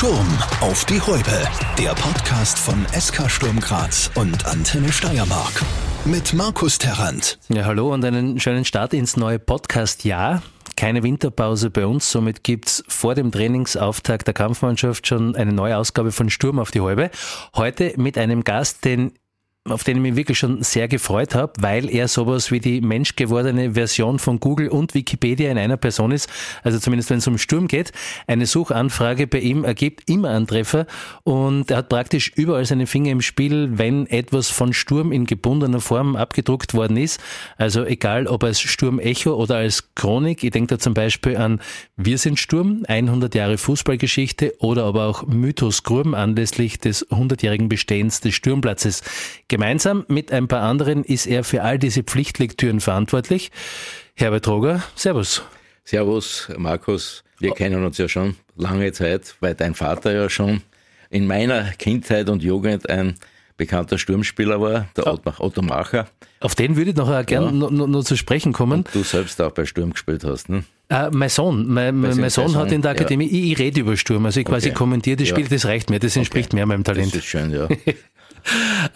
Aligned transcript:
Sturm 0.00 0.38
auf 0.62 0.86
die 0.86 0.98
Häupe. 0.98 1.46
Der 1.76 1.90
Podcast 1.90 2.58
von 2.58 2.86
SK 2.98 3.30
Sturm 3.30 3.60
Graz 3.60 4.10
und 4.14 4.46
Antenne 4.46 4.90
Steiermark. 4.90 5.62
Mit 6.06 6.32
Markus 6.32 6.78
Terrant. 6.78 7.38
Ja, 7.50 7.66
hallo 7.66 7.92
und 7.92 8.02
einen 8.02 8.40
schönen 8.40 8.64
Start 8.64 8.94
ins 8.94 9.18
neue 9.18 9.38
Podcast-Jahr. 9.38 10.42
Keine 10.74 11.02
Winterpause 11.02 11.68
bei 11.68 11.84
uns, 11.84 12.10
somit 12.10 12.44
gibt's 12.44 12.82
vor 12.88 13.14
dem 13.14 13.30
Trainingsauftakt 13.30 14.26
der 14.26 14.32
Kampfmannschaft 14.32 15.06
schon 15.06 15.36
eine 15.36 15.52
neue 15.52 15.76
Ausgabe 15.76 16.12
von 16.12 16.30
Sturm 16.30 16.60
auf 16.60 16.70
die 16.70 16.80
Häupe. 16.80 17.10
Heute 17.54 17.92
mit 17.98 18.16
einem 18.16 18.42
Gast, 18.42 18.86
den 18.86 19.12
auf 19.68 19.84
den 19.84 19.98
ich 19.98 20.02
mich 20.02 20.16
wirklich 20.16 20.38
schon 20.38 20.62
sehr 20.62 20.88
gefreut 20.88 21.34
habe, 21.34 21.52
weil 21.60 21.90
er 21.90 22.08
sowas 22.08 22.50
wie 22.50 22.60
die 22.60 22.80
menschgewordene 22.80 23.74
Version 23.74 24.18
von 24.18 24.40
Google 24.40 24.68
und 24.68 24.94
Wikipedia 24.94 25.50
in 25.50 25.58
einer 25.58 25.76
Person 25.76 26.12
ist. 26.12 26.30
Also 26.62 26.78
zumindest 26.78 27.10
wenn 27.10 27.18
es 27.18 27.26
um 27.26 27.36
Sturm 27.36 27.68
geht. 27.68 27.92
Eine 28.26 28.46
Suchanfrage 28.46 29.26
bei 29.26 29.38
ihm 29.40 29.64
ergibt 29.64 30.08
immer 30.08 30.30
einen 30.30 30.46
Treffer 30.46 30.86
und 31.24 31.70
er 31.70 31.78
hat 31.78 31.90
praktisch 31.90 32.32
überall 32.36 32.64
seine 32.64 32.86
Finger 32.86 33.10
im 33.10 33.20
Spiel, 33.20 33.72
wenn 33.74 34.06
etwas 34.06 34.48
von 34.48 34.72
Sturm 34.72 35.12
in 35.12 35.26
gebundener 35.26 35.80
Form 35.80 36.16
abgedruckt 36.16 36.72
worden 36.72 36.96
ist. 36.96 37.20
Also 37.58 37.84
egal 37.84 38.28
ob 38.28 38.44
als 38.44 38.62
Sturm 38.62 38.98
Echo 38.98 39.34
oder 39.34 39.56
als 39.56 39.94
Chronik. 39.94 40.42
Ich 40.42 40.52
denke 40.52 40.76
da 40.76 40.78
zum 40.78 40.94
Beispiel 40.94 41.36
an 41.36 41.60
Wir 41.98 42.16
sind 42.16 42.38
Sturm, 42.38 42.84
100 42.88 43.34
Jahre 43.34 43.58
Fußballgeschichte 43.58 44.54
oder 44.58 44.84
aber 44.84 45.04
auch 45.04 45.26
Mythos 45.26 45.82
Gurben 45.82 46.14
anlässlich 46.14 46.78
des 46.78 47.06
100-jährigen 47.10 47.68
Bestehens 47.68 48.22
des 48.22 48.34
Sturmplatzes. 48.34 49.02
Gemeinsam 49.50 50.04
mit 50.06 50.30
ein 50.32 50.46
paar 50.46 50.62
anderen 50.62 51.02
ist 51.02 51.26
er 51.26 51.42
für 51.42 51.62
all 51.64 51.76
diese 51.76 52.04
Pflichtlektüren 52.04 52.78
verantwortlich. 52.78 53.50
Herbert 54.14 54.46
Roger, 54.46 54.80
Servus. 54.94 55.42
Servus, 55.82 56.48
Markus. 56.56 57.24
Wir 57.40 57.50
kennen 57.50 57.84
uns 57.84 57.98
ja 57.98 58.08
schon 58.08 58.36
lange 58.54 58.92
Zeit, 58.92 59.34
weil 59.40 59.56
dein 59.56 59.74
Vater 59.74 60.12
ja 60.12 60.30
schon 60.30 60.62
in 61.10 61.26
meiner 61.26 61.64
Kindheit 61.72 62.28
und 62.28 62.44
Jugend 62.44 62.88
ein 62.88 63.16
bekannter 63.56 63.98
Sturmspieler 63.98 64.60
war, 64.60 64.86
der 64.96 65.08
oh. 65.08 65.18
Otto 65.40 65.62
Macher. 65.62 66.06
Auf 66.38 66.54
den 66.54 66.76
würde 66.76 66.90
ich 66.92 66.96
noch 66.96 67.08
gerne 67.26 67.46
ja. 67.46 67.52
noch, 67.52 67.70
noch, 67.88 68.04
zu 68.04 68.16
sprechen 68.16 68.52
kommen. 68.52 68.84
Und 68.84 68.94
du 68.94 69.02
selbst 69.02 69.42
auch 69.42 69.50
bei 69.50 69.66
Sturm 69.66 69.90
gespielt 69.94 70.22
hast, 70.22 70.48
ne? 70.48 70.62
Äh, 70.90 71.10
mein 71.10 71.28
Sohn, 71.28 71.66
mein, 71.66 71.98
mein 71.98 72.30
Sohn 72.30 72.54
hat 72.54 72.70
in 72.70 72.82
der 72.82 72.92
Akademie, 72.92 73.26
ja. 73.26 73.32
ich, 73.32 73.50
ich 73.50 73.58
rede 73.58 73.80
über 73.80 73.96
Sturm, 73.96 74.26
also 74.26 74.38
ich 74.38 74.46
quasi 74.46 74.68
okay. 74.68 74.76
kommentiere 74.76 75.16
das 75.16 75.26
Spiel, 75.26 75.42
ja. 75.42 75.50
das 75.50 75.64
reicht 75.66 75.90
mir, 75.90 75.98
das 75.98 76.14
entspricht 76.14 76.50
okay. 76.50 76.56
mehr 76.56 76.66
meinem 76.66 76.84
Talent. 76.84 77.08
Das 77.08 77.16
ist 77.16 77.24
schön, 77.24 77.50
ja. 77.50 77.66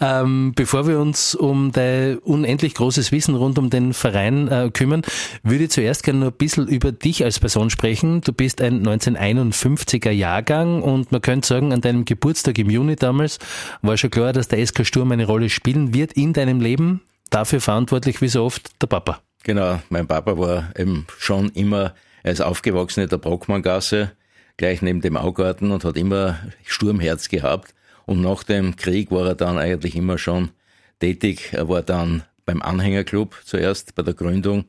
Ähm, 0.01 0.53
bevor 0.55 0.87
wir 0.87 0.99
uns 0.99 1.35
um 1.35 1.71
dein 1.71 2.17
unendlich 2.19 2.73
großes 2.73 3.11
Wissen 3.11 3.35
rund 3.35 3.57
um 3.57 3.69
den 3.69 3.93
Verein 3.93 4.47
äh, 4.47 4.69
kümmern, 4.71 5.03
würde 5.43 5.65
ich 5.65 5.71
zuerst 5.71 6.03
gerne 6.03 6.19
nur 6.19 6.29
ein 6.29 6.37
bisschen 6.37 6.67
über 6.67 6.91
dich 6.91 7.23
als 7.23 7.39
Person 7.39 7.69
sprechen. 7.69 8.21
Du 8.21 8.33
bist 8.33 8.61
ein 8.61 8.85
1951er 8.85 10.11
Jahrgang 10.11 10.81
und 10.81 11.11
man 11.11 11.21
könnte 11.21 11.47
sagen, 11.47 11.73
an 11.73 11.81
deinem 11.81 12.05
Geburtstag 12.05 12.57
im 12.57 12.69
Juni 12.69 12.95
damals 12.95 13.39
war 13.81 13.97
schon 13.97 14.11
klar, 14.11 14.33
dass 14.33 14.47
der 14.47 14.65
SK 14.65 14.85
Sturm 14.85 15.11
eine 15.11 15.25
Rolle 15.25 15.49
spielen 15.49 15.93
wird 15.93 16.13
in 16.13 16.33
deinem 16.33 16.59
Leben. 16.59 17.01
Dafür 17.29 17.61
verantwortlich 17.61 18.21
wie 18.21 18.27
so 18.27 18.43
oft 18.43 18.81
der 18.81 18.87
Papa. 18.87 19.21
Genau, 19.43 19.79
mein 19.89 20.07
Papa 20.07 20.37
war 20.37 20.69
eben 20.77 21.05
schon 21.19 21.49
immer, 21.49 21.93
er 22.23 22.31
ist 22.31 22.41
aufgewachsen 22.41 23.01
in 23.01 23.09
der 23.09 23.17
Brockmanngasse, 23.17 24.11
gleich 24.57 24.81
neben 24.81 25.01
dem 25.01 25.17
Augarten 25.17 25.71
und 25.71 25.83
hat 25.83 25.97
immer 25.97 26.39
Sturmherz 26.63 27.29
gehabt. 27.29 27.75
Und 28.05 28.21
nach 28.21 28.43
dem 28.43 28.75
Krieg 28.75 29.11
war 29.11 29.27
er 29.27 29.35
dann 29.35 29.57
eigentlich 29.57 29.95
immer 29.95 30.17
schon 30.17 30.49
tätig. 30.99 31.49
Er 31.53 31.67
war 31.69 31.81
dann 31.81 32.23
beim 32.45 32.61
Anhängerclub 32.61 33.41
zuerst 33.43 33.95
bei 33.95 34.03
der 34.03 34.13
Gründung 34.13 34.65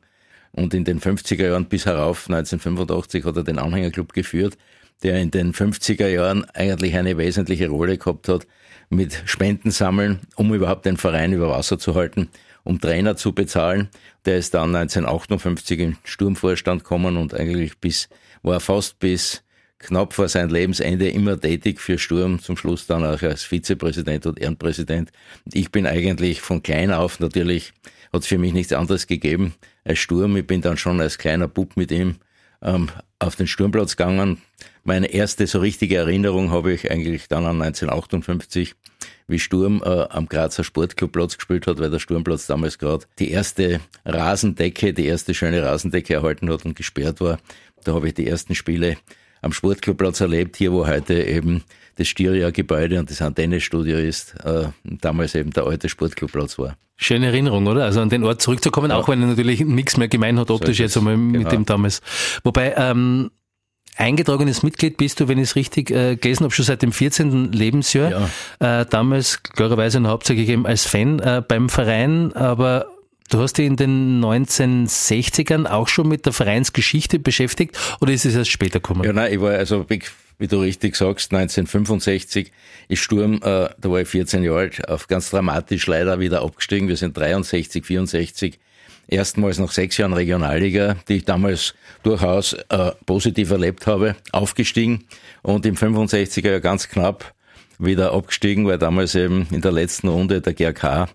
und 0.51 0.73
in 0.73 0.83
den 0.83 0.99
50er 0.99 1.45
Jahren 1.45 1.65
bis 1.65 1.85
herauf 1.85 2.27
1985 2.29 3.25
hat 3.25 3.37
er 3.37 3.43
den 3.43 3.59
Anhängerclub 3.59 4.13
geführt, 4.13 4.57
der 5.03 5.19
in 5.19 5.29
den 5.29 5.53
50er 5.53 6.07
Jahren 6.07 6.45
eigentlich 6.51 6.95
eine 6.95 7.17
wesentliche 7.17 7.69
Rolle 7.69 7.97
gehabt 7.97 8.27
hat 8.27 8.47
mit 8.89 9.21
Spenden 9.25 9.69
sammeln, 9.69 10.21
um 10.35 10.53
überhaupt 10.53 10.85
den 10.85 10.97
Verein 10.97 11.33
über 11.33 11.49
Wasser 11.49 11.77
zu 11.77 11.93
halten, 11.93 12.29
um 12.63 12.81
Trainer 12.81 13.15
zu 13.15 13.33
bezahlen. 13.33 13.89
Der 14.25 14.37
ist 14.37 14.53
dann 14.53 14.75
1958 14.75 15.79
im 15.79 15.97
Sturmvorstand 16.03 16.83
gekommen 16.83 17.17
und 17.17 17.33
eigentlich 17.33 17.77
bis, 17.77 18.09
war 18.41 18.59
fast 18.59 18.97
bis 18.99 19.43
knapp 19.79 20.13
vor 20.13 20.27
seinem 20.27 20.51
Lebensende 20.51 21.09
immer 21.09 21.39
tätig 21.39 21.79
für 21.79 21.97
Sturm, 21.97 22.39
zum 22.39 22.57
Schluss 22.57 22.87
dann 22.87 23.05
auch 23.05 23.21
als 23.21 23.43
Vizepräsident 23.43 24.25
und 24.25 24.39
Ehrenpräsident. 24.39 25.11
Ich 25.53 25.71
bin 25.71 25.85
eigentlich 25.85 26.41
von 26.41 26.63
klein 26.63 26.91
auf 26.91 27.19
natürlich, 27.19 27.73
hat 28.11 28.21
es 28.21 28.27
für 28.27 28.37
mich 28.37 28.53
nichts 28.53 28.73
anderes 28.73 29.07
gegeben 29.07 29.53
als 29.83 29.99
Sturm. 29.99 30.35
Ich 30.37 30.47
bin 30.47 30.61
dann 30.61 30.77
schon 30.77 30.99
als 30.99 31.17
kleiner 31.17 31.47
Bub 31.47 31.77
mit 31.77 31.91
ihm 31.91 32.15
ähm, 32.61 32.89
auf 33.19 33.35
den 33.35 33.47
Sturmplatz 33.47 33.95
gegangen. 33.95 34.41
Meine 34.83 35.07
erste 35.07 35.45
so 35.47 35.59
richtige 35.59 35.97
Erinnerung 35.97 36.51
habe 36.51 36.71
ich 36.71 36.89
eigentlich 36.89 37.27
dann 37.27 37.45
an 37.45 37.61
1958, 37.61 38.73
wie 39.27 39.39
Sturm 39.39 39.83
äh, 39.83 40.05
am 40.09 40.27
Grazer 40.27 40.63
Sportclubplatz 40.63 41.37
gespielt 41.37 41.67
hat, 41.67 41.79
weil 41.79 41.91
der 41.91 41.99
Sturmplatz 41.99 42.47
damals 42.47 42.77
gerade 42.77 43.05
die 43.19 43.31
erste 43.31 43.81
Rasendecke, 44.05 44.93
die 44.93 45.05
erste 45.05 45.33
schöne 45.33 45.61
Rasendecke 45.61 46.13
erhalten 46.13 46.49
hat 46.49 46.65
und 46.65 46.75
gesperrt 46.75 47.19
war. 47.19 47.37
Da 47.83 47.93
habe 47.93 48.07
ich 48.07 48.13
die 48.13 48.27
ersten 48.27 48.55
Spiele 48.55 48.97
am 49.41 49.53
Sportclubplatz 49.53 50.21
erlebt, 50.21 50.57
hier 50.57 50.71
wo 50.71 50.87
heute 50.87 51.23
eben 51.23 51.63
das 51.95 52.07
Styria-Gebäude 52.07 52.99
und 52.99 53.09
das 53.09 53.21
Antennestudio 53.21 53.97
ist, 53.97 54.35
äh, 54.43 54.69
damals 54.83 55.35
eben 55.35 55.51
der 55.51 55.65
alte 55.65 55.89
Sportclubplatz 55.89 56.57
war. 56.59 56.77
Schöne 56.95 57.27
Erinnerung, 57.27 57.67
oder? 57.67 57.85
Also 57.85 58.01
an 58.01 58.09
den 58.09 58.23
Ort 58.23 58.41
zurückzukommen, 58.41 58.91
ja. 58.91 58.97
auch 58.97 59.07
wenn 59.07 59.21
er 59.21 59.27
natürlich 59.27 59.61
nichts 59.61 59.97
mehr 59.97 60.07
gemein 60.07 60.39
hat, 60.39 60.49
optisch 60.49 60.77
so 60.77 60.83
jetzt 60.83 60.97
einmal 60.97 61.15
genau. 61.15 61.39
mit 61.39 61.51
dem 61.51 61.65
damals. 61.65 62.01
Wobei, 62.43 62.73
ähm, 62.75 63.29
eingetragenes 63.97 64.63
Mitglied 64.63 64.97
bist 64.97 65.19
du, 65.19 65.27
wenn 65.27 65.37
ich 65.37 65.49
es 65.49 65.55
richtig 65.55 65.91
äh, 65.91 66.15
gelesen 66.15 66.43
habe, 66.43 66.53
schon 66.53 66.65
seit 66.65 66.81
dem 66.81 66.91
14. 66.91 67.51
Lebensjahr. 67.51 68.29
Ja. 68.59 68.81
Äh, 68.81 68.85
damals 68.85 69.43
klarerweise 69.43 69.99
noch 69.99 70.11
hauptsächlich 70.11 70.49
eben 70.49 70.65
als 70.65 70.85
Fan 70.85 71.19
äh, 71.19 71.43
beim 71.47 71.69
Verein, 71.69 72.33
aber 72.33 72.87
Du 73.29 73.39
hast 73.39 73.57
dich 73.57 73.65
in 73.65 73.75
den 73.75 74.23
1960ern 74.23 75.65
auch 75.65 75.89
schon 75.89 76.07
mit 76.07 76.25
der 76.25 76.31
Vereinsgeschichte 76.31 77.19
beschäftigt 77.19 77.77
oder 77.99 78.13
ist 78.13 78.25
es 78.25 78.35
erst 78.35 78.51
später 78.51 78.79
gekommen? 78.79 79.03
Ja, 79.03 79.11
nein, 79.11 79.33
ich 79.33 79.41
war 79.41 79.51
also, 79.51 79.85
wie 79.89 80.47
du 80.47 80.61
richtig 80.61 80.95
sagst, 80.95 81.33
1965 81.33 82.53
ist 82.87 82.99
Sturm, 82.99 83.35
äh, 83.35 83.39
da 83.41 83.75
war 83.83 83.99
ich 83.99 84.07
14 84.07 84.43
Jahre 84.43 84.59
alt, 84.59 84.87
auf 84.87 85.07
ganz 85.07 85.29
dramatisch 85.29 85.87
leider 85.87 86.21
wieder 86.21 86.41
abgestiegen. 86.41 86.87
Wir 86.87 86.95
sind 86.95 87.17
63, 87.17 87.83
64 87.85 88.59
erstmals 89.09 89.59
nach 89.59 89.71
sechs 89.71 89.97
Jahren 89.97 90.13
Regionalliga, 90.13 90.95
die 91.09 91.15
ich 91.15 91.25
damals 91.25 91.73
durchaus 92.03 92.53
äh, 92.53 92.91
positiv 93.05 93.51
erlebt 93.51 93.87
habe, 93.87 94.15
aufgestiegen 94.31 95.03
und 95.41 95.65
im 95.65 95.75
65er 95.75 96.49
Jahr 96.49 96.59
ganz 96.61 96.87
knapp 96.87 97.33
wieder 97.77 98.13
abgestiegen, 98.13 98.65
weil 98.65 98.77
damals 98.77 99.15
eben 99.15 99.47
in 99.51 99.61
der 99.61 99.71
letzten 99.71 100.07
Runde 100.07 100.39
der 100.39 100.53
GRK 100.53 101.09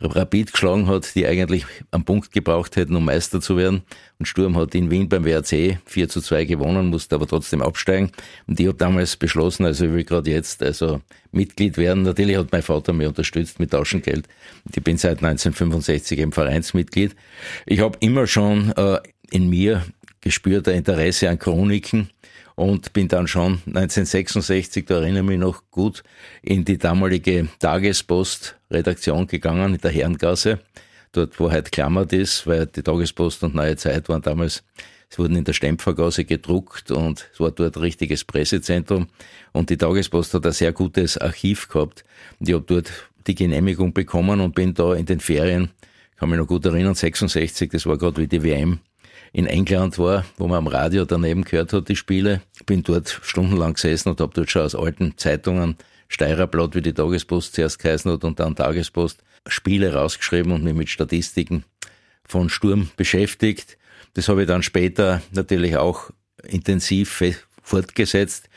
Rapid 0.00 0.52
geschlagen 0.52 0.86
hat, 0.86 1.14
die 1.14 1.26
eigentlich 1.26 1.64
am 1.90 2.04
Punkt 2.04 2.30
gebraucht 2.32 2.76
hätten, 2.76 2.94
um 2.94 3.04
Meister 3.04 3.40
zu 3.40 3.56
werden. 3.56 3.82
Und 4.18 4.26
Sturm 4.26 4.56
hat 4.56 4.74
in 4.74 4.90
Wien 4.90 5.08
beim 5.08 5.24
WRC 5.24 5.78
4 5.84 6.08
zu 6.08 6.20
2 6.20 6.44
gewonnen, 6.44 6.86
musste 6.86 7.16
aber 7.16 7.26
trotzdem 7.26 7.62
absteigen. 7.62 8.12
Und 8.46 8.60
ich 8.60 8.66
habe 8.66 8.78
damals 8.78 9.16
beschlossen, 9.16 9.66
also 9.66 9.86
ich 9.86 9.92
will 9.92 10.04
gerade 10.04 10.30
jetzt 10.30 10.62
also 10.62 11.00
Mitglied 11.32 11.76
werden. 11.76 12.04
Natürlich 12.04 12.36
hat 12.36 12.52
mein 12.52 12.62
Vater 12.62 12.92
mich 12.92 13.08
unterstützt 13.08 13.58
mit 13.58 13.72
Taschengeld. 13.72 14.28
Ich 14.72 14.82
bin 14.82 14.98
seit 14.98 15.22
1965 15.22 16.18
im 16.20 16.32
Vereinsmitglied. 16.32 17.16
Ich 17.66 17.80
habe 17.80 17.98
immer 18.00 18.26
schon 18.26 18.72
äh, 18.76 18.98
in 19.30 19.50
mir 19.50 19.84
gespürt 20.20 20.68
ein 20.68 20.76
Interesse 20.76 21.28
an 21.28 21.38
Chroniken 21.38 22.10
und 22.58 22.92
bin 22.92 23.06
dann 23.06 23.28
schon 23.28 23.62
1966, 23.66 24.84
da 24.84 24.96
erinnere 24.96 25.22
ich 25.22 25.28
mich 25.28 25.38
noch 25.38 25.62
gut, 25.70 26.02
in 26.42 26.64
die 26.64 26.76
damalige 26.76 27.46
Tagespost-Redaktion 27.60 29.28
gegangen, 29.28 29.74
in 29.74 29.80
der 29.80 29.92
Herrengasse, 29.92 30.58
dort 31.12 31.38
wo 31.38 31.52
heute 31.52 31.70
klammert 31.70 32.12
ist, 32.12 32.48
weil 32.48 32.66
die 32.66 32.82
Tagespost 32.82 33.44
und 33.44 33.54
Neue 33.54 33.76
Zeit 33.76 34.08
waren 34.08 34.22
damals, 34.22 34.64
es 35.08 35.20
wurden 35.20 35.36
in 35.36 35.44
der 35.44 35.52
Stempfergasse 35.52 36.24
gedruckt 36.24 36.90
und 36.90 37.30
es 37.32 37.38
war 37.38 37.52
dort 37.52 37.76
ein 37.76 37.82
richtiges 37.82 38.24
Pressezentrum. 38.24 39.06
Und 39.52 39.70
die 39.70 39.76
Tagespost 39.76 40.34
hat 40.34 40.44
ein 40.44 40.50
sehr 40.50 40.72
gutes 40.72 41.16
Archiv 41.16 41.68
gehabt. 41.68 42.04
Ich 42.40 42.52
habe 42.52 42.64
dort 42.66 42.90
die 43.28 43.36
Genehmigung 43.36 43.92
bekommen 43.92 44.40
und 44.40 44.56
bin 44.56 44.74
da 44.74 44.94
in 44.94 45.06
den 45.06 45.20
Ferien, 45.20 45.70
kann 46.16 46.28
mich 46.28 46.40
noch 46.40 46.48
gut 46.48 46.66
erinnern, 46.66 46.96
66, 46.96 47.70
das 47.70 47.86
war 47.86 47.98
gerade 47.98 48.20
wie 48.20 48.26
die 48.26 48.42
WM, 48.42 48.80
in 49.32 49.46
England 49.46 49.98
war, 49.98 50.24
wo 50.36 50.48
man 50.48 50.58
am 50.58 50.66
Radio 50.66 51.04
daneben 51.04 51.44
gehört 51.44 51.72
hat, 51.72 51.88
die 51.88 51.96
Spiele. 51.96 52.42
Bin 52.66 52.82
dort 52.82 53.20
stundenlang 53.22 53.74
gesessen 53.74 54.10
und 54.10 54.20
habe 54.20 54.32
dort 54.34 54.50
schon 54.50 54.62
aus 54.62 54.74
alten 54.74 55.16
Zeitungen, 55.16 55.76
Steirerblatt, 56.08 56.74
wie 56.74 56.82
die 56.82 56.94
Tagespost 56.94 57.54
zuerst 57.54 57.78
geheißen 57.78 58.10
hat 58.10 58.24
und 58.24 58.40
dann 58.40 58.56
Tagespost, 58.56 59.22
Spiele 59.46 59.92
rausgeschrieben 59.92 60.52
und 60.52 60.64
mich 60.64 60.74
mit 60.74 60.88
Statistiken 60.88 61.64
von 62.24 62.48
Sturm 62.48 62.90
beschäftigt. 62.96 63.76
Das 64.14 64.28
habe 64.28 64.42
ich 64.42 64.48
dann 64.48 64.62
später 64.62 65.22
natürlich 65.32 65.76
auch 65.76 66.10
intensiv 66.44 67.22
fortgesetzt. 67.62 68.48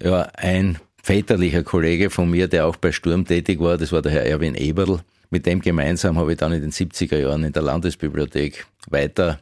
Ja, 0.00 0.22
ein 0.34 0.78
väterlicher 1.02 1.62
Kollege 1.62 2.10
von 2.10 2.30
mir, 2.30 2.48
der 2.48 2.66
auch 2.66 2.76
bei 2.76 2.92
Sturm 2.92 3.24
tätig 3.24 3.60
war, 3.60 3.76
das 3.76 3.92
war 3.92 4.02
der 4.02 4.12
Herr 4.12 4.26
Erwin 4.26 4.54
Eberl. 4.54 5.00
Mit 5.30 5.46
dem 5.46 5.60
gemeinsam 5.60 6.18
habe 6.18 6.32
ich 6.32 6.38
dann 6.38 6.52
in 6.52 6.60
den 6.60 6.72
70er 6.72 7.18
Jahren 7.18 7.44
in 7.44 7.52
der 7.52 7.62
Landesbibliothek 7.62 8.66
weiter 8.88 9.40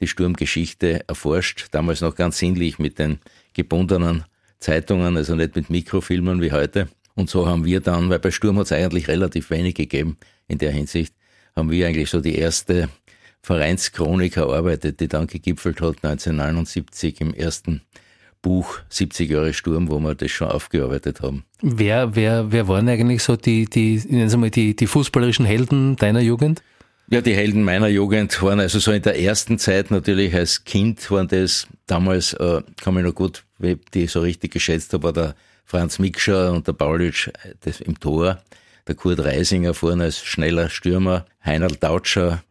die 0.00 0.06
Sturmgeschichte 0.06 1.08
erforscht, 1.08 1.68
damals 1.72 2.00
noch 2.00 2.14
ganz 2.14 2.38
sinnlich 2.38 2.78
mit 2.78 2.98
den 2.98 3.18
gebundenen 3.52 4.24
Zeitungen, 4.58 5.16
also 5.16 5.34
nicht 5.34 5.56
mit 5.56 5.70
Mikrofilmen 5.70 6.40
wie 6.40 6.52
heute. 6.52 6.88
Und 7.14 7.30
so 7.30 7.46
haben 7.46 7.64
wir 7.64 7.80
dann, 7.80 8.10
weil 8.10 8.20
bei 8.20 8.30
Sturm 8.30 8.58
hat 8.58 8.66
es 8.66 8.72
eigentlich 8.72 9.08
relativ 9.08 9.50
wenig 9.50 9.74
gegeben 9.74 10.18
in 10.46 10.58
der 10.58 10.70
Hinsicht, 10.70 11.14
haben 11.56 11.70
wir 11.70 11.86
eigentlich 11.86 12.10
so 12.10 12.20
die 12.20 12.36
erste 12.36 12.88
Vereinschronik 13.42 14.36
erarbeitet, 14.36 15.00
die 15.00 15.08
dann 15.08 15.26
gegipfelt 15.26 15.80
hat 15.80 16.04
1979 16.04 17.20
im 17.20 17.34
ersten 17.34 17.82
Buch 18.42 18.78
70 18.88 19.30
Jahre 19.30 19.52
Sturm, 19.52 19.88
wo 19.88 19.98
wir 19.98 20.14
das 20.14 20.30
schon 20.30 20.48
aufgearbeitet 20.48 21.20
haben. 21.20 21.44
Wer, 21.60 22.14
wer, 22.14 22.52
wer 22.52 22.68
waren 22.68 22.88
eigentlich 22.88 23.22
so 23.22 23.36
die, 23.36 23.64
die, 23.64 24.00
mal, 24.36 24.50
die, 24.50 24.76
die 24.76 24.86
fußballerischen 24.86 25.44
Helden 25.44 25.96
deiner 25.96 26.20
Jugend? 26.20 26.62
Ja, 27.10 27.22
die 27.22 27.34
Helden 27.34 27.62
meiner 27.62 27.88
Jugend 27.88 28.42
waren 28.42 28.60
also 28.60 28.78
so 28.80 28.92
in 28.92 29.00
der 29.00 29.18
ersten 29.18 29.58
Zeit 29.58 29.90
natürlich 29.90 30.34
als 30.34 30.64
Kind 30.64 31.10
waren 31.10 31.26
das 31.26 31.66
damals, 31.86 32.34
äh, 32.34 32.60
kann 32.82 32.92
mich 32.92 33.02
noch 33.02 33.14
gut, 33.14 33.44
wie 33.56 33.76
die 33.94 34.06
so 34.08 34.20
richtig 34.20 34.52
geschätzt 34.52 34.92
habe, 34.92 35.04
war 35.04 35.12
der 35.14 35.34
Franz 35.64 35.98
Mikscher 35.98 36.52
und 36.52 36.66
der 36.66 36.74
Paulitsch 36.74 37.28
äh, 37.28 37.54
das 37.60 37.80
im 37.80 37.98
Tor, 37.98 38.42
der 38.86 38.94
Kurt 38.94 39.20
Reisinger 39.20 39.72
vorne 39.72 40.04
als 40.04 40.22
schneller 40.22 40.68
Stürmer, 40.68 41.24
Heinald 41.42 41.82
Dautscher, 41.82 42.42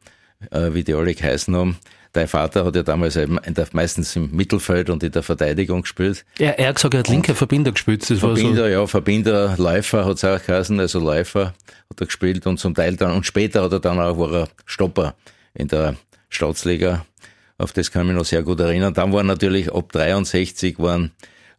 äh, 0.49 0.73
wie 0.73 0.83
die 0.83 0.95
alle 0.95 1.13
geheißen 1.13 1.55
haben. 1.55 1.77
Dein 2.17 2.27
Vater 2.27 2.65
hat 2.65 2.75
ja 2.75 2.81
damals 2.81 3.15
eben 3.15 3.37
meistens 3.73 4.15
im 4.15 4.35
Mittelfeld 4.35 4.89
und 4.89 5.03
in 5.03 5.11
der 5.11 5.21
Verteidigung 5.21 5.83
gespielt. 5.83 6.25
Er, 6.39 6.57
er 6.57 6.69
hat 6.69 6.77
gesagt, 6.77 6.95
er 6.95 7.01
hat 7.01 7.09
linker 7.09 7.35
Verbinder 7.35 7.71
gespielt. 7.71 8.09
Das 8.09 8.17
Verbinder, 8.17 8.63
so. 8.63 8.67
ja, 8.67 8.87
Verbinder, 8.87 9.53
Läufer 9.59 10.03
hat 10.03 10.15
es 10.15 10.23
auch 10.23 10.43
geheißen, 10.43 10.79
also 10.79 10.99
Läufer 10.99 11.53
hat 11.91 12.01
er 12.01 12.07
gespielt 12.07 12.47
und 12.47 12.57
zum 12.57 12.73
Teil 12.73 12.95
dann, 12.95 13.11
und 13.11 13.27
später 13.27 13.61
hat 13.61 13.71
er 13.71 13.79
dann 13.79 13.99
auch, 13.99 14.17
war 14.17 14.33
er 14.33 14.47
Stopper 14.65 15.13
in 15.53 15.67
der 15.67 15.95
Staatsliga. 16.29 17.05
Auf 17.59 17.71
das 17.71 17.91
kann 17.91 18.01
ich 18.01 18.07
mich 18.07 18.17
noch 18.17 18.25
sehr 18.25 18.41
gut 18.41 18.59
erinnern. 18.61 18.95
Dann 18.95 19.13
war 19.13 19.21
natürlich 19.21 19.71
ab 19.71 19.91
63 19.91 20.79
waren, 20.79 21.11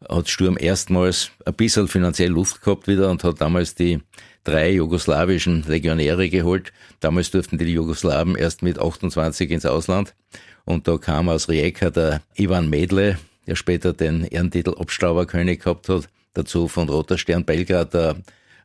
hat 0.08 0.28
Sturm 0.28 0.56
erstmals 0.58 1.30
ein 1.44 1.54
bisschen 1.54 1.86
finanziell 1.86 2.30
Luft 2.30 2.62
gehabt 2.62 2.88
wieder 2.88 3.12
und 3.12 3.22
hat 3.22 3.40
damals 3.40 3.76
die 3.76 4.00
drei 4.42 4.72
jugoslawischen 4.72 5.62
Legionäre 5.68 6.28
geholt. 6.28 6.72
Damals 6.98 7.30
durften 7.30 7.58
die 7.58 7.66
Jugoslawen 7.66 8.34
erst 8.34 8.62
mit 8.62 8.78
28 8.78 9.50
ins 9.50 9.66
Ausland. 9.66 10.14
Und 10.68 10.86
da 10.86 10.98
kam 10.98 11.30
aus 11.30 11.48
Rijeka 11.48 11.88
der 11.88 12.20
Ivan 12.36 12.68
Medle, 12.68 13.18
der 13.46 13.56
später 13.56 13.94
den 13.94 14.24
Ehrentitel 14.24 14.74
Obstauberkönig 14.76 15.60
gehabt 15.60 15.88
hat. 15.88 16.10
Dazu 16.34 16.68
von 16.68 16.90
Roter 16.90 17.16
Stern 17.16 17.46
Belgrad 17.46 17.94
der 17.94 18.16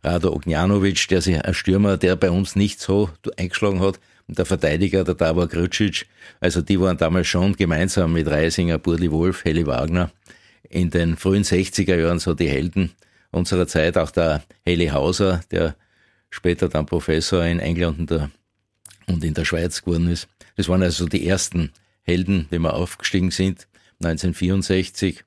Rado 0.04 0.34
Ognjanovic, 0.34 1.08
der 1.08 1.22
sich 1.22 1.42
ein 1.42 1.54
Stürmer, 1.54 1.96
der 1.96 2.18
bei 2.18 2.30
uns 2.30 2.58
nicht 2.58 2.82
so 2.82 3.10
eingeschlagen 3.38 3.80
hat. 3.80 4.02
Und 4.28 4.38
der 4.38 4.46
Verteidiger, 4.46 5.06
der 5.06 5.16
Davor 5.16 5.48
Krucic. 5.48 6.06
Also 6.42 6.62
die 6.62 6.78
waren 6.78 6.98
damals 6.98 7.28
schon 7.28 7.56
gemeinsam 7.56 8.12
mit 8.12 8.28
Reisinger, 8.28 8.80
Burli 8.80 9.10
Wolf, 9.10 9.46
Heli 9.46 9.66
Wagner 9.66 10.12
in 10.70 10.90
den 10.90 11.16
frühen 11.16 11.44
60er 11.44 11.96
Jahren 11.96 12.20
so 12.20 12.34
die 12.34 12.50
Helden 12.50 12.92
unserer 13.32 13.66
Zeit, 13.66 13.98
auch 13.98 14.12
der 14.12 14.44
Heli 14.66 14.88
Hauser, 14.88 15.40
der 15.52 15.78
später 16.30 16.68
dann 16.68 16.86
Professor 16.86 17.46
in 17.46 17.60
England 17.60 18.12
und, 18.12 18.30
und 19.08 19.24
in 19.24 19.34
der 19.34 19.46
Schweiz 19.46 19.82
geworden 19.82 20.10
ist. 20.10 20.28
Das 20.58 20.68
waren 20.68 20.84
also 20.84 21.08
die 21.08 21.26
ersten 21.26 21.72
Helden, 22.04 22.48
wie 22.50 22.60
wir 22.60 22.74
aufgestiegen 22.74 23.32
sind, 23.32 23.68
1964. 24.04 25.24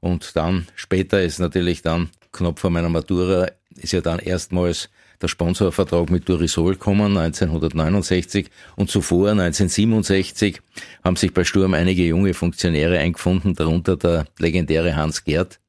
Und 0.00 0.36
dann, 0.36 0.66
später 0.76 1.22
ist 1.22 1.38
natürlich 1.38 1.82
dann, 1.82 2.10
knapp 2.32 2.58
vor 2.58 2.70
meiner 2.70 2.88
Matura, 2.88 3.48
ist 3.76 3.92
ja 3.92 4.00
dann 4.00 4.18
erstmals 4.18 4.88
der 5.20 5.28
Sponsorvertrag 5.28 6.10
mit 6.10 6.28
Durisol 6.28 6.74
gekommen, 6.74 7.16
1969. 7.16 8.48
Und 8.76 8.90
zuvor, 8.90 9.30
1967, 9.30 10.60
haben 11.04 11.16
sich 11.16 11.34
bei 11.34 11.44
Sturm 11.44 11.74
einige 11.74 12.04
junge 12.04 12.34
Funktionäre 12.34 12.98
eingefunden, 12.98 13.54
darunter 13.54 13.96
der 13.96 14.26
legendäre 14.38 14.96
Hans 14.96 15.24
Gerd, 15.24 15.60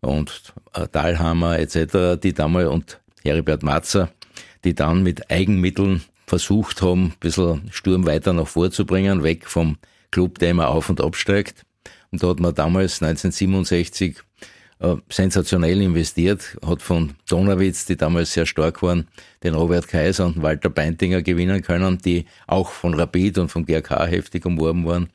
und 0.00 0.54
äh, 0.74 0.88
Dahlhammer 0.90 1.58
etc., 1.58 2.20
die 2.20 2.32
damals 2.32 2.68
und 2.68 3.00
Heribert 3.22 3.62
Matzer, 3.62 4.10
die 4.64 4.74
dann 4.74 5.02
mit 5.02 5.30
Eigenmitteln 5.30 6.02
versucht 6.30 6.80
haben, 6.80 7.06
ein 7.06 7.14
bisschen 7.18 7.68
Sturm 7.72 8.06
weiter 8.06 8.32
nach 8.32 8.46
vorzubringen, 8.46 9.24
weg 9.24 9.46
vom 9.46 9.76
Club, 10.12 10.38
der 10.38 10.52
immer 10.52 10.68
auf 10.68 10.88
und 10.88 11.00
absteigt. 11.00 11.66
Und 12.12 12.22
da 12.22 12.28
hat 12.28 12.38
man 12.38 12.54
damals 12.54 13.02
1967 13.02 14.16
äh, 14.78 14.94
sensationell 15.08 15.82
investiert, 15.82 16.56
hat 16.64 16.82
von 16.82 17.14
Donawitz, 17.28 17.84
die 17.86 17.96
damals 17.96 18.32
sehr 18.32 18.46
stark 18.46 18.80
waren, 18.80 19.08
den 19.42 19.54
Robert 19.54 19.88
Kaiser 19.88 20.26
und 20.26 20.40
Walter 20.40 20.70
Beintinger 20.70 21.20
gewinnen 21.22 21.62
können, 21.62 21.98
die 21.98 22.26
auch 22.46 22.70
von 22.70 22.94
Rapid 22.94 23.38
und 23.38 23.48
vom 23.48 23.66
GRK 23.66 24.06
heftig 24.06 24.46
umworben 24.46 24.86
waren. 24.86 25.10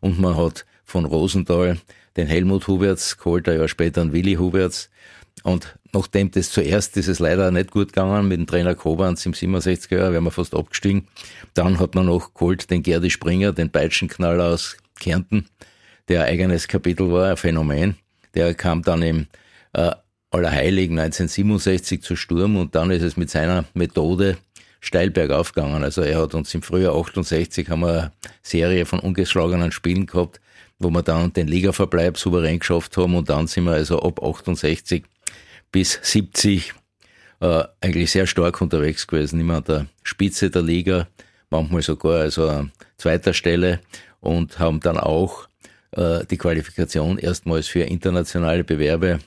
Und 0.00 0.20
man 0.20 0.36
hat 0.36 0.64
von 0.84 1.04
Rosenthal 1.04 1.78
den 2.16 2.28
Helmut 2.28 2.68
Huberts 2.68 3.18
geholt, 3.18 3.48
ein 3.48 3.58
Jahr 3.58 3.68
später 3.68 4.02
einen 4.02 4.12
Willi 4.12 4.34
Huberts. 4.34 4.88
Und 5.42 5.76
nachdem 5.92 6.30
das 6.30 6.50
zuerst 6.50 6.96
ist 6.96 7.08
es 7.08 7.18
leider 7.18 7.50
nicht 7.50 7.70
gut 7.70 7.88
gegangen 7.88 8.28
mit 8.28 8.38
dem 8.38 8.46
Trainer 8.46 8.74
Kobans 8.74 9.24
im 9.26 9.32
67er 9.32 9.96
Jahr, 9.96 10.12
wären 10.12 10.24
wir 10.24 10.30
fast 10.30 10.54
abgestiegen. 10.54 11.08
Dann 11.54 11.78
hat 11.78 11.94
man 11.94 12.06
noch 12.06 12.34
geholt 12.34 12.70
den 12.70 12.82
Gerdi 12.82 13.10
Springer, 13.10 13.52
den 13.52 13.70
Peitschenknaller 13.70 14.46
aus 14.46 14.76
Kärnten, 14.98 15.46
der 16.08 16.24
ein 16.24 16.28
eigenes 16.32 16.68
Kapitel 16.68 17.10
war, 17.10 17.30
ein 17.30 17.36
Phänomen. 17.36 17.96
Der 18.34 18.54
kam 18.54 18.82
dann 18.82 19.02
im 19.02 19.26
äh, 19.72 19.90
Allerheiligen 20.30 20.98
1967 20.98 22.02
zu 22.02 22.14
Sturm 22.14 22.56
und 22.56 22.74
dann 22.74 22.90
ist 22.90 23.02
es 23.02 23.16
mit 23.16 23.30
seiner 23.30 23.64
Methode 23.74 24.38
steil 24.80 25.10
bergauf 25.10 25.52
gegangen. 25.52 25.82
Also 25.82 26.02
er 26.02 26.20
hat 26.20 26.34
uns 26.34 26.54
im 26.54 26.62
Frühjahr 26.62 26.94
68 26.94 27.68
haben 27.68 27.80
wir 27.80 27.88
eine 27.88 28.12
Serie 28.42 28.86
von 28.86 29.00
ungeschlagenen 29.00 29.72
Spielen 29.72 30.06
gehabt, 30.06 30.40
wo 30.78 30.90
wir 30.90 31.02
dann 31.02 31.32
den 31.32 31.48
Ligaverbleib 31.48 32.16
souverän 32.16 32.60
geschafft 32.60 32.96
haben 32.96 33.14
und 33.14 33.28
dann 33.28 33.46
sind 33.46 33.64
wir 33.64 33.72
also 33.72 34.00
ab 34.00 34.22
68 34.22 35.04
bis 35.72 35.98
70 36.02 36.74
äh, 37.40 37.64
eigentlich 37.80 38.10
sehr 38.10 38.26
stark 38.26 38.60
unterwegs 38.60 39.06
gewesen, 39.06 39.40
immer 39.40 39.56
an 39.56 39.64
der 39.64 39.86
Spitze 40.02 40.50
der 40.50 40.62
Liga, 40.62 41.08
manchmal 41.50 41.82
sogar 41.82 42.20
also 42.20 42.48
an 42.48 42.72
zweiter 42.96 43.32
Stelle 43.32 43.80
und 44.20 44.58
haben 44.58 44.80
dann 44.80 44.98
auch 44.98 45.48
äh, 45.92 46.24
die 46.26 46.36
Qualifikation 46.36 47.18
erstmals 47.18 47.68
für 47.68 47.82
internationale 47.82 48.64
Bewerbe 48.64 49.20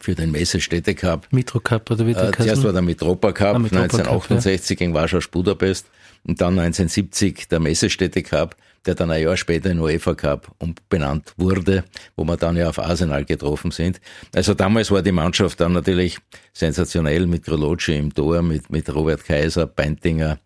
für 0.00 0.14
den 0.14 0.30
Messestädte 0.30 0.94
Cup. 0.94 1.26
Mitro 1.30 1.60
Cup 1.60 1.90
oder 1.90 2.06
wie 2.06 2.12
äh, 2.12 2.32
Zuerst 2.32 2.64
war 2.64 2.72
der 2.72 2.82
Mitropa 2.82 3.32
Cup, 3.32 3.56
ah, 3.56 3.58
Mitropa 3.58 3.84
1968 3.84 4.68
Cup, 4.68 4.70
ja. 4.70 4.86
gegen 4.86 4.94
Warschau 4.94 5.18
Budapest 5.30 5.86
und 6.24 6.40
dann 6.40 6.58
1970 6.58 7.48
der 7.48 7.60
Messestädte 7.60 8.22
Cup, 8.22 8.56
der 8.86 8.94
dann 8.94 9.10
ein 9.10 9.22
Jahr 9.22 9.36
später 9.36 9.70
in 9.70 9.78
UEFA 9.78 10.14
Cup 10.14 10.54
umbenannt 10.58 11.32
wurde, 11.36 11.84
wo 12.16 12.24
wir 12.24 12.36
dann 12.36 12.56
ja 12.56 12.68
auf 12.68 12.78
Arsenal 12.78 13.24
getroffen 13.24 13.70
sind. 13.70 14.00
Also 14.34 14.54
damals 14.54 14.90
war 14.90 15.02
die 15.02 15.12
Mannschaft 15.12 15.60
dann 15.60 15.72
natürlich 15.72 16.18
sensationell 16.52 17.26
mit 17.26 17.44
Groloci 17.44 17.96
im 17.96 18.12
Tor, 18.12 18.42
mit, 18.42 18.70
mit 18.70 18.92
Robert 18.94 19.24
Kaiser, 19.24 19.66
Beintinger, 19.66 20.38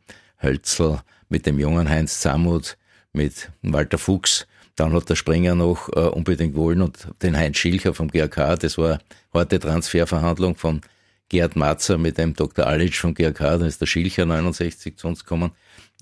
Hölzel, 0.43 1.01
mit 1.29 1.47
dem 1.47 1.59
jungen 1.59 1.89
Heinz 1.89 2.21
Zamuth, 2.21 2.77
mit 3.13 3.51
Walter 3.63 3.99
Fuchs. 3.99 4.47
Dann 4.77 4.93
hat 4.93 5.09
der 5.09 5.17
Springer 5.17 5.55
noch 5.55 5.89
äh, 5.89 6.01
unbedingt 6.01 6.55
wollen 6.55 6.83
und 6.83 7.09
den 7.23 7.37
Heinz 7.37 7.57
Schilcher 7.57 7.95
vom 7.95 8.09
GRK. 8.09 8.57
Das 8.57 8.77
war 8.77 9.01
harte 9.33 9.59
Transferverhandlung 9.59 10.55
von 10.55 10.83
Gerd 11.31 11.57
Matzer 11.57 11.99
mit 11.99 12.19
dem 12.19 12.35
Dr. 12.35 12.67
Alic 12.67 12.95
vom 12.97 13.15
GRK. 13.15 13.59
Dann 13.59 13.69
ist 13.69 13.81
der 13.81 13.87
Schilcher 13.87 14.27
69 14.27 14.99
zu 14.99 15.09
uns 15.09 15.25
gekommen. 15.25 15.53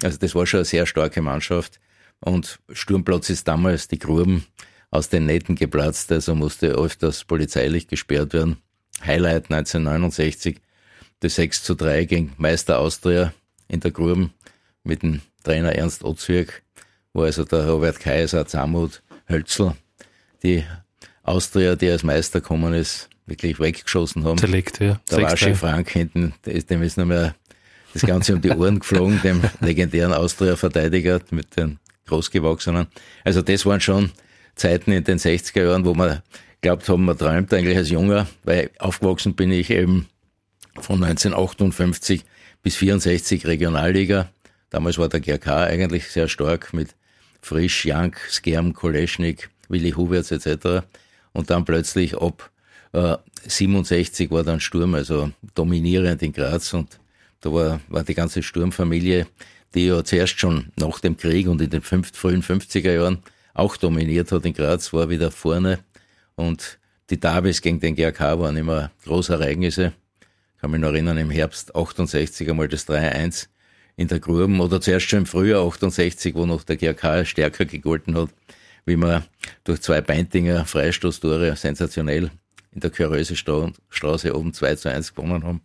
Also 0.03 0.19
das 0.19 0.35
war 0.35 0.45
schon 0.45 0.59
eine 0.59 0.65
sehr 0.65 0.87
starke 0.87 1.23
Mannschaft. 1.23 1.79
Und 2.25 2.59
Sturmplatz 2.73 3.29
ist 3.29 3.47
damals 3.47 3.87
die 3.87 3.99
Gruben 3.99 4.47
aus 4.91 5.11
den 5.11 5.27
Nähten 5.27 5.57
geplatzt, 5.57 6.11
also 6.11 6.35
musste 6.35 6.69
öfters 6.69 7.23
polizeilich 7.25 7.87
gesperrt 7.87 8.33
werden. 8.33 8.57
Highlight 9.05 9.51
1969, 9.51 10.57
das 11.21 11.35
6 11.35 11.65
zu 11.65 11.75
3 11.75 12.07
gegen 12.07 12.33
Meister 12.39 12.79
Austria 12.79 13.35
in 13.69 13.81
der 13.81 13.91
Gruben 13.91 14.33
mit 14.85 15.03
dem 15.03 15.21
Trainer 15.43 15.75
Ernst 15.75 16.03
Otzwirk, 16.03 16.63
wo 17.13 17.25
also 17.25 17.45
der 17.45 17.69
Robert 17.69 18.01
Kaiser, 18.01 18.47
Zamut, 18.47 19.03
Hölzel, 19.29 19.75
die 20.43 20.65
Austria, 21.25 21.77
die 21.77 21.91
als 21.91 22.05
Meister 22.05 22.41
gekommen 22.41 22.73
ist, 22.73 23.11
wirklich 23.27 23.61
weggeschossen 23.61 24.25
haben. 24.25 24.39
Zerlegt, 24.39 24.81
ja. 24.81 24.99
Der 25.11 25.21
Wasche 25.21 25.55
Frank 25.55 25.91
hinten, 25.91 26.33
dem 26.47 26.83
ist 26.83 26.97
nur 26.97 27.07
mehr 27.07 27.35
das 27.93 28.01
Ganze 28.01 28.35
um 28.35 28.41
die 28.41 28.51
Ohren 28.51 28.79
geflogen, 28.79 29.21
dem 29.23 29.43
legendären 29.61 30.15
Austria-Verteidiger 30.15 31.21
mit 31.31 31.55
den 31.59 31.79
Großgewachsenen. 32.07 32.87
Also 33.25 33.43
das 33.43 33.67
waren 33.67 33.81
schon 33.81 34.13
Zeiten 34.55 34.93
in 34.93 35.05
den 35.05 35.19
60er 35.19 35.65
Jahren, 35.65 35.85
wo 35.85 35.95
man 35.95 36.23
glaubt 36.61 36.89
haben, 36.89 37.05
man 37.05 37.19
träumt 37.19 37.53
eigentlich 37.53 37.77
als 37.77 37.91
Junger, 37.91 38.27
weil 38.45 38.71
aufgewachsen 38.79 39.35
bin 39.35 39.53
ich 39.53 39.71
eben 39.71 40.09
von 40.81 41.03
1958 41.03 42.25
bis 42.63 42.77
64 42.77 43.47
Regionalliga. 43.47 44.31
Damals 44.71 44.99
war 44.99 45.09
der 45.09 45.21
GRK 45.21 45.65
eigentlich 45.65 46.09
sehr 46.09 46.29
stark 46.29 46.73
mit 46.73 46.95
Frisch, 47.43 47.85
Jank, 47.85 48.19
Skerm, 48.31 48.73
Koleschnik, 48.73 49.51
Willi 49.69 49.91
Huberts 49.91 50.31
etc. 50.31 50.87
Und 51.33 51.51
dann 51.51 51.65
plötzlich 51.65 52.17
ab 52.17 52.51
äh, 52.93 53.17
67 53.47 54.31
war 54.31 54.43
dann 54.43 54.61
Sturm, 54.61 54.95
also 54.95 55.31
dominierend 55.55 56.23
in 56.23 56.33
Graz 56.33 56.73
und 56.73 56.99
da 57.41 57.53
war, 57.53 57.81
war 57.89 58.03
die 58.03 58.15
ganze 58.15 58.43
Sturmfamilie, 58.43 59.27
die 59.75 59.87
ja 59.87 60.05
zuerst 60.05 60.39
schon 60.39 60.67
nach 60.77 61.01
dem 61.01 61.17
Krieg 61.17 61.49
und 61.49 61.61
in 61.61 61.71
den 61.71 61.83
fünf, 61.83 62.13
frühen 62.17 62.43
50er 62.43 62.93
Jahren 62.93 63.19
auch 63.55 63.77
dominiert 63.77 64.33
hat 64.33 64.47
in 64.47 64.55
Graz, 64.55 64.93
war 64.93 65.11
wieder 65.11 65.31
vorne 65.31 65.81
und 66.37 66.79
die 67.11 67.21
Davis 67.21 67.61
gegen 67.61 67.81
den 67.81 67.95
GRK 67.97 68.39
waren 68.39 68.57
immer 68.57 68.91
große 69.05 69.35
Ereignisse. 69.35 69.93
Ich 70.55 70.61
kann 70.61 70.71
mich 70.71 70.81
noch 70.81 70.89
erinnern, 70.89 71.19
im 71.19 71.31
Herbst 71.31 71.75
68 71.75 72.49
einmal 72.49 72.69
das 72.69 72.89
3-1 72.89 73.49
in 73.97 74.09
der 74.09 74.21
Gruben 74.21 74.61
oder 74.61 74.81
zuerst 74.81 75.09
schon 75.09 75.21
im 75.21 75.27
Frühjahr 75.27 75.67
68, 75.67 76.35
wo 76.35 76.47
noch 76.47 76.65
der 76.65 76.77
GRK 76.77 77.25
stärker 77.25 77.65
gegolten 77.65 78.17
hat, 78.17 78.31
wie 78.87 78.97
wir 78.97 79.25
durch 79.65 79.83
zwei 79.83 80.01
Beintinger 80.01 80.65
Freistoßtore 80.65 81.57
sensationell 81.57 82.31
in 82.73 82.81
der 82.81 82.91
Köröse 82.91 83.37
Straße 83.37 84.37
oben 84.37 84.53
2 84.53 84.75
zu 84.77 84.91
1 84.91 85.15
gewonnen 85.15 85.45
haben. 85.45 85.61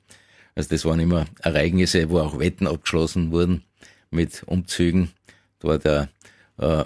Also 0.54 0.70
das 0.70 0.86
waren 0.86 1.00
immer 1.00 1.26
Ereignisse, 1.42 2.10
wo 2.10 2.20
auch 2.20 2.38
Wetten 2.38 2.68
abgeschlossen 2.68 3.32
wurden 3.32 3.64
mit 4.12 4.44
Umzügen. 4.46 5.12
Da 5.60 5.68
war 5.68 5.78
der 5.78 6.10
äh, 6.58 6.86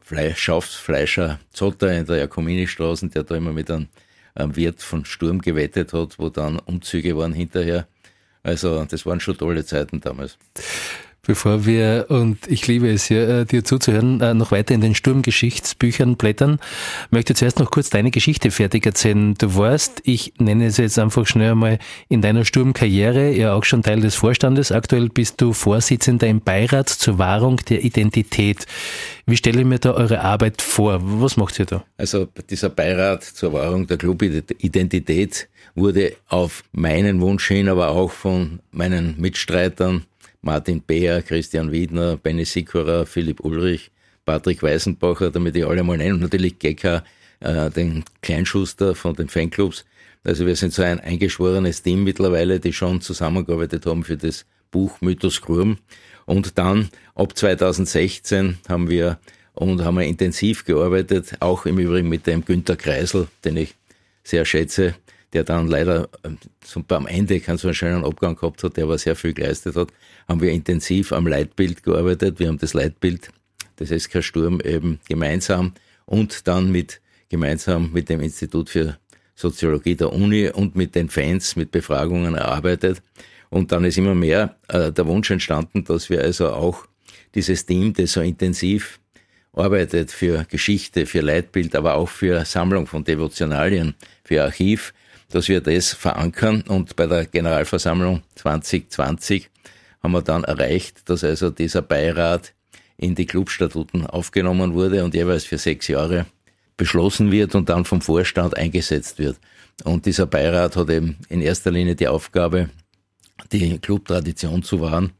Fleisch, 0.00 0.38
Schafsfleischer 0.38 1.40
Zotter 1.52 1.92
in 1.92 2.04
der 2.06 2.18
Jakomini-Straße, 2.18 3.08
der 3.08 3.22
da 3.22 3.36
immer 3.36 3.52
mit 3.52 3.70
einem, 3.70 3.88
einem 4.34 4.54
Wirt 4.56 4.82
von 4.82 5.04
Sturm 5.04 5.40
gewettet 5.40 5.92
hat, 5.92 6.18
wo 6.18 6.28
dann 6.28 6.58
Umzüge 6.58 7.16
waren 7.16 7.32
hinterher. 7.32 7.86
Also 8.42 8.84
das 8.84 9.06
waren 9.06 9.20
schon 9.20 9.38
tolle 9.38 9.64
Zeiten 9.64 10.00
damals. 10.00 10.38
Bevor 11.26 11.64
wir, 11.64 12.06
und 12.10 12.46
ich 12.48 12.66
liebe 12.66 12.90
es 12.90 13.06
hier, 13.06 13.28
äh, 13.28 13.44
dir 13.46 13.64
zuzuhören, 13.64 14.20
äh, 14.20 14.34
noch 14.34 14.50
weiter 14.50 14.74
in 14.74 14.82
den 14.82 14.94
Sturmgeschichtsbüchern 14.94 16.16
blättern, 16.16 16.58
möchte 17.10 17.34
zuerst 17.34 17.58
noch 17.58 17.70
kurz 17.70 17.88
deine 17.88 18.10
Geschichte 18.10 18.50
fertig 18.50 18.84
erzählen. 18.84 19.34
Du 19.34 19.56
warst, 19.56 20.02
ich 20.04 20.34
nenne 20.38 20.66
es 20.66 20.76
jetzt 20.76 20.98
einfach 20.98 21.26
schnell 21.26 21.52
einmal, 21.52 21.78
in 22.10 22.20
deiner 22.20 22.44
Sturmkarriere 22.44 23.32
ja 23.32 23.54
auch 23.54 23.64
schon 23.64 23.82
Teil 23.82 24.00
des 24.00 24.16
Vorstandes. 24.16 24.70
Aktuell 24.70 25.08
bist 25.08 25.40
du 25.40 25.54
Vorsitzender 25.54 26.26
im 26.26 26.42
Beirat 26.42 26.90
zur 26.90 27.18
Wahrung 27.18 27.56
der 27.68 27.84
Identität. 27.84 28.66
Wie 29.24 29.38
stelle 29.38 29.60
ich 29.60 29.66
mir 29.66 29.78
da 29.78 29.92
eure 29.92 30.20
Arbeit 30.20 30.60
vor? 30.60 31.00
Was 31.02 31.38
macht 31.38 31.58
ihr 31.58 31.64
da? 31.64 31.84
Also 31.96 32.28
dieser 32.50 32.68
Beirat 32.68 33.24
zur 33.24 33.54
Wahrung 33.54 33.86
der 33.86 33.96
Clubidentität 33.96 35.48
wurde 35.74 36.12
auf 36.28 36.64
meinen 36.72 37.20
Wunsch 37.22 37.48
hin, 37.48 37.68
aber 37.68 37.88
auch 37.88 38.10
von 38.10 38.60
meinen 38.70 39.18
Mitstreitern 39.18 40.04
Martin 40.44 40.82
Beer, 40.82 41.22
Christian 41.22 41.72
Wiedner, 41.72 42.16
Benny 42.16 42.44
Sikora, 42.44 43.04
Philipp 43.04 43.40
Ulrich, 43.40 43.90
Patrick 44.24 44.62
Weisenbacher, 44.62 45.30
damit 45.30 45.56
ich 45.56 45.66
alle 45.66 45.82
mal 45.82 45.96
nennen, 45.96 46.14
und 46.14 46.20
natürlich 46.20 46.58
Gecker, 46.58 47.02
äh, 47.40 47.70
den 47.70 48.04
Kleinschuster 48.22 48.94
von 48.94 49.14
den 49.14 49.28
Fanclubs. 49.28 49.84
Also 50.22 50.46
wir 50.46 50.56
sind 50.56 50.72
so 50.72 50.82
ein 50.82 51.00
eingeschworenes 51.00 51.82
Team 51.82 52.04
mittlerweile, 52.04 52.60
die 52.60 52.72
schon 52.72 53.00
zusammengearbeitet 53.00 53.86
haben 53.86 54.04
für 54.04 54.16
das 54.16 54.46
Buch 54.70 55.00
Mythos 55.00 55.40
Krum. 55.40 55.78
Und 56.26 56.58
dann 56.58 56.88
ab 57.14 57.36
2016 57.36 58.58
haben 58.68 58.88
wir 58.88 59.18
und 59.52 59.84
haben 59.84 59.98
wir 59.98 60.04
intensiv 60.04 60.64
gearbeitet, 60.64 61.36
auch 61.40 61.66
im 61.66 61.78
Übrigen 61.78 62.08
mit 62.08 62.26
dem 62.26 62.44
Günter 62.44 62.76
Kreisel, 62.76 63.28
den 63.44 63.56
ich 63.56 63.74
sehr 64.24 64.44
schätze, 64.44 64.94
der 65.34 65.44
dann 65.44 65.66
leider 65.66 66.08
zum, 66.60 66.84
am 66.88 67.06
Ende 67.06 67.40
keinen 67.40 67.58
so 67.58 67.68
einen 67.68 67.74
schönen 67.74 68.04
Abgang 68.04 68.36
gehabt 68.36 68.62
hat, 68.62 68.76
der 68.76 68.84
aber 68.84 68.98
sehr 68.98 69.16
viel 69.16 69.34
geleistet 69.34 69.76
hat, 69.76 69.88
haben 70.28 70.40
wir 70.40 70.52
intensiv 70.52 71.12
am 71.12 71.26
Leitbild 71.26 71.82
gearbeitet. 71.82 72.38
Wir 72.38 72.48
haben 72.48 72.58
das 72.58 72.72
Leitbild 72.72 73.28
des 73.78 73.90
SK 73.90 74.22
Sturm 74.22 74.60
eben 74.64 75.00
gemeinsam 75.08 75.74
und 76.06 76.46
dann 76.46 76.70
mit 76.70 77.00
gemeinsam 77.28 77.90
mit 77.92 78.08
dem 78.08 78.20
Institut 78.20 78.70
für 78.70 78.96
Soziologie 79.34 79.96
der 79.96 80.12
Uni 80.12 80.48
und 80.48 80.76
mit 80.76 80.94
den 80.94 81.08
Fans 81.08 81.56
mit 81.56 81.72
Befragungen 81.72 82.36
erarbeitet. 82.36 83.02
Und 83.50 83.72
dann 83.72 83.84
ist 83.84 83.98
immer 83.98 84.14
mehr 84.14 84.56
äh, 84.68 84.92
der 84.92 85.06
Wunsch 85.06 85.30
entstanden, 85.30 85.84
dass 85.84 86.10
wir 86.10 86.20
also 86.20 86.52
auch 86.52 86.86
dieses 87.34 87.66
Team, 87.66 87.92
das 87.92 88.12
so 88.12 88.20
intensiv 88.20 89.00
arbeitet 89.52 90.12
für 90.12 90.44
Geschichte, 90.48 91.06
für 91.06 91.20
Leitbild, 91.20 91.74
aber 91.74 91.94
auch 91.94 92.08
für 92.08 92.44
Sammlung 92.44 92.86
von 92.86 93.02
Devotionalien, 93.04 93.94
für 94.24 94.42
Archiv, 94.42 94.94
dass 95.30 95.48
wir 95.48 95.60
das 95.60 95.92
verankern. 95.92 96.62
Und 96.62 96.96
bei 96.96 97.06
der 97.06 97.26
Generalversammlung 97.26 98.22
2020 98.36 99.50
haben 100.02 100.12
wir 100.12 100.22
dann 100.22 100.44
erreicht, 100.44 101.08
dass 101.08 101.24
also 101.24 101.50
dieser 101.50 101.82
Beirat 101.82 102.52
in 102.96 103.14
die 103.14 103.26
Clubstatuten 103.26 104.06
aufgenommen 104.06 104.74
wurde 104.74 105.04
und 105.04 105.14
jeweils 105.14 105.44
für 105.44 105.58
sechs 105.58 105.88
Jahre 105.88 106.26
beschlossen 106.76 107.32
wird 107.32 107.54
und 107.54 107.68
dann 107.68 107.84
vom 107.84 108.00
Vorstand 108.00 108.56
eingesetzt 108.56 109.18
wird. 109.18 109.38
Und 109.84 110.06
dieser 110.06 110.26
Beirat 110.26 110.76
hat 110.76 110.90
eben 110.90 111.18
in 111.28 111.40
erster 111.40 111.70
Linie 111.70 111.96
die 111.96 112.08
Aufgabe, 112.08 112.70
die 113.52 113.78
Clubtradition 113.78 114.62
zu 114.62 114.80
wahren, 114.80 115.12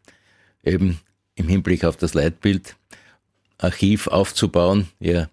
eben 0.62 1.00
im 1.34 1.48
Hinblick 1.48 1.84
auf 1.84 1.96
das 1.96 2.14
Leitbild, 2.14 2.76
Archiv 3.58 4.06
aufzubauen. 4.06 4.88
Wir 4.98 5.30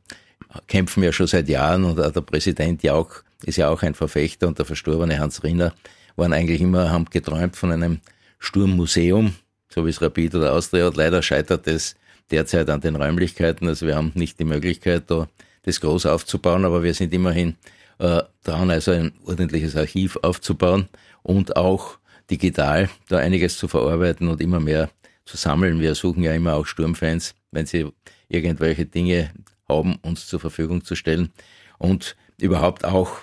kämpfen 0.67 1.03
ja 1.03 1.11
schon 1.11 1.27
seit 1.27 1.47
Jahren 1.47 1.83
und 1.83 1.97
der 1.97 2.21
Präsident 2.21 2.83
Jauch 2.83 3.23
ist 3.43 3.57
ja 3.57 3.69
auch 3.69 3.81
ein 3.83 3.95
Verfechter 3.95 4.47
und 4.47 4.57
der 4.57 4.65
verstorbene 4.65 5.19
Hans 5.19 5.43
Rinner 5.43 5.73
waren 6.15 6.33
eigentlich 6.33 6.61
immer, 6.61 6.91
haben 6.91 7.05
geträumt 7.05 7.55
von 7.55 7.71
einem 7.71 7.99
Sturmmuseum, 8.39 9.35
so 9.69 9.85
wie 9.85 9.89
es 9.89 10.01
Rapid 10.01 10.35
oder 10.35 10.53
Austria 10.53 10.85
hat. 10.85 10.97
Leider 10.97 11.21
scheitert 11.21 11.67
es 11.67 11.95
derzeit 12.29 12.69
an 12.69 12.81
den 12.81 12.95
Räumlichkeiten. 12.95 13.67
Also 13.67 13.87
wir 13.87 13.95
haben 13.95 14.11
nicht 14.15 14.39
die 14.39 14.45
Möglichkeit, 14.45 15.03
da 15.07 15.27
das 15.63 15.79
groß 15.79 16.07
aufzubauen, 16.07 16.65
aber 16.65 16.83
wir 16.83 16.93
sind 16.93 17.13
immerhin 17.13 17.55
äh, 17.99 18.21
dran, 18.43 18.71
also 18.71 18.91
ein 18.91 19.13
ordentliches 19.25 19.75
Archiv 19.75 20.17
aufzubauen 20.23 20.89
und 21.21 21.55
auch 21.55 21.99
digital 22.29 22.89
da 23.09 23.17
einiges 23.17 23.57
zu 23.57 23.67
verarbeiten 23.67 24.27
und 24.27 24.41
immer 24.41 24.59
mehr 24.59 24.89
zu 25.25 25.37
sammeln. 25.37 25.79
Wir 25.79 25.93
suchen 25.95 26.23
ja 26.23 26.33
immer 26.33 26.55
auch 26.55 26.65
Sturmfans, 26.65 27.35
wenn 27.51 27.65
sie 27.65 27.91
irgendwelche 28.27 28.85
Dinge 28.85 29.31
haben, 29.69 29.97
uns 30.01 30.27
zur 30.27 30.39
Verfügung 30.39 30.83
zu 30.83 30.95
stellen. 30.95 31.31
Und 31.77 32.15
überhaupt 32.39 32.85
auch 32.85 33.19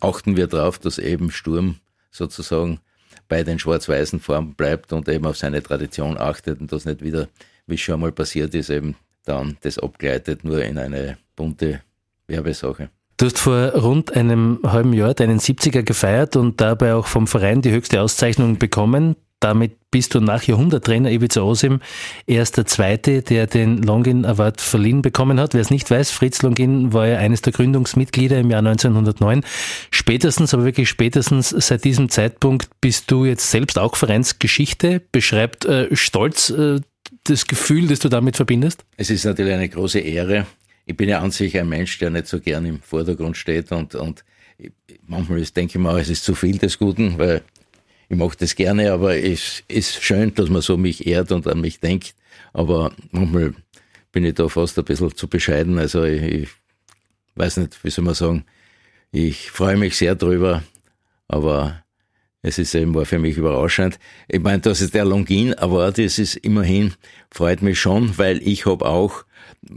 achten 0.00 0.36
wir 0.36 0.46
darauf, 0.46 0.78
dass 0.78 0.98
eben 0.98 1.30
Sturm 1.30 1.76
sozusagen 2.10 2.80
bei 3.28 3.42
den 3.42 3.58
schwarz-weißen 3.58 4.20
Formen 4.20 4.54
bleibt 4.54 4.92
und 4.92 5.08
eben 5.08 5.26
auf 5.26 5.36
seine 5.36 5.62
Tradition 5.62 6.18
achtet 6.18 6.60
und 6.60 6.72
das 6.72 6.84
nicht 6.84 7.02
wieder, 7.02 7.28
wie 7.66 7.78
schon 7.78 8.00
mal 8.00 8.12
passiert 8.12 8.54
ist, 8.54 8.70
eben 8.70 8.96
dann 9.24 9.58
das 9.60 9.78
abgleitet 9.78 10.44
nur 10.44 10.64
in 10.64 10.78
eine 10.78 11.18
bunte 11.36 11.82
Werbesache. 12.26 12.90
Du 13.18 13.26
hast 13.26 13.38
vor 13.38 13.72
rund 13.72 14.14
einem 14.14 14.60
halben 14.62 14.92
Jahr 14.92 15.12
deinen 15.12 15.40
70er 15.40 15.82
gefeiert 15.82 16.36
und 16.36 16.60
dabei 16.60 16.94
auch 16.94 17.06
vom 17.06 17.26
Verein 17.26 17.62
die 17.62 17.72
höchste 17.72 18.00
Auszeichnung 18.00 18.58
bekommen. 18.58 19.16
Damit 19.40 19.76
bist 19.90 20.14
du 20.14 20.20
nach 20.20 20.42
Jahrhunderttrainer 20.42 21.10
Ibiza 21.10 21.42
Osim 21.42 21.80
erst 22.26 22.56
der 22.56 22.66
Zweite, 22.66 23.22
der 23.22 23.46
den 23.46 23.82
Longin 23.82 24.24
Award 24.24 24.60
verliehen 24.60 25.00
bekommen 25.00 25.38
hat. 25.38 25.54
Wer 25.54 25.60
es 25.60 25.70
nicht 25.70 25.90
weiß, 25.90 26.10
Fritz 26.10 26.42
Longin 26.42 26.92
war 26.92 27.06
ja 27.06 27.18
eines 27.18 27.42
der 27.42 27.52
Gründungsmitglieder 27.52 28.38
im 28.38 28.50
Jahr 28.50 28.58
1909. 28.58 29.44
Spätestens, 29.90 30.52
aber 30.54 30.64
wirklich 30.64 30.88
spätestens 30.88 31.50
seit 31.50 31.84
diesem 31.84 32.08
Zeitpunkt 32.08 32.68
bist 32.80 33.10
du 33.10 33.24
jetzt 33.24 33.50
selbst 33.50 33.78
auch 33.78 33.94
Vereinsgeschichte. 33.96 35.02
Beschreibt 35.12 35.64
äh, 35.64 35.94
stolz 35.94 36.50
äh, 36.50 36.80
das 37.24 37.46
Gefühl, 37.46 37.86
das 37.86 38.00
du 38.00 38.08
damit 38.08 38.36
verbindest? 38.36 38.84
Es 38.96 39.08
ist 39.08 39.24
natürlich 39.24 39.54
eine 39.54 39.68
große 39.68 40.00
Ehre. 40.00 40.46
Ich 40.84 40.96
bin 40.96 41.08
ja 41.08 41.20
an 41.20 41.30
sich 41.30 41.56
ein 41.58 41.68
Mensch, 41.68 41.98
der 41.98 42.10
nicht 42.10 42.26
so 42.26 42.40
gern 42.40 42.66
im 42.66 42.80
Vordergrund 42.80 43.36
steht 43.36 43.70
und, 43.72 43.94
und 43.94 44.24
manchmal 45.06 45.40
denke 45.42 45.78
ich 45.78 45.82
mal, 45.82 46.00
es 46.00 46.08
ist 46.08 46.24
zu 46.24 46.34
viel 46.34 46.58
des 46.58 46.78
Guten, 46.78 47.18
weil 47.18 47.42
ich 48.08 48.16
mache 48.16 48.36
das 48.38 48.54
gerne, 48.54 48.92
aber 48.92 49.16
es 49.16 49.62
ist 49.68 50.02
schön, 50.02 50.34
dass 50.34 50.48
man 50.48 50.62
so 50.62 50.76
mich 50.76 51.06
ehrt 51.06 51.30
und 51.30 51.46
an 51.46 51.60
mich 51.60 51.80
denkt. 51.80 52.14
Aber 52.52 52.92
manchmal 53.10 53.54
bin 54.12 54.24
ich 54.24 54.34
da 54.34 54.48
fast 54.48 54.78
ein 54.78 54.84
bisschen 54.84 55.14
zu 55.14 55.28
bescheiden. 55.28 55.78
Also 55.78 56.04
ich, 56.04 56.22
ich 56.22 56.48
weiß 57.34 57.58
nicht, 57.58 57.82
wie 57.84 57.90
soll 57.90 58.04
man 58.04 58.14
sagen, 58.14 58.44
ich 59.12 59.50
freue 59.50 59.76
mich 59.76 59.96
sehr 59.96 60.14
drüber, 60.14 60.62
aber 61.28 61.82
es 62.40 62.58
ist 62.58 62.74
eben 62.74 62.94
war 62.94 63.04
für 63.04 63.18
mich 63.18 63.36
überraschend. 63.36 63.98
Ich 64.28 64.40
meine, 64.40 64.60
das 64.60 64.80
ist 64.80 64.94
der 64.94 65.04
Longin 65.04 65.58
Award, 65.58 65.98
es 65.98 66.18
ist 66.18 66.36
immerhin, 66.36 66.94
freut 67.30 67.62
mich 67.62 67.80
schon, 67.80 68.16
weil 68.16 68.40
ich 68.46 68.64
habe 68.64 68.86
auch 68.86 69.24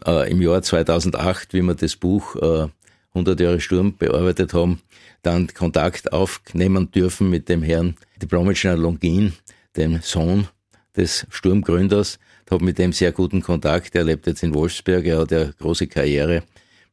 äh, 0.05 0.29
im 0.29 0.41
Jahr 0.41 0.61
2008, 0.61 1.53
wie 1.53 1.61
wir 1.61 1.75
das 1.75 1.95
Buch 1.95 2.35
äh, 2.35 2.67
100 3.13 3.39
Jahre 3.39 3.59
Sturm 3.59 3.97
bearbeitet 3.97 4.53
haben, 4.53 4.79
dann 5.21 5.47
Kontakt 5.53 6.13
aufnehmen 6.13 6.91
dürfen 6.91 7.29
mit 7.29 7.49
dem 7.49 7.63
Herrn 7.63 7.95
Diplomingenieur 8.21 8.77
Longin, 8.77 9.33
dem 9.77 10.01
Sohn 10.01 10.47
des 10.95 11.25
Sturmgründers. 11.29 12.19
Ich 12.45 12.51
habe 12.51 12.65
mit 12.65 12.77
dem 12.77 12.91
sehr 12.91 13.11
guten 13.11 13.41
Kontakt. 13.41 13.95
Er 13.95 14.03
lebt 14.03 14.27
jetzt 14.27 14.43
in 14.43 14.53
Wolfsberg. 14.53 15.05
Er 15.05 15.19
hat 15.19 15.31
ja 15.31 15.45
große 15.59 15.87
Karriere 15.87 16.43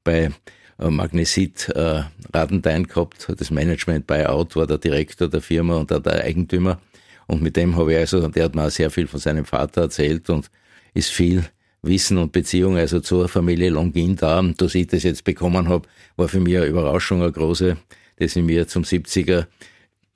bei 0.05 0.31
äh, 0.79 0.91
Magnesit 0.91 1.69
äh, 1.71 2.03
Radentein 2.33 2.85
gehabt. 2.87 3.27
Das 3.37 3.51
Management 3.51 4.07
Buyout 4.07 4.55
war 4.57 4.67
der 4.67 4.79
Direktor 4.79 5.29
der 5.29 5.41
Firma 5.41 5.77
und 5.77 5.91
der 5.91 6.25
Eigentümer. 6.25 6.81
Und 7.27 7.43
mit 7.43 7.57
dem 7.57 7.77
habe 7.77 7.93
ich 7.93 7.99
also, 7.99 8.27
der 8.29 8.45
hat 8.45 8.55
mir 8.55 8.67
auch 8.67 8.71
sehr 8.71 8.91
viel 8.91 9.07
von 9.07 9.21
seinem 9.21 9.45
Vater 9.45 9.83
erzählt 9.83 10.31
und 10.31 10.51
ist 10.95 11.11
viel 11.11 11.45
Wissen 11.83 12.19
und 12.19 12.33
Beziehung 12.33 12.77
also 12.77 13.01
zur 13.01 13.29
Familie 13.29 13.71
Longin 13.71 14.17
da. 14.17 14.39
Und 14.39 14.61
dass 14.61 14.75
ich 14.75 14.87
das 14.87 15.03
jetzt 15.03 15.25
bekommen 15.25 15.69
habe, 15.69 15.89
war 16.17 16.29
für 16.29 16.41
mich 16.41 16.57
eine 16.57 16.67
Überraschung, 16.67 17.23
eine 17.23 17.33
große, 17.33 17.77
dass 18.19 18.37
ich 18.37 18.43
mir 18.43 18.67
zum 18.67 18.83
70er, 18.83 19.47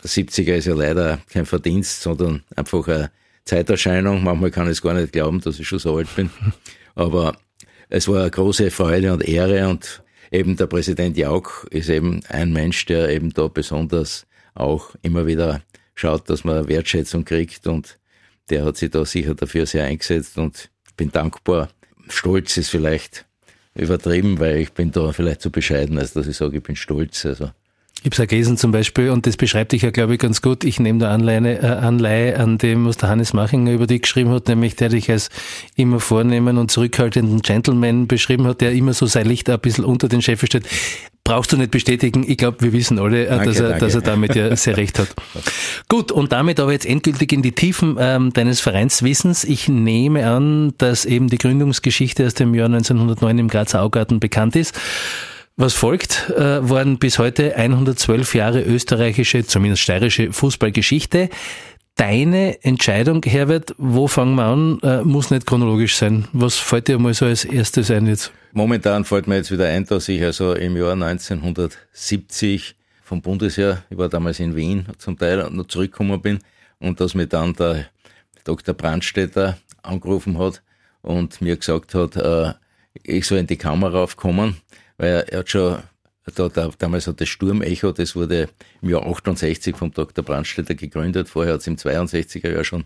der 0.02 0.10
70er 0.10 0.54
ist 0.54 0.66
ja 0.66 0.74
leider 0.74 1.20
kein 1.32 1.46
Verdienst, 1.46 2.02
sondern 2.02 2.42
einfach 2.56 2.86
eine 2.88 3.10
Zeiterscheinung. 3.44 4.22
Manchmal 4.22 4.50
kann 4.50 4.66
ich 4.66 4.72
es 4.72 4.82
gar 4.82 4.94
nicht 4.94 5.12
glauben, 5.12 5.40
dass 5.40 5.58
ich 5.58 5.68
schon 5.68 5.78
so 5.78 5.96
alt 5.96 6.14
bin. 6.14 6.30
Aber 6.94 7.36
es 7.88 8.08
war 8.08 8.22
eine 8.22 8.30
große 8.30 8.70
Freude 8.70 9.12
und 9.12 9.26
Ehre 9.26 9.68
und 9.68 10.02
eben 10.30 10.56
der 10.56 10.66
Präsident 10.66 11.16
Jauch 11.16 11.64
ist 11.64 11.88
eben 11.88 12.20
ein 12.28 12.52
Mensch, 12.52 12.84
der 12.86 13.08
eben 13.10 13.32
da 13.32 13.48
besonders 13.48 14.26
auch 14.54 14.94
immer 15.02 15.26
wieder 15.26 15.62
schaut, 15.94 16.28
dass 16.28 16.44
man 16.44 16.68
Wertschätzung 16.68 17.24
kriegt 17.24 17.66
und 17.66 17.98
der 18.50 18.64
hat 18.64 18.76
sich 18.76 18.90
da 18.90 19.04
sicher 19.04 19.34
dafür 19.34 19.66
sehr 19.66 19.84
eingesetzt 19.84 20.38
und 20.38 20.70
bin 20.96 21.10
dankbar. 21.10 21.68
Stolz 22.08 22.56
ist 22.56 22.70
vielleicht 22.70 23.26
übertrieben, 23.74 24.38
weil 24.40 24.58
ich 24.58 24.72
bin 24.72 24.90
da 24.90 25.12
vielleicht 25.12 25.40
zu 25.40 25.50
bescheiden, 25.50 25.98
als 25.98 26.12
dass 26.12 26.26
ich 26.26 26.36
sage, 26.36 26.58
ich 26.58 26.62
bin 26.62 26.76
stolz. 26.76 27.24
Also 27.24 27.50
ich 28.04 28.06
habe 28.06 28.22
es 28.24 28.28
gelesen 28.28 28.56
zum 28.56 28.72
Beispiel, 28.72 29.10
und 29.10 29.26
das 29.26 29.36
beschreibt 29.36 29.70
dich 29.70 29.82
ja, 29.82 29.90
glaube 29.90 30.14
ich, 30.14 30.18
ganz 30.18 30.42
gut. 30.42 30.64
Ich 30.64 30.80
nehme 30.80 30.98
da 30.98 31.12
Anleihe, 31.12 31.62
äh, 31.62 31.66
Anleihe 31.66 32.36
an 32.36 32.58
dem, 32.58 32.84
was 32.84 32.96
der 32.96 33.08
Hannes 33.08 33.32
Machinger 33.32 33.70
über 33.70 33.86
dich 33.86 34.02
geschrieben 34.02 34.30
hat, 34.30 34.48
nämlich 34.48 34.74
der 34.74 34.88
dich 34.88 35.08
als 35.08 35.30
immer 35.76 36.00
vornehmen 36.00 36.58
und 36.58 36.70
zurückhaltenden 36.70 37.42
Gentleman 37.42 38.08
beschrieben 38.08 38.44
hat, 38.48 38.60
der 38.60 38.72
immer 38.72 38.92
so 38.92 39.06
sein 39.06 39.26
Licht 39.26 39.48
ein 39.48 39.60
bisschen 39.60 39.84
unter 39.84 40.08
den 40.08 40.20
Chef 40.20 40.44
stellt. 40.44 40.66
Brauchst 41.22 41.52
du 41.52 41.56
nicht 41.56 41.70
bestätigen. 41.70 42.24
Ich 42.26 42.38
glaube, 42.38 42.56
wir 42.62 42.72
wissen 42.72 42.98
alle, 42.98 43.26
äh, 43.26 43.28
danke, 43.28 43.46
dass, 43.46 43.60
er, 43.60 43.78
dass 43.78 43.94
er 43.94 44.00
damit 44.00 44.34
ja 44.34 44.56
sehr 44.56 44.76
recht 44.76 44.98
hat. 44.98 45.14
Gut, 45.88 46.10
und 46.10 46.32
damit 46.32 46.58
aber 46.58 46.72
jetzt 46.72 46.86
endgültig 46.86 47.32
in 47.32 47.42
die 47.42 47.52
Tiefen 47.52 47.96
ähm, 48.00 48.32
deines 48.32 48.60
Vereinswissens. 48.60 49.44
Ich 49.44 49.68
nehme 49.68 50.26
an, 50.28 50.74
dass 50.78 51.04
eben 51.04 51.28
die 51.28 51.38
Gründungsgeschichte 51.38 52.26
aus 52.26 52.34
dem 52.34 52.52
Jahr 52.52 52.66
1909 52.66 53.38
im 53.38 53.46
Grazer 53.46 53.82
Augarten 53.82 54.18
bekannt 54.18 54.56
ist. 54.56 54.74
Was 55.56 55.74
folgt, 55.74 56.30
äh, 56.30 56.68
waren 56.68 56.98
bis 56.98 57.18
heute 57.18 57.56
112 57.56 58.34
Jahre 58.34 58.62
österreichische, 58.62 59.44
zumindest 59.44 59.82
steirische 59.82 60.32
Fußballgeschichte. 60.32 61.28
Deine 61.96 62.64
Entscheidung, 62.64 63.22
Herbert, 63.22 63.74
wo 63.76 64.08
fangen 64.08 64.36
wir 64.36 64.44
an, 64.44 64.80
äh, 64.80 65.02
muss 65.02 65.30
nicht 65.30 65.46
chronologisch 65.46 65.96
sein. 65.96 66.26
Was 66.32 66.56
fällt 66.56 66.88
dir 66.88 66.98
mal 66.98 67.12
so 67.12 67.26
als 67.26 67.44
erstes 67.44 67.90
ein 67.90 68.06
jetzt? 68.06 68.32
Momentan 68.52 69.04
fällt 69.04 69.26
mir 69.26 69.36
jetzt 69.36 69.50
wieder 69.50 69.66
ein, 69.68 69.84
dass 69.84 70.08
ich 70.08 70.22
also 70.22 70.54
im 70.54 70.74
Jahr 70.74 70.92
1970 70.94 72.74
vom 73.02 73.20
Bundesheer, 73.20 73.82
ich 73.90 73.98
war 73.98 74.08
damals 74.08 74.40
in 74.40 74.56
Wien 74.56 74.86
zum 74.96 75.18
Teil, 75.18 75.50
noch 75.50 75.66
zurückgekommen 75.66 76.22
bin 76.22 76.38
und 76.78 76.98
dass 76.98 77.14
mir 77.14 77.26
dann 77.26 77.52
der 77.52 77.88
Dr. 78.44 78.74
Brandstätter 78.74 79.58
angerufen 79.82 80.38
hat 80.38 80.62
und 81.02 81.42
mir 81.42 81.56
gesagt 81.56 81.94
hat, 81.94 82.16
äh, 82.16 82.54
ich 83.02 83.26
soll 83.26 83.36
in 83.38 83.46
die 83.46 83.56
Kamera 83.58 83.98
raufkommen 83.98 84.56
weil 84.98 85.24
er 85.28 85.38
hat 85.40 85.50
schon, 85.50 85.78
da, 86.34 86.48
da, 86.48 86.70
damals 86.78 87.06
hat 87.06 87.20
das 87.20 87.28
Sturmecho, 87.28 87.92
das 87.92 88.14
wurde 88.14 88.48
im 88.80 88.90
Jahr 88.90 89.06
68 89.06 89.76
vom 89.76 89.92
Dr. 89.92 90.24
Brandstätter 90.24 90.74
gegründet, 90.74 91.28
vorher 91.28 91.54
hat 91.54 91.60
es 91.60 91.66
im 91.66 91.76
62er 91.76 92.52
Jahr 92.52 92.64
schon 92.64 92.84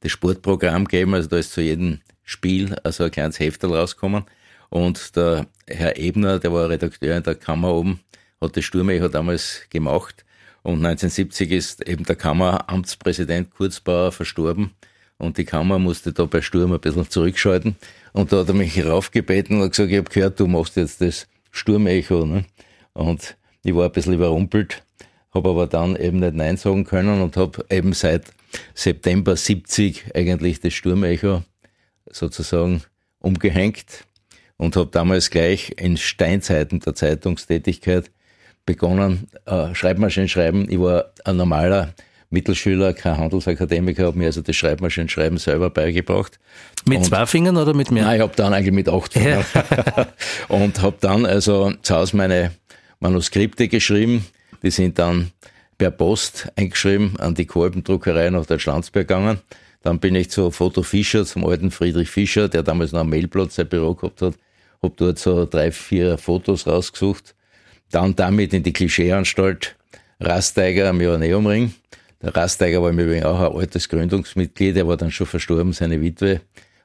das 0.00 0.12
Sportprogramm 0.12 0.84
gegeben, 0.84 1.14
also 1.14 1.28
da 1.28 1.38
ist 1.38 1.52
zu 1.52 1.60
jedem 1.60 2.00
Spiel 2.24 2.74
also 2.84 3.04
ein 3.04 3.10
kleines 3.10 3.40
Heftel 3.40 3.74
rausgekommen 3.74 4.24
und 4.70 5.16
der 5.16 5.46
Herr 5.66 5.98
Ebner, 5.98 6.38
der 6.38 6.52
war 6.52 6.68
Redakteur 6.68 7.16
in 7.16 7.22
der 7.22 7.34
Kammer 7.34 7.74
oben, 7.74 8.00
hat 8.40 8.56
das 8.56 8.64
Sturmecho 8.64 9.08
damals 9.08 9.62
gemacht 9.70 10.24
und 10.62 10.84
1970 10.84 11.50
ist 11.50 11.88
eben 11.88 12.04
der 12.04 12.16
Kammeramtspräsident 12.16 13.50
Kurzbauer 13.50 14.12
verstorben 14.12 14.72
und 15.18 15.36
die 15.36 15.44
Kammer 15.44 15.78
musste 15.78 16.12
da 16.12 16.24
bei 16.24 16.40
Sturm 16.40 16.72
ein 16.72 16.80
bisschen 16.80 17.08
zurückschalten. 17.10 17.76
Und 18.12 18.32
da 18.32 18.38
hat 18.38 18.48
er 18.48 18.54
mich 18.54 18.84
raufgebeten 18.84 19.60
und 19.60 19.70
gesagt, 19.70 19.90
ich 19.90 19.98
habe 19.98 20.10
gehört, 20.10 20.40
du 20.40 20.46
machst 20.46 20.76
jetzt 20.76 21.00
das 21.00 21.26
Sturmecho. 21.50 22.26
Ne? 22.26 22.44
Und 22.92 23.36
ich 23.62 23.74
war 23.74 23.86
ein 23.86 23.92
bisschen 23.92 24.14
überrumpelt, 24.14 24.82
habe 25.32 25.50
aber 25.50 25.66
dann 25.66 25.96
eben 25.96 26.20
nicht 26.20 26.34
Nein 26.34 26.56
sagen 26.56 26.84
können 26.84 27.20
und 27.20 27.36
habe 27.36 27.64
eben 27.70 27.92
seit 27.92 28.26
September 28.74 29.36
70 29.36 30.14
eigentlich 30.14 30.60
das 30.60 30.72
Sturmecho 30.74 31.42
sozusagen 32.10 32.82
umgehängt 33.20 34.04
und 34.56 34.76
habe 34.76 34.90
damals 34.90 35.30
gleich 35.30 35.74
in 35.76 35.96
Steinzeiten 35.96 36.80
der 36.80 36.94
Zeitungstätigkeit 36.94 38.10
begonnen, 38.66 39.28
äh, 39.46 39.74
Schreibmaschinen 39.74 40.28
schreiben. 40.28 40.70
Ich 40.70 40.78
war 40.78 41.12
ein 41.24 41.36
normaler 41.36 41.94
Mittelschüler, 42.30 42.92
kein 42.92 43.16
Handelsakademiker, 43.16 44.06
habe 44.06 44.18
mir 44.18 44.26
also 44.26 44.42
das 44.42 44.54
Schreibmaschinenschreiben 44.56 45.38
selber 45.38 45.70
beigebracht. 45.70 46.38
Mit 46.86 46.98
und, 46.98 47.04
zwei 47.04 47.24
Fingern 47.24 47.56
oder 47.56 47.72
mit 47.72 47.90
mehr? 47.90 48.04
Nein, 48.04 48.16
ich 48.16 48.22
habe 48.22 48.36
dann 48.36 48.52
eigentlich 48.52 48.74
mit 48.74 48.88
acht 48.88 49.14
Fingern. 49.14 49.44
Und 50.48 50.82
habe 50.82 50.96
dann 51.00 51.24
also 51.24 51.72
zu 51.82 51.94
Hause 51.94 52.16
meine 52.16 52.52
Manuskripte 53.00 53.68
geschrieben. 53.68 54.26
Die 54.62 54.70
sind 54.70 54.98
dann 54.98 55.30
per 55.78 55.90
Post 55.90 56.48
eingeschrieben 56.56 57.14
an 57.18 57.34
die 57.34 57.46
Kolbendruckerei 57.46 58.28
nach 58.30 58.44
Deutschlandsberg 58.44 59.08
gegangen. 59.08 59.38
Dann 59.82 60.00
bin 60.00 60.14
ich 60.14 60.30
zu 60.30 60.50
Foto 60.50 60.82
Fischer, 60.82 61.24
zum 61.24 61.46
alten 61.46 61.70
Friedrich 61.70 62.10
Fischer, 62.10 62.48
der 62.48 62.62
damals 62.62 62.92
noch 62.92 63.00
am 63.00 63.10
Mailplatz 63.10 63.54
sein 63.54 63.68
Büro 63.68 63.94
gehabt 63.94 64.20
hat. 64.20 64.34
Hab 64.82 64.96
dort 64.96 65.18
so 65.18 65.46
drei, 65.46 65.70
vier 65.70 66.18
Fotos 66.18 66.66
rausgesucht. 66.66 67.34
Dann 67.90 68.14
damit 68.16 68.52
in 68.52 68.62
die 68.62 68.72
Klischeeanstalt 68.72 69.76
Rasteiger 70.20 70.88
am 70.88 71.00
Joanneumring. 71.00 71.74
Der 72.20 72.34
Rasteiger 72.34 72.82
war 72.82 72.90
im 72.90 72.98
Übrigen 72.98 73.24
auch 73.24 73.40
ein 73.40 73.56
altes 73.56 73.88
Gründungsmitglied, 73.88 74.76
er 74.76 74.88
war 74.88 74.96
dann 74.96 75.10
schon 75.10 75.26
verstorben, 75.26 75.72
seine 75.72 76.00
Witwe 76.00 76.40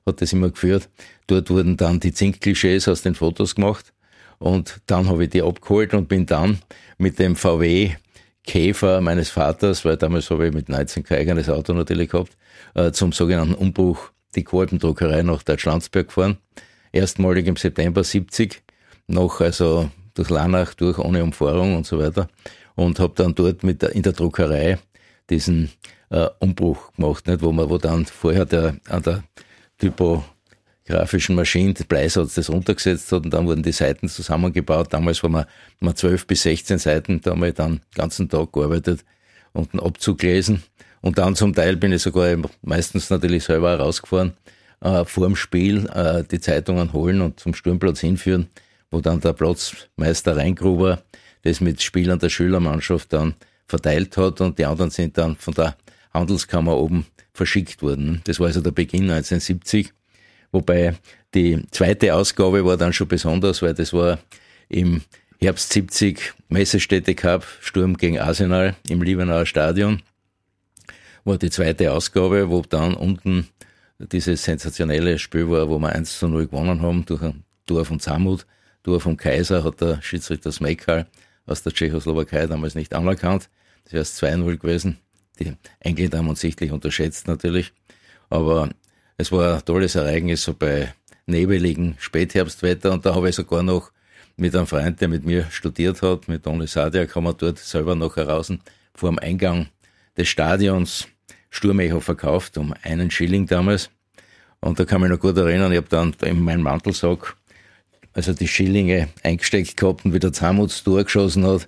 hat 0.05 0.21
das 0.21 0.33
immer 0.33 0.49
geführt. 0.49 0.89
Dort 1.27 1.49
wurden 1.49 1.77
dann 1.77 1.99
die 1.99 2.13
Zinkklischees 2.13 2.87
aus 2.87 3.01
den 3.01 3.15
Fotos 3.15 3.55
gemacht 3.55 3.93
und 4.37 4.81
dann 4.85 5.07
habe 5.07 5.23
ich 5.23 5.29
die 5.31 5.41
abgeholt 5.41 5.93
und 5.93 6.07
bin 6.07 6.25
dann 6.25 6.59
mit 6.97 7.17
dem 7.17 7.35
VW 7.35 7.91
Käfer 8.45 9.01
meines 9.01 9.29
Vaters, 9.29 9.85
weil 9.85 9.97
damals 9.97 10.29
habe 10.29 10.47
ich 10.47 10.53
mit 10.53 10.69
19 10.69 11.03
kein 11.03 11.19
eigenes 11.19 11.49
Auto 11.49 11.73
natürlich 11.73 12.09
gehabt, 12.09 12.35
äh, 12.75 12.91
zum 12.91 13.13
sogenannten 13.13 13.55
Umbruch 13.55 14.11
die 14.35 14.43
Kolbendruckerei 14.43 15.23
nach 15.23 15.43
Deutschlandsberg 15.43 16.07
gefahren. 16.07 16.37
Erstmalig 16.91 17.47
im 17.47 17.55
September 17.55 18.03
70, 18.03 18.61
noch 19.07 19.39
also 19.41 19.89
durch 20.13 20.29
Lanach 20.29 20.73
durch, 20.73 20.99
ohne 20.99 21.23
Umfahrung 21.23 21.75
und 21.75 21.85
so 21.85 21.99
weiter. 21.99 22.27
Und 22.75 22.99
habe 22.99 23.13
dann 23.15 23.33
dort 23.33 23.63
mit 23.63 23.81
der, 23.81 23.91
in 23.91 24.01
der 24.01 24.13
Druckerei 24.13 24.77
diesen 25.29 25.71
äh, 26.09 26.29
Umbruch 26.39 26.93
gemacht, 26.93 27.27
nicht? 27.27 27.41
wo 27.41 27.51
man, 27.51 27.69
wo 27.69 27.77
dann 27.77 28.05
vorher 28.05 28.45
der, 28.45 28.75
an 28.89 29.01
der 29.03 29.23
typografischen 29.77 31.35
Maschine 31.35 31.73
der 31.73 31.85
Bleisatz 31.85 32.35
das 32.35 32.49
runtergesetzt 32.49 33.11
hat 33.11 33.23
und 33.25 33.33
dann 33.33 33.47
wurden 33.47 33.63
die 33.63 33.71
Seiten 33.71 34.09
zusammengebaut. 34.09 34.93
Damals 34.93 35.23
waren 35.23 35.31
wir, 35.33 35.47
wir 35.79 35.95
12 35.95 36.27
bis 36.27 36.43
16 36.43 36.77
Seiten, 36.77 37.21
da 37.21 37.31
haben 37.31 37.41
wir 37.41 37.53
dann 37.53 37.77
den 37.77 37.81
ganzen 37.95 38.29
Tag 38.29 38.51
gearbeitet 38.53 39.03
und 39.53 39.73
einen 39.73 39.81
Abzug 39.81 40.19
gelesen. 40.19 40.63
Und 41.01 41.17
dann 41.17 41.35
zum 41.35 41.53
Teil 41.53 41.75
bin 41.75 41.91
ich 41.91 42.01
sogar 42.01 42.35
meistens 42.61 43.09
natürlich 43.09 43.43
selber 43.43 43.77
rausgefahren, 43.77 44.33
äh, 44.81 45.03
vor 45.05 45.27
dem 45.27 45.35
Spiel 45.35 45.87
äh, 45.89 46.23
die 46.23 46.39
Zeitungen 46.39 46.93
holen 46.93 47.21
und 47.21 47.39
zum 47.39 47.53
Sturmplatz 47.53 47.99
hinführen, 47.99 48.47
wo 48.89 49.01
dann 49.01 49.19
der 49.19 49.33
Platzmeister 49.33 50.37
Reingruber 50.37 51.01
das 51.41 51.59
mit 51.59 51.81
Spielern 51.81 52.19
der 52.19 52.29
Schülermannschaft 52.29 53.11
dann 53.11 53.35
verteilt 53.67 54.17
hat 54.17 54.41
und 54.41 54.57
die 54.59 54.65
anderen 54.65 54.91
sind 54.91 55.17
dann 55.17 55.35
von 55.35 55.53
der 55.53 55.75
Handelskammer 56.13 56.77
oben 56.77 57.05
verschickt 57.33 57.81
worden. 57.81 58.21
Das 58.25 58.39
war 58.39 58.47
also 58.47 58.61
der 58.61 58.71
Beginn 58.71 59.09
1970, 59.09 59.91
wobei 60.51 60.95
die 61.33 61.63
zweite 61.71 62.13
Ausgabe 62.13 62.63
war 62.65 62.77
dann 62.77 62.93
schon 62.93 63.07
besonders, 63.07 63.61
weil 63.61 63.73
das 63.73 63.93
war 63.93 64.19
im 64.69 65.01
Herbst 65.39 65.73
70 65.73 66.33
Messestätte 66.49 67.15
Cup, 67.15 67.45
Sturm 67.59 67.97
gegen 67.97 68.19
Arsenal 68.19 68.75
im 68.87 69.01
Liebenauer 69.01 69.45
Stadion, 69.45 70.01
war 71.25 71.37
die 71.37 71.49
zweite 71.49 71.91
Ausgabe, 71.91 72.49
wo 72.49 72.61
dann 72.61 72.93
unten 72.93 73.47
dieses 73.97 74.43
sensationelle 74.43 75.17
Spiel 75.17 75.49
war, 75.49 75.69
wo 75.69 75.79
wir 75.79 75.89
1 75.89 76.19
zu 76.19 76.27
0 76.27 76.47
gewonnen 76.47 76.81
haben 76.81 77.05
durch 77.05 77.21
ein 77.21 77.43
Tor 77.65 77.85
von 77.85 77.99
Zamut, 77.99 78.45
Tor 78.83 78.99
vom 78.99 79.15
Kaiser 79.15 79.63
hat 79.63 79.79
der 79.79 80.01
Schiedsrichter 80.01 80.51
Smekal 80.51 81.07
aus 81.45 81.63
der 81.63 81.73
Tschechoslowakei 81.73 82.47
damals 82.47 82.75
nicht 82.75 82.93
anerkannt. 82.93 83.49
Das 83.85 83.93
wäre 83.93 84.01
es 84.01 84.21
2-0 84.21 84.57
gewesen. 84.57 84.97
Die 85.39 85.53
Engländer 85.79 86.19
haben 86.19 86.29
uns 86.29 86.41
sichtlich 86.41 86.71
unterschätzt 86.71 87.27
natürlich. 87.27 87.73
Aber 88.29 88.69
es 89.17 89.31
war 89.31 89.55
ein 89.55 89.65
tolles 89.65 89.95
Ereignis, 89.95 90.43
so 90.43 90.53
bei 90.53 90.93
nebeligen 91.25 91.95
Spätherbstwetter. 91.99 92.91
Und 92.91 93.05
da 93.05 93.15
habe 93.15 93.29
ich 93.29 93.35
sogar 93.35 93.63
noch 93.63 93.91
mit 94.35 94.55
einem 94.55 94.67
Freund, 94.67 94.99
der 95.01 95.07
mit 95.07 95.25
mir 95.25 95.47
studiert 95.51 96.01
hat, 96.01 96.27
mit 96.27 96.47
Only 96.47 96.67
Sadia, 96.67 97.05
kam 97.05 97.25
man 97.25 97.35
dort 97.37 97.59
selber 97.59 97.95
noch 97.95 98.15
heraus 98.15 98.51
vor 98.95 99.09
dem 99.09 99.19
Eingang 99.19 99.67
des 100.17 100.27
Stadions 100.27 101.07
Sturmecho 101.49 101.99
verkauft, 101.99 102.57
um 102.57 102.73
einen 102.81 103.11
Schilling 103.11 103.45
damals. 103.45 103.89
Und 104.59 104.79
da 104.79 104.85
kann 104.85 104.97
ich 104.97 105.09
mich 105.09 105.11
noch 105.11 105.19
gut 105.19 105.37
erinnern, 105.37 105.71
ich 105.71 105.77
habe 105.77 105.89
dann 105.89 106.15
in 106.23 106.41
meinen 106.41 106.63
Mantelsack 106.63 107.35
also 108.13 108.33
die 108.33 108.47
Schillinge 108.47 109.09
eingesteckt 109.23 109.77
gehabt 109.77 110.05
und 110.05 110.13
wie 110.13 110.19
der 110.19 110.31
durchgeschossen 110.31 111.45
hat, 111.45 111.67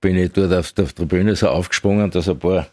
bin 0.00 0.16
ich 0.16 0.32
dort 0.32 0.52
auf 0.52 0.72
der 0.72 0.88
Tribüne 0.88 1.36
so 1.36 1.48
aufgesprungen, 1.48 2.10
dass 2.10 2.28
ein 2.28 2.38
paar 2.38 2.66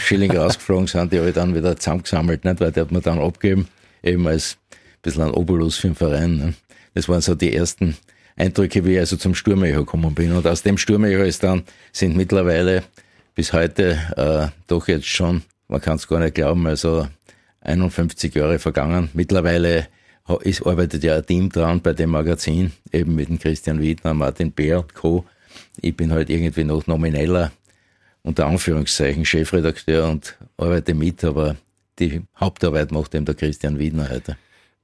Schillinge 0.00 0.38
rausgeflogen 0.38 0.86
sind, 0.86 1.12
die 1.12 1.18
habe 1.18 1.28
ich 1.28 1.34
dann 1.34 1.54
wieder 1.54 1.76
zusammengesammelt, 1.76 2.44
nicht? 2.44 2.60
weil 2.60 2.72
die 2.72 2.80
hat 2.80 2.90
man 2.90 3.02
dann 3.02 3.18
abgegeben, 3.18 3.68
eben 4.02 4.26
als 4.26 4.58
ein 4.72 4.76
bisschen 5.02 5.22
ein 5.22 5.30
Obolus 5.30 5.76
für 5.76 5.88
den 5.88 5.94
Verein. 5.94 6.36
Ne? 6.36 6.54
Das 6.94 7.08
waren 7.08 7.20
so 7.20 7.34
die 7.34 7.54
ersten 7.54 7.96
Eindrücke, 8.36 8.84
wie 8.84 8.94
ich 8.94 8.98
also 8.98 9.16
zum 9.16 9.34
Sturmecho 9.34 9.84
gekommen 9.84 10.14
bin. 10.14 10.32
Und 10.32 10.46
aus 10.46 10.62
dem 10.62 10.76
Sturmecho 10.76 11.22
ist 11.22 11.44
dann, 11.44 11.62
sind 11.92 12.16
mittlerweile 12.16 12.82
bis 13.34 13.52
heute 13.52 13.98
äh, 14.16 14.48
doch 14.66 14.88
jetzt 14.88 15.06
schon, 15.06 15.42
man 15.68 15.80
kann 15.80 15.96
es 15.96 16.08
gar 16.08 16.18
nicht 16.18 16.34
glauben, 16.34 16.66
also 16.66 17.06
51 17.60 18.34
Jahre 18.34 18.58
vergangen. 18.58 19.10
Mittlerweile 19.12 19.88
ist, 20.42 20.66
arbeitet 20.66 21.04
ja 21.04 21.16
ein 21.16 21.26
Team 21.26 21.50
dran 21.50 21.80
bei 21.80 21.92
dem 21.92 22.10
Magazin, 22.10 22.72
eben 22.92 23.14
mit 23.14 23.28
dem 23.28 23.38
Christian 23.38 23.80
Wiedner, 23.80 24.14
Martin 24.14 24.52
Bär 24.52 24.80
und 24.80 24.94
Co. 24.94 25.24
Ich 25.80 25.96
bin 25.96 26.12
halt 26.12 26.30
irgendwie 26.30 26.64
noch 26.64 26.86
nomineller, 26.86 27.52
unter 28.22 28.46
Anführungszeichen, 28.46 29.24
Chefredakteur 29.24 30.08
und 30.08 30.36
arbeite 30.56 30.94
mit, 30.94 31.22
aber 31.24 31.56
die 31.98 32.22
Hauptarbeit 32.38 32.90
macht 32.90 33.14
eben 33.14 33.24
der 33.24 33.34
Christian 33.34 33.78
Wiedner 33.78 34.08
heute. 34.10 34.36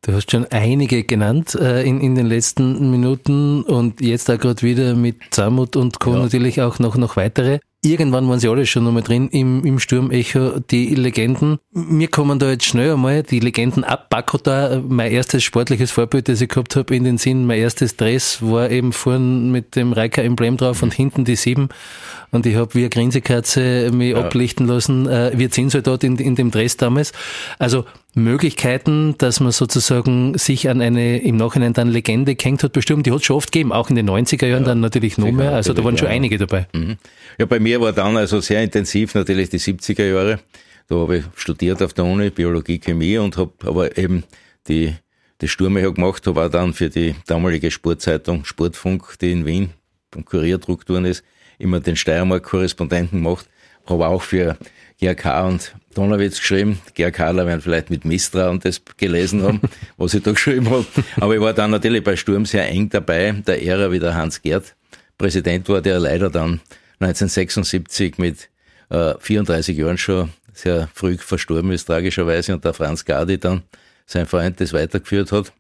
Du 0.03 0.15
hast 0.15 0.31
schon 0.31 0.47
einige 0.47 1.05
genannt 1.05 1.55
äh, 1.55 1.83
in, 1.83 2.01
in 2.01 2.15
den 2.15 2.27
letzten 2.27 2.91
Minuten 2.91 3.63
und 3.63 4.01
jetzt 4.01 4.31
da 4.31 4.37
gerade 4.37 4.63
wieder 4.63 4.95
mit 4.95 5.17
Zamut 5.31 5.77
und 5.77 6.01
Co. 6.01 6.15
Ja. 6.15 6.21
natürlich 6.21 6.63
auch 6.63 6.79
noch, 6.79 6.97
noch 6.97 7.17
weitere. 7.17 7.59
Irgendwann 7.83 8.29
waren 8.29 8.39
sie 8.39 8.49
alle 8.49 8.67
schon 8.67 8.85
nochmal 8.85 9.03
drin 9.03 9.29
im, 9.29 9.65
im 9.65 9.79
Sturmecho, 9.79 10.61
die 10.61 10.95
Legenden. 10.95 11.59
Mir 11.73 12.09
kommen 12.09 12.39
da 12.39 12.51
jetzt 12.51 12.67
schnell 12.67 12.93
einmal 12.93 13.23
die 13.23 13.41
Legenden 13.41 13.85
ab 13.85 14.11
Bakota, 14.11 14.83
mein 14.87 15.11
erstes 15.11 15.45
sportliches 15.45 15.91
Vorbild, 15.91 16.29
das 16.29 16.43
ich 16.43 16.51
gehabt 16.51 16.77
habe, 16.77 16.95
in 16.95 17.05
den 17.05 17.17
Sinn. 17.17 17.47
Mein 17.47 17.59
erstes 17.59 17.97
Dress 17.97 18.43
war 18.43 18.71
eben 18.71 18.93
vorn 18.93 19.51
mit 19.51 19.77
dem 19.77 19.95
Reika-Emblem 19.95 20.59
drauf 20.59 20.83
und 20.83 20.93
hinten 20.93 21.25
die 21.25 21.37
sieben. 21.37 21.71
Und 22.33 22.45
ich 22.45 22.57
habe 22.57 22.75
wie 22.75 22.81
eine 22.81 22.91
Grinsekatze 22.91 23.91
mich 23.95 24.11
ja. 24.11 24.19
ablichten 24.19 24.67
lassen, 24.67 25.09
äh, 25.09 25.33
wie 25.35 25.49
Zinssoldat 25.49 26.05
in, 26.05 26.17
in 26.17 26.35
dem 26.35 26.51
Dress 26.51 26.77
damals. 26.77 27.13
Also 27.59 27.87
Möglichkeiten, 28.15 29.15
dass 29.19 29.41
man 29.41 29.53
sozusagen 29.53 30.37
sich 30.37 30.69
an 30.69 30.81
eine 30.81 31.19
im 31.19 31.37
Nachhinein 31.37 31.73
dann 31.73 31.89
Legende 31.89 32.35
gehängt 32.35 32.63
hat, 32.65 32.73
bestimmt, 32.73 33.07
die 33.07 33.13
hat 33.13 33.21
es 33.21 33.27
schon 33.27 33.37
oft 33.37 33.53
gegeben, 33.53 33.73
auch 33.73 33.89
in 33.89 33.97
den 33.97 34.09
90er 34.09 34.47
Jahren 34.47 34.63
ja, 34.63 34.69
dann 34.69 34.81
natürlich 34.81 35.17
noch 35.19 35.31
mehr. 35.31 35.53
Also 35.53 35.73
da 35.73 35.85
waren 35.85 35.97
schon 35.97 36.09
einige 36.09 36.39
dabei. 36.39 36.67
Mhm. 36.73 36.97
Ja, 37.39 37.47
bei 37.47 37.61
mir 37.61 37.81
war 37.81 37.93
dann 37.93 38.17
also 38.17 38.41
sehr 38.41 38.63
intensiv 38.63 39.15
natürlich 39.15 39.49
die 39.51 39.61
70er 39.61 40.05
Jahre. 40.05 40.41
Da 40.89 40.97
habe 40.97 41.19
ich 41.19 41.25
studiert 41.37 41.83
auf 41.83 41.93
der 41.93 42.05
Uni, 42.05 42.31
Biologie, 42.31 42.81
Chemie 42.81 43.19
und 43.19 43.37
habe 43.37 43.53
aber 43.65 43.97
eben 43.97 44.25
die, 44.67 44.93
die 45.41 45.49
Sturme 45.49 45.81
gemacht, 45.81 46.27
habe 46.27 46.45
auch 46.45 46.51
dann 46.51 46.75
für 46.75 46.91
die 46.91 47.15
damalige 47.27 47.71
Sportzeitung 47.71 48.45
Sportfunk, 48.45 49.19
die 49.21 49.31
in 49.31 49.47
Wien 49.47 49.71
vom 50.13 50.25
Kurierstrukturen 50.25 51.05
ist, 51.05 51.23
immer 51.59 51.79
den 51.79 51.95
Steiermark-Korrespondenten 51.95 53.23
gemacht. 53.23 53.49
Habe 53.87 54.09
auch 54.09 54.23
für 54.23 54.57
GRK 55.01 55.47
und 55.47 55.75
Donnerwitz 55.95 56.39
geschrieben. 56.39 56.81
GRKler 56.95 57.47
werden 57.47 57.61
vielleicht 57.61 57.91
mit 57.91 58.05
Misstrauen 58.05 58.61
das 58.61 58.81
gelesen 58.97 59.43
haben, 59.43 59.61
was 59.97 60.15
ich 60.15 60.23
da 60.23 60.33
geschrieben 60.33 60.71
habe. 60.71 60.87
Aber 61.17 61.35
ich 61.35 61.41
war 61.41 61.53
dann 61.53 61.73
natürlich 61.73 62.05
bei 62.05 62.17
Sturm 62.17 62.47
sehr 62.47 62.69
eng 62.69 62.89
dabei, 62.89 63.33
der 63.33 63.63
Ära, 63.63 63.91
wie 63.91 63.99
der 63.99 64.15
Hans 64.15 64.41
Gerd 64.41 64.77
Präsident 65.19 65.69
war, 65.69 65.83
der 65.83 65.99
leider 65.99 66.31
dann 66.31 66.61
1976 67.01 68.19
mit 68.19 68.49
äh, 68.89 69.15
34 69.19 69.77
Jahren 69.77 69.99
schon 69.99 70.31
sehr 70.53 70.89
früh 70.95 71.17
verstorben 71.19 71.73
ist, 71.73 71.87
tragischerweise, 71.87 72.55
und 72.55 72.65
der 72.65 72.75
Franz 72.75 73.05
Gardi 73.05 73.39
dann, 73.39 73.63
sein 74.07 74.27
Freund, 74.27 74.61
das 74.61 74.73
weitergeführt 74.73 75.33
hat. 75.33 75.53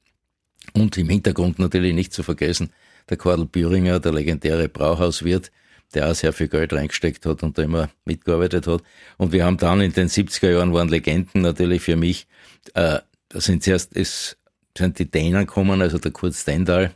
Und 0.72 0.96
im 0.98 1.08
Hintergrund 1.08 1.58
natürlich 1.58 1.94
nicht 1.94 2.12
zu 2.12 2.22
vergessen, 2.22 2.70
der 3.08 3.16
Kordel 3.16 3.46
Büringer, 3.46 3.98
der 4.00 4.12
legendäre 4.12 4.68
Brauhauswirt, 4.68 5.50
der 5.94 6.10
auch 6.10 6.14
sehr 6.14 6.32
viel 6.32 6.48
Geld 6.48 6.72
reingesteckt 6.72 7.26
hat 7.26 7.42
und 7.42 7.58
da 7.58 7.62
immer 7.62 7.90
mitgearbeitet 8.04 8.66
hat. 8.66 8.82
Und 9.16 9.32
wir 9.32 9.44
haben 9.44 9.56
dann 9.56 9.80
in 9.80 9.92
den 9.92 10.08
70er 10.08 10.50
Jahren 10.50 10.72
waren 10.72 10.88
Legenden 10.88 11.42
natürlich 11.42 11.82
für 11.82 11.96
mich. 11.96 12.26
Äh, 12.74 13.00
da 13.28 13.40
sind 13.40 13.62
zuerst 13.62 13.96
es 13.96 14.36
sind 14.76 14.98
die 14.98 15.10
Dänen 15.10 15.46
gekommen, 15.46 15.82
also 15.82 15.98
der 15.98 16.12
Kurt 16.12 16.34
Stendal, 16.34 16.92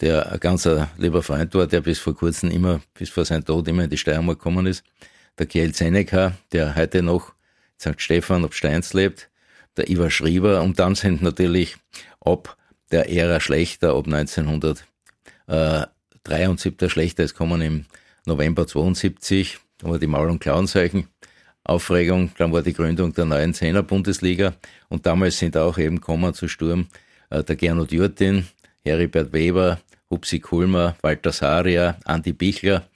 der 0.00 0.32
ein 0.32 0.40
ganzer 0.40 0.82
äh, 0.82 0.86
lieber 1.02 1.22
Freund 1.22 1.54
war, 1.54 1.66
der 1.66 1.80
bis 1.80 1.98
vor 1.98 2.14
kurzem 2.14 2.50
immer, 2.50 2.80
bis 2.94 3.10
vor 3.10 3.24
seinem 3.24 3.44
Tod 3.44 3.68
immer 3.68 3.84
in 3.84 3.90
die 3.90 3.98
Steiermark 3.98 4.38
gekommen 4.38 4.66
ist. 4.66 4.84
Der 5.38 5.46
Kjell 5.46 5.74
Seneca, 5.74 6.36
der 6.52 6.74
heute 6.74 7.02
noch 7.02 7.32
St. 7.80 8.00
Stefan 8.00 8.44
ob 8.44 8.54
Steins 8.54 8.92
lebt. 8.92 9.30
Der 9.76 9.88
Ivar 9.88 10.10
Schrieber 10.10 10.62
und 10.62 10.78
dann 10.78 10.94
sind 10.94 11.22
natürlich 11.22 11.76
ab 12.20 12.56
der 12.90 13.08
Ära 13.08 13.40
Schlechter, 13.40 13.94
ab 13.94 14.06
1900, 14.06 14.84
äh, 15.46 15.86
3 16.24 16.48
und 16.48 16.60
7. 16.60 16.76
schlechter. 16.76 16.90
Schlechteres 16.90 17.34
kommen 17.34 17.60
im 17.60 17.86
November 18.26 18.66
72, 18.66 19.58
da 19.78 19.88
war 19.88 19.98
die 19.98 20.06
Maul- 20.06 20.30
und 20.30 20.40
Klauenzeichen. 20.40 21.08
Aufregung, 21.64 22.32
dann 22.38 22.52
war 22.52 22.62
die 22.62 22.72
Gründung 22.72 23.12
der 23.12 23.26
neuen 23.26 23.54
Zehner 23.54 23.82
Bundesliga 23.82 24.54
und 24.88 25.04
damals 25.06 25.38
sind 25.38 25.56
auch 25.56 25.78
eben 25.78 26.00
kommen 26.00 26.32
zu 26.32 26.48
Sturm 26.48 26.88
äh, 27.28 27.44
der 27.44 27.56
Gernot 27.56 27.92
Jurtin, 27.92 28.46
Heribert 28.82 29.32
Weber, 29.32 29.78
Hupsi 30.10 30.40
Kulmer, 30.40 30.96
Walter 31.02 31.32
Saria, 31.32 31.96
Andi 32.04 32.32
Bichler, 32.32 32.88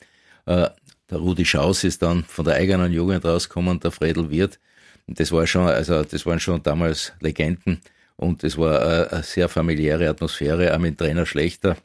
äh, 0.47 0.69
der 1.11 1.19
Rudi 1.19 1.45
Schaus 1.45 1.85
ist 1.85 2.03
dann 2.03 2.25
von 2.25 2.45
der 2.47 2.55
eigenen 2.55 2.93
Jugend 2.93 3.25
rausgekommen, 3.25 3.79
der 3.81 3.91
Fredel 3.91 4.31
Wirth. 4.31 4.59
Und 5.07 5.21
das 5.21 5.31
war 5.31 5.47
schon, 5.47 5.69
also 5.69 6.03
das 6.03 6.25
waren 6.25 6.41
schon 6.41 6.63
damals 6.63 7.13
Legenden 7.21 7.81
und 8.17 8.43
es 8.43 8.57
war 8.57 8.81
äh, 8.81 9.09
eine 9.11 9.23
sehr 9.23 9.49
familiäre 9.49 10.09
Atmosphäre, 10.09 10.75
auch 10.75 10.79
mit 10.79 10.99
Trainer 10.99 11.27
Schlechter 11.27 11.77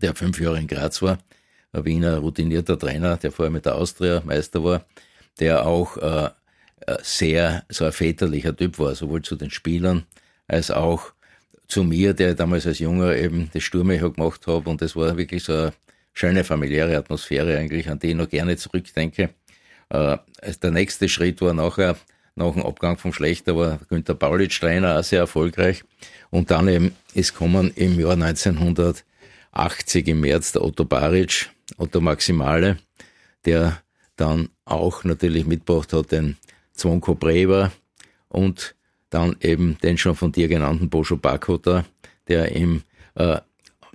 der 0.00 0.14
fünf 0.14 0.40
Jahre 0.40 0.58
in 0.58 0.66
Graz 0.66 1.02
war. 1.02 1.18
Ein 1.72 1.84
Wiener 1.84 2.18
routinierter 2.18 2.78
Trainer, 2.78 3.16
der 3.16 3.32
vorher 3.32 3.50
mit 3.50 3.66
der 3.66 3.74
Austria 3.74 4.22
Meister 4.24 4.62
war, 4.62 4.84
der 5.40 5.66
auch 5.66 5.96
äh, 5.96 6.30
äh 6.86 6.98
sehr 7.02 7.64
so 7.68 7.84
ein 7.84 7.92
väterlicher 7.92 8.56
Typ 8.56 8.78
war, 8.78 8.94
sowohl 8.94 9.22
zu 9.22 9.36
den 9.36 9.50
Spielern 9.50 10.04
als 10.46 10.70
auch 10.70 11.12
zu 11.66 11.82
mir, 11.82 12.14
der 12.14 12.34
damals 12.34 12.66
als 12.66 12.78
Junger 12.78 13.16
eben 13.16 13.50
das 13.52 13.62
Sturmecho 13.62 14.10
gemacht 14.12 14.46
habe 14.46 14.68
und 14.68 14.82
das 14.82 14.94
war 14.94 15.16
wirklich 15.16 15.44
so 15.44 15.52
eine 15.52 15.72
schöne 16.12 16.44
familiäre 16.44 16.96
Atmosphäre 16.96 17.58
eigentlich, 17.58 17.88
an 17.88 17.98
die 17.98 18.08
ich 18.08 18.14
noch 18.14 18.28
gerne 18.28 18.56
zurückdenke. 18.56 19.30
Äh, 19.88 20.18
der 20.62 20.70
nächste 20.70 21.08
Schritt 21.08 21.40
war 21.40 21.54
nachher, 21.54 21.96
nach 22.36 22.52
dem 22.52 22.64
Abgang 22.64 22.98
vom 22.98 23.12
Schlechter, 23.12 23.56
war 23.56 23.78
Günter 23.88 24.14
Paulitsch 24.14 24.60
Trainer, 24.60 24.98
auch 24.98 25.04
sehr 25.04 25.20
erfolgreich. 25.20 25.84
Und 26.30 26.50
dann 26.50 26.68
eben 26.68 26.96
ist 27.14 27.34
kommen 27.34 27.72
im 27.76 27.98
Jahr 27.98 28.16
1980 29.54 30.08
im 30.08 30.20
März 30.20 30.52
der 30.52 30.62
Otto 30.62 30.84
Baric, 30.84 31.50
Otto 31.76 32.00
Maximale, 32.00 32.78
der 33.44 33.80
dann 34.16 34.48
auch 34.64 35.04
natürlich 35.04 35.46
mitgebracht 35.46 35.92
hat 35.92 36.12
den 36.12 36.36
Zwonko 36.72 37.14
Brewer 37.14 37.72
und 38.28 38.74
dann 39.10 39.36
eben 39.40 39.78
den 39.78 39.96
schon 39.96 40.16
von 40.16 40.32
dir 40.32 40.48
genannten 40.48 40.90
Boscho 40.90 41.16
Bakota, 41.16 41.84
der 42.26 42.50
im 42.52 42.82
äh, 43.14 43.40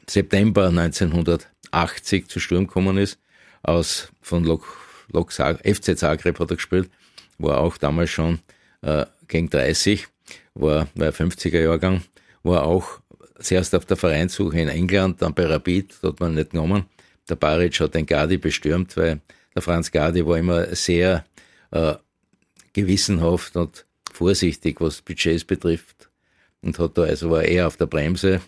September 0.08 0.68
1980 0.68 2.28
zu 2.28 2.40
Sturm 2.40 2.68
gekommen 2.68 2.98
ist, 2.98 3.20
aus 3.62 4.12
von 4.22 4.46
Lok, 4.46 4.66
Lok 5.12 5.32
FC 5.32 5.98
Zagreb 5.98 6.40
hat 6.40 6.52
er 6.52 6.56
gespielt, 6.56 6.90
war 7.38 7.60
auch 7.60 7.78
damals 7.78 8.12
schon 8.12 8.40
äh, 8.82 9.06
gegen 9.28 9.50
30, 9.50 10.08
war, 10.54 10.88
war 10.96 11.10
50er 11.10 11.60
Jahrgang, 11.60 12.04
war 12.44 12.64
auch 12.64 13.02
zuerst 13.42 13.76
auf 13.76 13.86
der 13.86 13.98
Vereinssuche 13.98 14.60
in 14.60 14.68
England, 14.68 15.22
dann 15.22 15.34
bei 15.34 15.46
Rapid, 15.46 15.96
da 16.02 16.10
hat 16.10 16.20
man 16.20 16.36
nicht 16.36 16.52
genommen. 16.52 16.86
Der 17.30 17.36
Baric 17.36 17.80
hat 17.80 17.96
den 17.96 18.06
Gardi 18.06 18.38
bestürmt, 18.38 18.98
weil 18.98 19.22
der 19.54 19.62
Franz 19.62 19.92
Gardi 19.92 20.26
war 20.26 20.38
immer 20.38 20.76
sehr 20.76 21.26
äh, 21.72 21.96
gewissenhaft 22.74 23.56
und 23.56 23.86
vorsichtig, 24.12 24.82
was 24.82 25.02
Budgets 25.02 25.44
betrifft 25.44 26.10
und 26.62 26.78
hat 26.80 26.98
da 26.98 27.04
also 27.04 27.30
war 27.30 27.44
eher 27.44 27.68
auf 27.68 27.78
der 27.78 27.86
Bremse. 27.86 28.42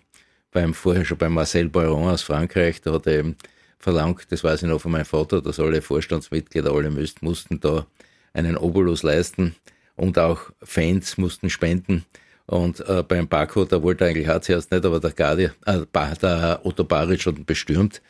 Beim 0.51 0.73
vorher 0.73 1.05
schon 1.05 1.17
beim 1.17 1.33
Marcel 1.33 1.69
Baron 1.69 2.09
aus 2.09 2.23
Frankreich, 2.23 2.81
da 2.81 2.93
hat 2.93 3.07
er 3.07 3.19
eben 3.19 3.37
verlangt, 3.79 4.27
das 4.31 4.43
weiß 4.43 4.63
ich 4.63 4.69
noch 4.69 4.81
von 4.81 4.91
meinem 4.91 5.05
Vater, 5.05 5.41
dass 5.41 5.59
alle 5.59 5.81
Vorstandsmitglieder, 5.81 6.71
alle 6.71 6.91
müssten, 6.91 7.25
mussten 7.25 7.59
da 7.59 7.87
einen 8.33 8.57
Obolus 8.57 9.03
leisten 9.03 9.55
und 9.95 10.19
auch 10.19 10.51
Fans 10.61 11.17
mussten 11.17 11.49
spenden. 11.49 12.05
Und 12.51 12.81
äh, 12.89 13.01
beim 13.01 13.29
Baku, 13.29 13.63
da 13.63 13.81
wollte 13.81 14.05
eigentlich 14.05 14.29
auch 14.29 14.41
zuerst 14.41 14.71
nicht, 14.71 14.85
aber 14.85 14.99
der, 14.99 15.11
Gardi, 15.11 15.49
äh, 15.65 15.85
der 16.21 16.59
Otto 16.63 16.83
Baric 16.83 17.25
hat 17.25 17.37
ihn 17.37 17.45
bestürmt. 17.45 18.01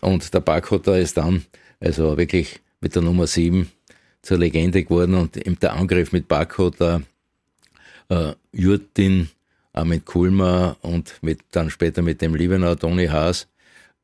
Und 0.00 0.32
der 0.32 0.38
Baku, 0.38 0.78
da 0.78 0.96
ist 0.96 1.16
dann 1.16 1.44
also 1.80 2.16
wirklich 2.16 2.60
mit 2.80 2.94
der 2.94 3.02
Nummer 3.02 3.26
7 3.26 3.68
zur 4.22 4.38
Legende 4.38 4.84
geworden 4.84 5.14
und 5.16 5.62
der 5.62 5.72
Angriff 5.72 6.12
mit 6.12 6.28
Baku, 6.28 6.70
der 6.70 7.02
äh, 8.08 8.34
Jurtin, 8.52 9.30
auch 9.72 9.84
mit 9.84 10.06
Kulmer 10.06 10.76
und 10.82 11.14
mit, 11.20 11.40
dann 11.50 11.68
später 11.68 12.00
mit 12.00 12.22
dem 12.22 12.36
Liebenau 12.36 12.76
Toni 12.76 13.08
Haas, 13.08 13.48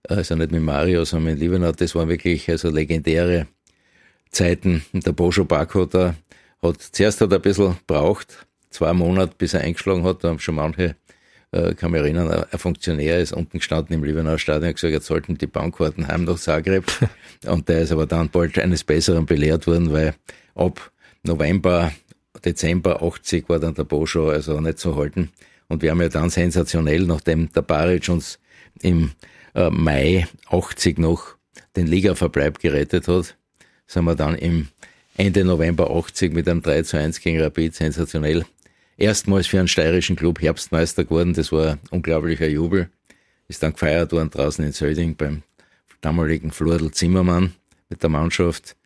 also 0.08 0.34
nicht 0.34 0.50
mit 0.50 0.62
Mario, 0.62 1.04
sondern 1.04 1.34
mit 1.34 1.40
Liebenau, 1.40 1.70
das 1.70 1.94
waren 1.94 2.08
wirklich 2.08 2.50
also 2.50 2.68
legendäre 2.68 3.46
Zeiten. 4.32 4.84
Und 4.92 5.06
der 5.06 5.12
Boscho 5.12 5.44
Baku, 5.44 5.84
da 5.86 6.16
hat, 6.62 6.82
zuerst 6.82 7.20
hat 7.20 7.30
er 7.30 7.38
ein 7.38 7.42
bisschen 7.42 7.76
braucht, 7.86 8.44
zwei 8.74 8.92
Monate, 8.92 9.34
bis 9.38 9.54
er 9.54 9.60
eingeschlagen 9.60 10.04
hat, 10.04 10.22
da 10.22 10.28
haben 10.28 10.38
schon 10.38 10.56
manche 10.56 10.96
äh, 11.54 11.74
kann 11.74 11.92
mich 11.92 12.00
erinnern, 12.00 12.46
ein 12.50 12.58
Funktionär 12.58 13.20
ist 13.20 13.32
unten 13.32 13.58
gestanden 13.58 13.94
im 13.94 14.02
Liebenauer 14.02 14.38
Stadion 14.38 14.70
und 14.70 14.74
gesagt, 14.74 14.92
jetzt 14.92 15.06
sollten 15.06 15.38
die 15.38 15.46
Bankkarten 15.46 16.08
heim 16.08 16.24
nach 16.24 16.38
Zagreb. 16.38 16.84
und 17.46 17.68
der 17.68 17.82
ist 17.82 17.92
aber 17.92 18.06
dann 18.06 18.28
bald 18.28 18.58
eines 18.58 18.82
Besseren 18.82 19.24
belehrt 19.24 19.66
worden, 19.66 19.92
weil 19.92 20.14
ab 20.56 20.90
November, 21.22 21.92
Dezember 22.44 23.02
80 23.02 23.48
war 23.48 23.60
dann 23.60 23.74
der 23.74 23.84
Boscho 23.84 24.30
also 24.30 24.60
nicht 24.60 24.78
zu 24.78 24.96
halten. 24.96 25.30
Und 25.68 25.82
wir 25.82 25.92
haben 25.92 26.00
ja 26.00 26.08
dann 26.08 26.28
sensationell, 26.28 27.04
nachdem 27.04 27.50
der 27.52 27.62
Baric 27.62 28.08
uns 28.08 28.38
im 28.82 29.12
äh, 29.54 29.70
Mai 29.70 30.26
80 30.48 30.98
noch 30.98 31.36
den 31.76 31.86
Ligaverbleib 31.86 32.58
gerettet 32.58 33.06
hat, 33.06 33.36
sind 33.86 34.04
wir 34.04 34.16
dann 34.16 34.34
im 34.34 34.68
Ende 35.16 35.44
November 35.44 35.90
80 35.90 36.34
mit 36.34 36.48
einem 36.48 36.62
3 36.62 36.82
zu 36.82 36.98
1 36.98 37.20
gegen 37.20 37.40
Rapid 37.40 37.76
sensationell 37.76 38.44
erstmals 38.96 39.46
für 39.46 39.58
einen 39.58 39.68
steirischen 39.68 40.16
Club 40.16 40.40
Herbstmeister 40.40 41.04
geworden. 41.04 41.34
Das 41.34 41.52
war 41.52 41.72
ein 41.72 41.80
unglaublicher 41.90 42.48
Jubel. 42.48 42.88
Ist 43.48 43.62
dann 43.62 43.72
gefeiert 43.72 44.12
worden 44.12 44.30
draußen 44.30 44.64
in 44.64 44.72
Sölding 44.72 45.16
beim 45.16 45.42
damaligen 46.00 46.50
Flordel 46.50 46.90
Zimmermann 46.90 47.54
mit 47.88 48.02
der 48.02 48.10
Mannschaft, 48.10 48.76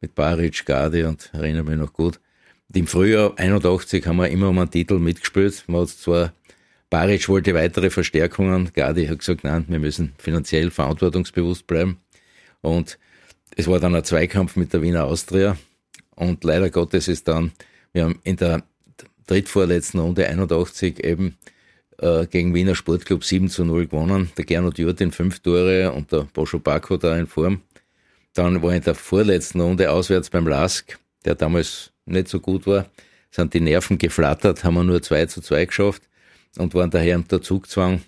mit 0.00 0.14
Baric, 0.14 0.66
Gade 0.66 1.08
und 1.08 1.30
erinnere 1.32 1.64
mich 1.64 1.76
noch 1.76 1.92
gut. 1.92 2.20
Und 2.68 2.76
Im 2.76 2.86
Frühjahr 2.86 3.34
81 3.38 4.06
haben 4.06 4.16
wir 4.16 4.28
immer 4.28 4.48
um 4.48 4.58
einen 4.58 4.70
Titel 4.70 4.98
mitgespielt. 4.98 5.64
Man 5.66 5.82
hat 5.82 5.90
zwar 5.90 6.32
Baric 6.90 7.28
wollte 7.28 7.54
weitere 7.54 7.90
Verstärkungen. 7.90 8.70
Gadi 8.72 9.06
hat 9.06 9.18
gesagt, 9.18 9.44
nein, 9.44 9.64
wir 9.68 9.78
müssen 9.78 10.12
finanziell 10.18 10.70
verantwortungsbewusst 10.70 11.66
bleiben. 11.66 11.98
Und 12.60 12.98
es 13.56 13.66
war 13.66 13.80
dann 13.80 13.94
ein 13.94 14.04
Zweikampf 14.04 14.56
mit 14.56 14.72
der 14.72 14.82
Wiener 14.82 15.04
Austria. 15.04 15.56
Und 16.14 16.44
leider 16.44 16.70
Gottes 16.70 17.08
ist 17.08 17.28
dann, 17.28 17.52
wir 17.92 18.04
haben 18.04 18.20
in 18.22 18.36
der 18.36 18.62
drittvorletzten 19.26 20.00
Runde 20.00 20.28
81 20.28 21.04
eben 21.04 21.36
äh, 21.98 22.26
gegen 22.26 22.54
Wiener 22.54 22.74
Sportclub 22.74 23.24
7 23.24 23.48
zu 23.48 23.64
0 23.64 23.86
gewonnen. 23.86 24.30
Der 24.36 24.44
Gernot 24.44 24.78
Jurtin 24.78 25.12
fünf 25.12 25.40
Tore 25.40 25.92
und 25.92 26.12
der 26.12 26.26
Boscho 26.32 26.58
Bako 26.58 26.96
da 26.96 27.16
in 27.16 27.26
Form. 27.26 27.62
Dann 28.34 28.62
war 28.62 28.74
in 28.74 28.82
der 28.82 28.94
vorletzten 28.94 29.60
Runde 29.60 29.90
auswärts 29.90 30.30
beim 30.30 30.46
Lask, 30.46 30.98
der 31.24 31.34
damals 31.34 31.90
nicht 32.04 32.28
so 32.28 32.38
gut 32.38 32.66
war, 32.66 32.86
sind 33.30 33.54
die 33.54 33.60
Nerven 33.60 33.98
geflattert, 33.98 34.62
haben 34.62 34.74
wir 34.74 34.84
nur 34.84 35.02
2 35.02 35.26
zu 35.26 35.40
2 35.40 35.64
geschafft 35.64 36.02
und 36.58 36.74
waren 36.74 36.90
daher 36.90 37.16
unter 37.16 37.42
Zugzwang 37.42 38.02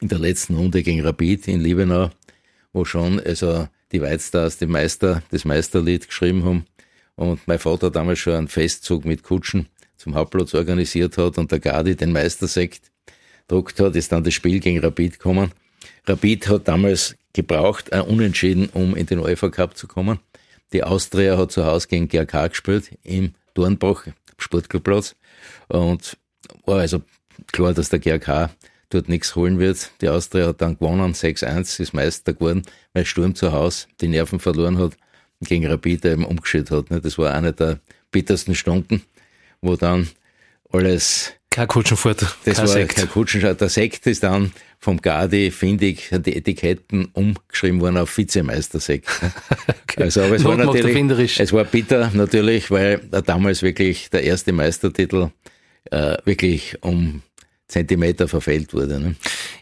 in 0.00 0.08
der 0.08 0.18
letzten 0.18 0.56
Runde 0.56 0.82
gegen 0.82 1.00
Rapid 1.00 1.48
in 1.48 1.60
Liebenau, 1.60 2.10
wo 2.72 2.84
schon 2.84 3.20
also 3.20 3.68
die 3.92 4.02
Whitestars 4.02 4.58
den 4.58 4.70
Meister, 4.70 5.22
das 5.30 5.44
Meisterlied 5.44 6.08
geschrieben 6.08 6.44
haben 6.44 6.66
und 7.14 7.46
mein 7.46 7.58
Vater 7.58 7.90
damals 7.90 8.18
schon 8.18 8.34
einen 8.34 8.48
Festzug 8.48 9.04
mit 9.04 9.22
Kutschen 9.22 9.68
zum 10.02 10.16
Hauptplatz 10.16 10.52
organisiert 10.54 11.16
hat 11.16 11.38
und 11.38 11.52
der 11.52 11.60
Gardi 11.60 11.94
den 11.94 12.12
Meistersekt 12.12 12.90
druckt 13.46 13.78
hat, 13.78 13.94
ist 13.94 14.10
dann 14.10 14.24
das 14.24 14.34
Spiel 14.34 14.58
gegen 14.58 14.80
Rapid 14.80 15.12
gekommen. 15.12 15.52
Rapid 16.06 16.48
hat 16.48 16.66
damals 16.66 17.16
gebraucht, 17.32 17.92
ein 17.92 18.02
Unentschieden, 18.02 18.68
um 18.72 18.96
in 18.96 19.06
den 19.06 19.20
UEFA 19.20 19.48
Cup 19.48 19.76
zu 19.76 19.86
kommen. 19.86 20.18
Die 20.72 20.82
Austria 20.82 21.38
hat 21.38 21.52
zu 21.52 21.64
Hause 21.64 21.86
gegen 21.86 22.08
GRK 22.08 22.48
gespielt, 22.48 22.90
im 23.04 23.34
Dornbach, 23.54 24.06
Sportclubplatz. 24.38 25.14
Und 25.68 26.16
war 26.64 26.80
also 26.80 27.02
klar, 27.52 27.72
dass 27.72 27.88
der 27.88 28.00
GRK 28.00 28.50
dort 28.90 29.08
nichts 29.08 29.36
holen 29.36 29.60
wird. 29.60 29.90
Die 30.00 30.08
Austria 30.08 30.48
hat 30.48 30.60
dann 30.60 30.78
gewonnen, 30.78 31.12
6-1, 31.12 31.80
ist 31.80 31.94
Meister 31.94 32.32
geworden, 32.32 32.62
weil 32.92 33.04
Sturm 33.04 33.36
zu 33.36 33.52
Hause 33.52 33.86
die 34.00 34.08
Nerven 34.08 34.40
verloren 34.40 34.78
hat 34.78 34.96
und 35.40 35.48
gegen 35.48 35.66
Rapid 35.66 36.04
eben 36.06 36.24
umgeschüttet 36.24 36.70
hat. 36.72 36.90
Ne? 36.90 37.00
Das 37.00 37.18
war 37.18 37.32
eine 37.32 37.52
der 37.52 37.78
bittersten 38.10 38.54
Stunden, 38.54 39.02
wo 39.62 39.76
dann 39.76 40.08
alles 40.70 41.32
kein 41.52 41.68
Kutschenfurt. 41.68 42.22
Das 42.44 42.56
kein 42.56 42.56
war 42.56 42.66
Sekt. 42.66 42.96
kein 42.96 43.10
Kutschenfurt. 43.10 43.60
Der 43.60 43.68
Sekt 43.68 44.06
ist 44.06 44.22
dann 44.22 44.52
vom 44.78 45.00
Gardi, 45.00 45.50
finde 45.50 45.86
ich, 45.86 46.08
die 46.10 46.34
Etiketten 46.34 47.10
umgeschrieben 47.12 47.80
worden 47.80 47.98
auf 47.98 48.16
Vizemeistersekt. 48.16 49.06
okay. 49.82 50.02
Also, 50.02 50.22
aber 50.22 50.36
es 50.36 50.44
war 50.44 50.56
natürlich, 50.56 51.38
es 51.38 51.52
war 51.52 51.64
bitter 51.64 52.10
natürlich, 52.14 52.70
weil 52.70 52.98
damals 53.26 53.62
wirklich 53.62 54.08
der 54.10 54.24
erste 54.24 54.52
Meistertitel 54.52 55.30
äh, 55.90 56.16
wirklich 56.24 56.78
um 56.80 57.22
Zentimeter 57.72 58.28
verfehlt 58.28 58.74
wurde. 58.74 59.00
Ne? 59.00 59.16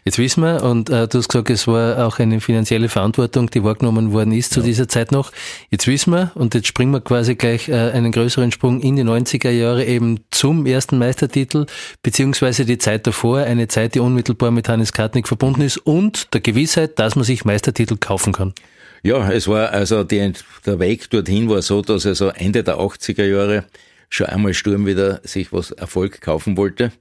Jetzt 0.05 0.17
wissen 0.17 0.43
wir, 0.43 0.63
und 0.63 0.89
äh, 0.89 1.07
du 1.07 1.17
hast 1.17 1.29
gesagt, 1.29 1.49
es 1.49 1.67
war 1.67 2.05
auch 2.05 2.19
eine 2.19 2.41
finanzielle 2.41 2.89
Verantwortung, 2.89 3.49
die 3.49 3.63
wahrgenommen 3.63 4.11
worden 4.11 4.33
ist 4.33 4.53
zu 4.53 4.59
ja. 4.59 4.65
dieser 4.65 4.87
Zeit 4.87 5.11
noch. 5.11 5.31
Jetzt 5.69 5.87
wissen 5.87 6.11
wir, 6.11 6.31
und 6.35 6.53
jetzt 6.53 6.67
springen 6.67 6.91
wir 6.91 7.01
quasi 7.01 7.35
gleich 7.35 7.69
äh, 7.69 7.91
einen 7.91 8.11
größeren 8.11 8.51
Sprung 8.51 8.81
in 8.81 8.97
die 8.97 9.03
90er 9.03 9.49
Jahre 9.49 9.85
eben 9.85 10.19
zum 10.29 10.65
ersten 10.65 10.97
Meistertitel, 10.97 11.65
beziehungsweise 12.03 12.65
die 12.65 12.77
Zeit 12.77 13.07
davor, 13.07 13.39
eine 13.39 13.67
Zeit, 13.67 13.95
die 13.95 13.99
unmittelbar 13.99 14.51
mit 14.51 14.67
Hannes 14.67 14.91
Kartnick 14.91 15.27
verbunden 15.27 15.61
ist 15.61 15.77
und 15.77 16.33
der 16.33 16.41
Gewissheit, 16.41 16.99
dass 16.99 17.15
man 17.15 17.23
sich 17.23 17.45
Meistertitel 17.45 17.95
kaufen 17.97 18.33
kann. 18.33 18.53
Ja, 19.03 19.31
es 19.31 19.47
war 19.47 19.71
also 19.71 20.03
die, 20.03 20.33
der 20.65 20.79
Weg 20.79 21.09
dorthin 21.09 21.49
war 21.49 21.61
so, 21.61 21.81
dass 21.81 22.05
also 22.05 22.27
Ende 22.27 22.63
der 22.63 22.75
80er 22.75 23.25
Jahre 23.25 23.65
schon 24.09 24.27
einmal 24.27 24.53
Sturm 24.53 24.85
wieder 24.85 25.21
sich 25.23 25.51
was 25.51 25.71
Erfolg 25.71 26.21
kaufen 26.21 26.57
wollte. 26.57 26.91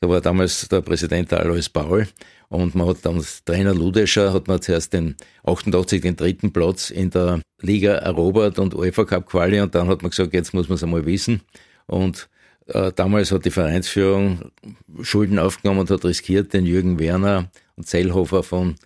Da 0.00 0.08
war 0.08 0.22
damals 0.22 0.66
der 0.68 0.80
Präsident 0.80 1.30
Alois 1.34 1.68
Paul 1.70 2.08
und 2.48 2.74
man 2.74 2.88
hat 2.88 2.98
dann 3.02 3.22
Trainer 3.44 3.74
Ludescher 3.74 4.32
hat 4.32 4.48
man 4.48 4.62
zuerst 4.62 4.94
den 4.94 5.14
88 5.44 6.00
den 6.00 6.16
dritten 6.16 6.52
Platz 6.52 6.88
in 6.88 7.10
der 7.10 7.42
Liga 7.60 7.96
erobert 7.96 8.58
und 8.58 8.74
UEFA 8.74 9.04
Cup 9.04 9.26
Quali 9.26 9.60
und 9.60 9.74
dann 9.74 9.88
hat 9.88 10.00
man 10.00 10.10
gesagt, 10.10 10.32
jetzt 10.32 10.54
muss 10.54 10.70
man 10.70 10.76
es 10.76 10.82
einmal 10.82 11.04
wissen 11.04 11.42
und 11.86 12.30
äh, 12.68 12.92
damals 12.92 13.30
hat 13.30 13.44
die 13.44 13.50
Vereinsführung 13.50 14.50
Schulden 15.02 15.38
aufgenommen 15.38 15.80
und 15.80 15.90
hat 15.90 16.04
riskiert, 16.04 16.54
den 16.54 16.64
Jürgen 16.64 16.98
Werner 16.98 17.50
und 17.76 17.86
Zellhofer 17.86 18.42
von 18.42 18.76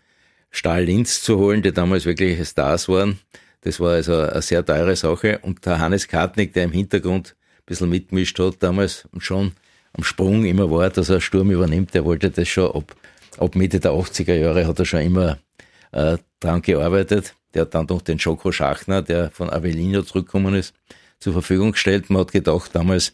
Stahl 0.51 0.85
Linz 0.85 1.23
zu 1.23 1.39
holen, 1.39 1.63
die 1.63 1.73
damals 1.73 2.07
wirklich 2.07 2.45
Stars 2.49 2.89
waren. 2.89 3.21
Das 3.61 3.81
war 3.81 3.93
also 3.93 4.15
eine 4.15 4.43
sehr 4.43 4.65
teure 4.65 4.95
Sache. 4.95 5.39
Und 5.43 5.67
der 5.67 5.81
Hannes 5.81 6.07
Kartnick, 6.07 6.53
der 6.53 6.65
im 6.65 6.73
Hintergrund 6.73 7.35
bisschen 7.67 7.89
mitgemischt 7.89 8.39
hat 8.39 8.63
damals 8.63 9.09
und 9.13 9.23
schon 9.23 9.53
am 9.97 10.05
Sprung 10.05 10.45
immer 10.45 10.71
war, 10.71 10.91
dass 10.91 11.09
er 11.09 11.21
Sturm 11.21 11.51
übernimmt. 11.51 11.95
Der 11.95 12.05
wollte 12.05 12.31
das 12.31 12.49
schon 12.49 12.71
ab, 12.71 12.95
ab 13.39 13.55
Mitte 13.55 13.81
der 13.81 13.93
80er 13.93 14.35
Jahre 14.35 14.67
hat 14.67 14.79
er 14.79 14.85
schon 14.85 15.01
immer 15.01 15.39
äh, 15.93 16.19
dran 16.41 16.63
gearbeitet. 16.63 17.35
Der 17.55 17.63
hat 17.63 17.75
dann 17.75 17.87
durch 17.87 18.03
den 18.03 18.19
Schoko 18.19 18.53
Schachner, 18.53 19.03
der 19.03 19.31
von 19.31 19.49
Avellino 19.51 20.03
zurückgekommen 20.03 20.55
ist, 20.55 20.75
zur 21.21 21.33
Verfügung 21.33 21.73
gestellt. 21.73 22.11
Man 22.11 22.21
hat 22.21 22.33
gedacht, 22.33 22.71
damals 22.75 23.13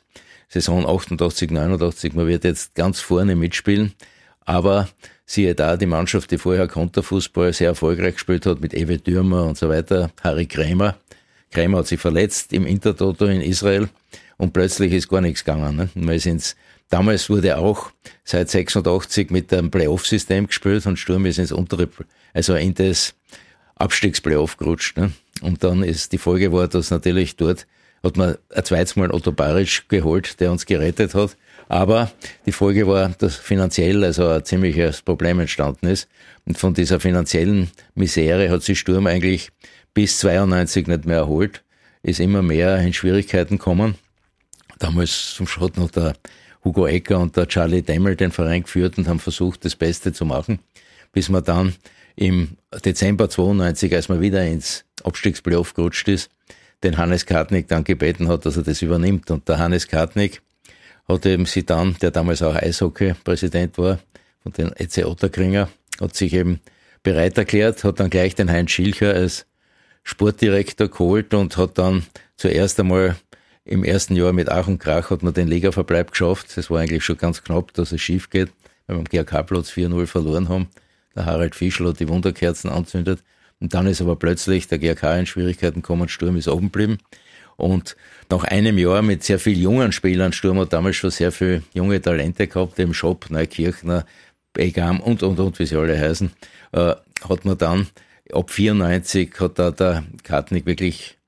Saison 0.48 0.86
88, 0.86 1.50
89, 1.50 2.14
man 2.14 2.26
wird 2.26 2.44
jetzt 2.44 2.74
ganz 2.74 3.00
vorne 3.00 3.36
mitspielen. 3.36 3.92
Aber 4.46 4.88
siehe 5.26 5.54
da, 5.54 5.76
die 5.76 5.86
Mannschaft, 5.86 6.30
die 6.30 6.38
vorher 6.38 6.66
Konterfußball 6.66 7.52
sehr 7.52 7.68
erfolgreich 7.68 8.14
gespielt 8.14 8.46
hat, 8.46 8.60
mit 8.60 8.74
Ewe 8.74 8.98
Dürmer 8.98 9.44
und 9.44 9.58
so 9.58 9.68
weiter, 9.68 10.10
Harry 10.22 10.46
Krämer. 10.46 10.96
Krämer 11.50 11.78
hat 11.78 11.86
sich 11.86 12.00
verletzt 12.00 12.52
im 12.52 12.64
Intertoto 12.64 13.26
in 13.26 13.40
Israel 13.40 13.88
und 14.38 14.52
plötzlich 14.52 14.92
ist 14.92 15.08
gar 15.08 15.20
nichts 15.20 15.44
gegangen. 15.44 15.76
Ne? 15.76 15.88
Und 15.94 16.08
wir 16.08 16.18
sind 16.18 16.56
damals 16.90 17.30
wurde 17.30 17.56
auch 17.56 17.90
seit 18.24 18.50
86 18.50 19.30
mit 19.30 19.52
einem 19.52 19.70
Playoff-System 19.70 20.46
gespielt 20.48 20.84
und 20.86 20.98
Sturm 20.98 21.24
ist 21.26 21.38
ins 21.38 21.52
untere, 21.52 21.88
also 22.34 22.54
in 22.54 22.74
das 22.74 23.14
Abstiegsplayoff 23.76 24.58
gerutscht. 24.58 24.98
Ne? 24.98 25.12
Und 25.40 25.64
dann 25.64 25.82
ist 25.82 26.12
die 26.12 26.18
Folge 26.18 26.52
war, 26.52 26.68
dass 26.68 26.90
natürlich 26.90 27.36
dort 27.36 27.66
hat 28.02 28.16
man 28.16 28.36
ein 28.54 28.64
zweites 28.64 28.96
Mal 28.96 29.10
Otto 29.10 29.32
Baric 29.32 29.88
geholt, 29.88 30.40
der 30.40 30.50
uns 30.52 30.66
gerettet 30.66 31.14
hat. 31.14 31.36
Aber 31.68 32.10
die 32.46 32.52
Folge 32.52 32.86
war, 32.86 33.10
dass 33.10 33.36
finanziell 33.36 34.02
also 34.04 34.26
ein 34.28 34.44
ziemliches 34.44 35.02
Problem 35.02 35.38
entstanden 35.38 35.86
ist. 35.86 36.08
Und 36.46 36.58
von 36.58 36.74
dieser 36.74 36.98
finanziellen 36.98 37.70
Misere 37.94 38.50
hat 38.50 38.62
sich 38.62 38.80
Sturm 38.80 39.06
eigentlich 39.06 39.50
bis 39.92 40.18
92 40.18 40.86
nicht 40.86 41.04
mehr 41.04 41.18
erholt, 41.18 41.62
ist 42.02 42.20
immer 42.20 42.42
mehr 42.42 42.78
in 42.78 42.92
Schwierigkeiten 42.92 43.58
gekommen. 43.58 43.96
Damals 44.78 45.34
zum 45.34 45.46
Schott 45.46 45.76
noch 45.76 45.90
der 45.90 46.14
Hugo 46.64 46.86
Ecker 46.86 47.18
und 47.18 47.36
der 47.36 47.48
Charlie 47.48 47.82
Demmel 47.82 48.16
den 48.16 48.32
Verein 48.32 48.62
geführt 48.62 48.98
und 48.98 49.08
haben 49.08 49.20
versucht, 49.20 49.64
das 49.64 49.76
Beste 49.76 50.12
zu 50.12 50.24
machen, 50.24 50.58
bis 51.12 51.28
man 51.28 51.44
dann 51.44 51.74
im 52.16 52.56
Dezember 52.84 53.30
92, 53.30 53.94
als 53.94 54.08
man 54.08 54.20
wieder 54.20 54.44
ins 54.44 54.84
Abstiegsplayoff 55.02 55.74
gerutscht 55.74 56.08
ist, 56.08 56.30
den 56.82 56.98
Hannes 56.98 57.26
Kartnick 57.26 57.68
dann 57.68 57.84
gebeten 57.84 58.28
hat, 58.28 58.46
dass 58.46 58.56
er 58.56 58.62
das 58.62 58.82
übernimmt. 58.82 59.30
Und 59.30 59.48
der 59.48 59.58
Hannes 59.58 59.88
Kartnick 59.88 60.42
hat 61.08 61.26
eben 61.26 61.46
sie 61.46 61.64
dann, 61.64 61.96
der 62.00 62.10
damals 62.10 62.42
auch 62.42 62.54
Eishockey-Präsident 62.54 63.78
war, 63.78 63.98
von 64.42 64.52
den 64.52 64.72
EC 64.76 65.04
Otterkringer, 65.06 65.68
hat 66.00 66.14
sich 66.14 66.32
eben 66.32 66.60
bereit 67.02 67.36
erklärt, 67.38 67.84
hat 67.84 68.00
dann 68.00 68.10
gleich 68.10 68.34
den 68.34 68.50
Heinz 68.50 68.70
Schilcher 68.70 69.14
als 69.14 69.46
Sportdirektor 70.02 70.88
geholt 70.88 71.34
und 71.34 71.56
hat 71.56 71.78
dann 71.78 72.04
zuerst 72.36 72.80
einmal 72.80 73.16
im 73.70 73.84
ersten 73.84 74.16
Jahr 74.16 74.32
mit 74.32 74.48
Ach 74.48 74.66
und 74.66 74.80
Krach 74.80 75.10
hat 75.10 75.22
man 75.22 75.32
den 75.32 75.46
Ligaverbleib 75.46 76.10
geschafft. 76.10 76.58
Es 76.58 76.70
war 76.70 76.80
eigentlich 76.80 77.04
schon 77.04 77.16
ganz 77.16 77.44
knapp, 77.44 77.72
dass 77.74 77.92
es 77.92 78.00
schief 78.00 78.28
geht, 78.28 78.50
weil 78.86 78.96
wir 78.96 78.98
am 78.98 79.04
GRK-Platz 79.04 79.70
4-0 79.70 80.06
verloren 80.06 80.48
haben. 80.48 80.68
Der 81.14 81.24
Harald 81.24 81.54
Fischl 81.54 81.86
hat 81.86 82.00
die 82.00 82.08
Wunderkerzen 82.08 82.68
anzündet. 82.68 83.22
Und 83.60 83.72
dann 83.72 83.86
ist 83.86 84.00
aber 84.00 84.16
plötzlich 84.16 84.66
der 84.66 84.80
GRK 84.80 85.20
in 85.20 85.26
Schwierigkeiten 85.26 85.82
gekommen, 85.82 86.08
Sturm 86.08 86.36
ist 86.36 86.48
oben 86.48 86.66
geblieben. 86.72 86.98
Und 87.56 87.96
nach 88.28 88.42
einem 88.42 88.76
Jahr 88.76 89.02
mit 89.02 89.22
sehr 89.22 89.38
vielen 89.38 89.60
jungen 89.60 89.92
Spielern, 89.92 90.32
Sturm 90.32 90.58
hat 90.58 90.72
damals 90.72 90.96
schon 90.96 91.10
sehr 91.10 91.30
viele 91.30 91.62
junge 91.72 92.00
Talente 92.00 92.48
gehabt, 92.48 92.76
im 92.80 92.92
Shop, 92.92 93.30
Neukirchner, 93.30 94.04
Begam 94.52 94.98
und, 94.98 95.22
und, 95.22 95.38
und, 95.38 95.58
wie 95.60 95.66
sie 95.66 95.76
alle 95.76 95.96
heißen, 95.96 96.32
äh, 96.72 96.96
hat 97.28 97.44
man 97.44 97.56
dann, 97.56 97.86
ab 98.32 98.50
94 98.50 99.30
hat 99.38 99.60
da 99.60 99.70
der 99.70 100.02
Kartnick 100.24 100.66
wirklich 100.66 101.19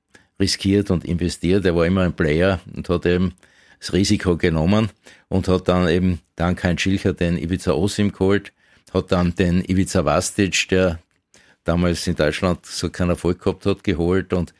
riskiert 0.43 0.91
und 0.91 1.05
investiert. 1.05 1.65
Er 1.65 1.75
war 1.75 1.85
immer 1.85 2.01
ein 2.01 2.13
Player 2.13 2.59
und 2.75 2.89
hat 2.89 3.05
eben 3.05 3.33
das 3.79 3.93
Risiko 3.93 4.37
genommen 4.37 4.89
und 5.29 5.47
hat 5.47 5.67
dann 5.67 5.87
eben 5.87 6.19
dank 6.35 6.63
Heinz 6.63 6.81
Schilcher 6.81 7.13
den 7.13 7.37
Ivica 7.37 7.71
Osim 7.71 8.11
geholt, 8.11 8.51
hat 8.93 9.11
dann 9.11 9.35
den 9.35 9.63
Ivica 9.63 10.03
Vastic, 10.05 10.67
der 10.69 10.99
damals 11.63 12.07
in 12.07 12.15
Deutschland 12.15 12.65
so 12.65 12.89
keinen 12.89 13.11
Erfolg 13.11 13.39
gehabt 13.39 13.65
hat, 13.65 13.83
geholt 13.83 14.33
und 14.33 14.53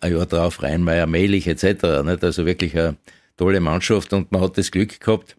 ein 0.00 0.12
Jahr 0.12 0.26
darauf 0.26 0.62
Rheinmeier, 0.62 1.06
Mehlich 1.06 1.46
etc. 1.46 1.84
Also 2.22 2.46
wirklich 2.46 2.78
ein 2.78 2.96
tolle 3.36 3.60
Mannschaft 3.60 4.12
und 4.12 4.32
man 4.32 4.40
hat 4.40 4.56
das 4.56 4.70
Glück 4.70 4.98
gehabt, 5.00 5.36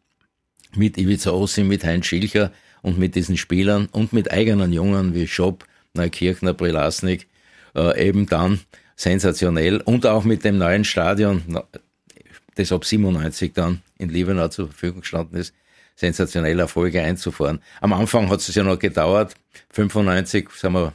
mit 0.76 0.98
Ivica 0.98 1.32
Ossim, 1.32 1.68
mit 1.68 1.84
Heinz 1.84 2.06
Schilcher 2.06 2.52
und 2.84 3.00
mit 3.00 3.16
diesen 3.16 3.38
Spielern 3.38 3.90
und 3.92 4.14
mit 4.14 4.32
eigenen 4.32 4.72
Jungen 4.72 5.16
wie 5.16 5.28
Schopp, 5.28 5.66
Neukirchner, 5.96 6.54
Prilasnik, 6.54 7.28
äh, 7.76 8.08
eben 8.08 8.28
dann 8.28 8.60
sensationell. 9.00 9.82
Und 9.82 10.06
auch 10.06 10.26
mit 10.26 10.44
dem 10.44 10.58
neuen 10.58 10.84
Stadion, 10.84 11.44
das 12.56 12.72
ab 12.72 12.84
97 12.84 13.54
dann 13.54 13.82
in 13.98 14.10
Liebenau 14.10 14.50
zur 14.50 14.68
Verfügung 14.68 15.02
gestanden 15.02 15.40
ist, 15.40 15.54
sensationelle 15.96 16.64
Erfolge 16.64 17.02
einzufahren. 17.02 17.62
Am 17.82 17.94
Anfang 17.94 18.30
hat 18.30 18.40
es 18.40 18.54
ja 18.54 18.64
noch 18.64 18.78
gedauert, 18.78 19.36
95 19.72 20.50
sind 20.52 20.74
wir 20.74 20.94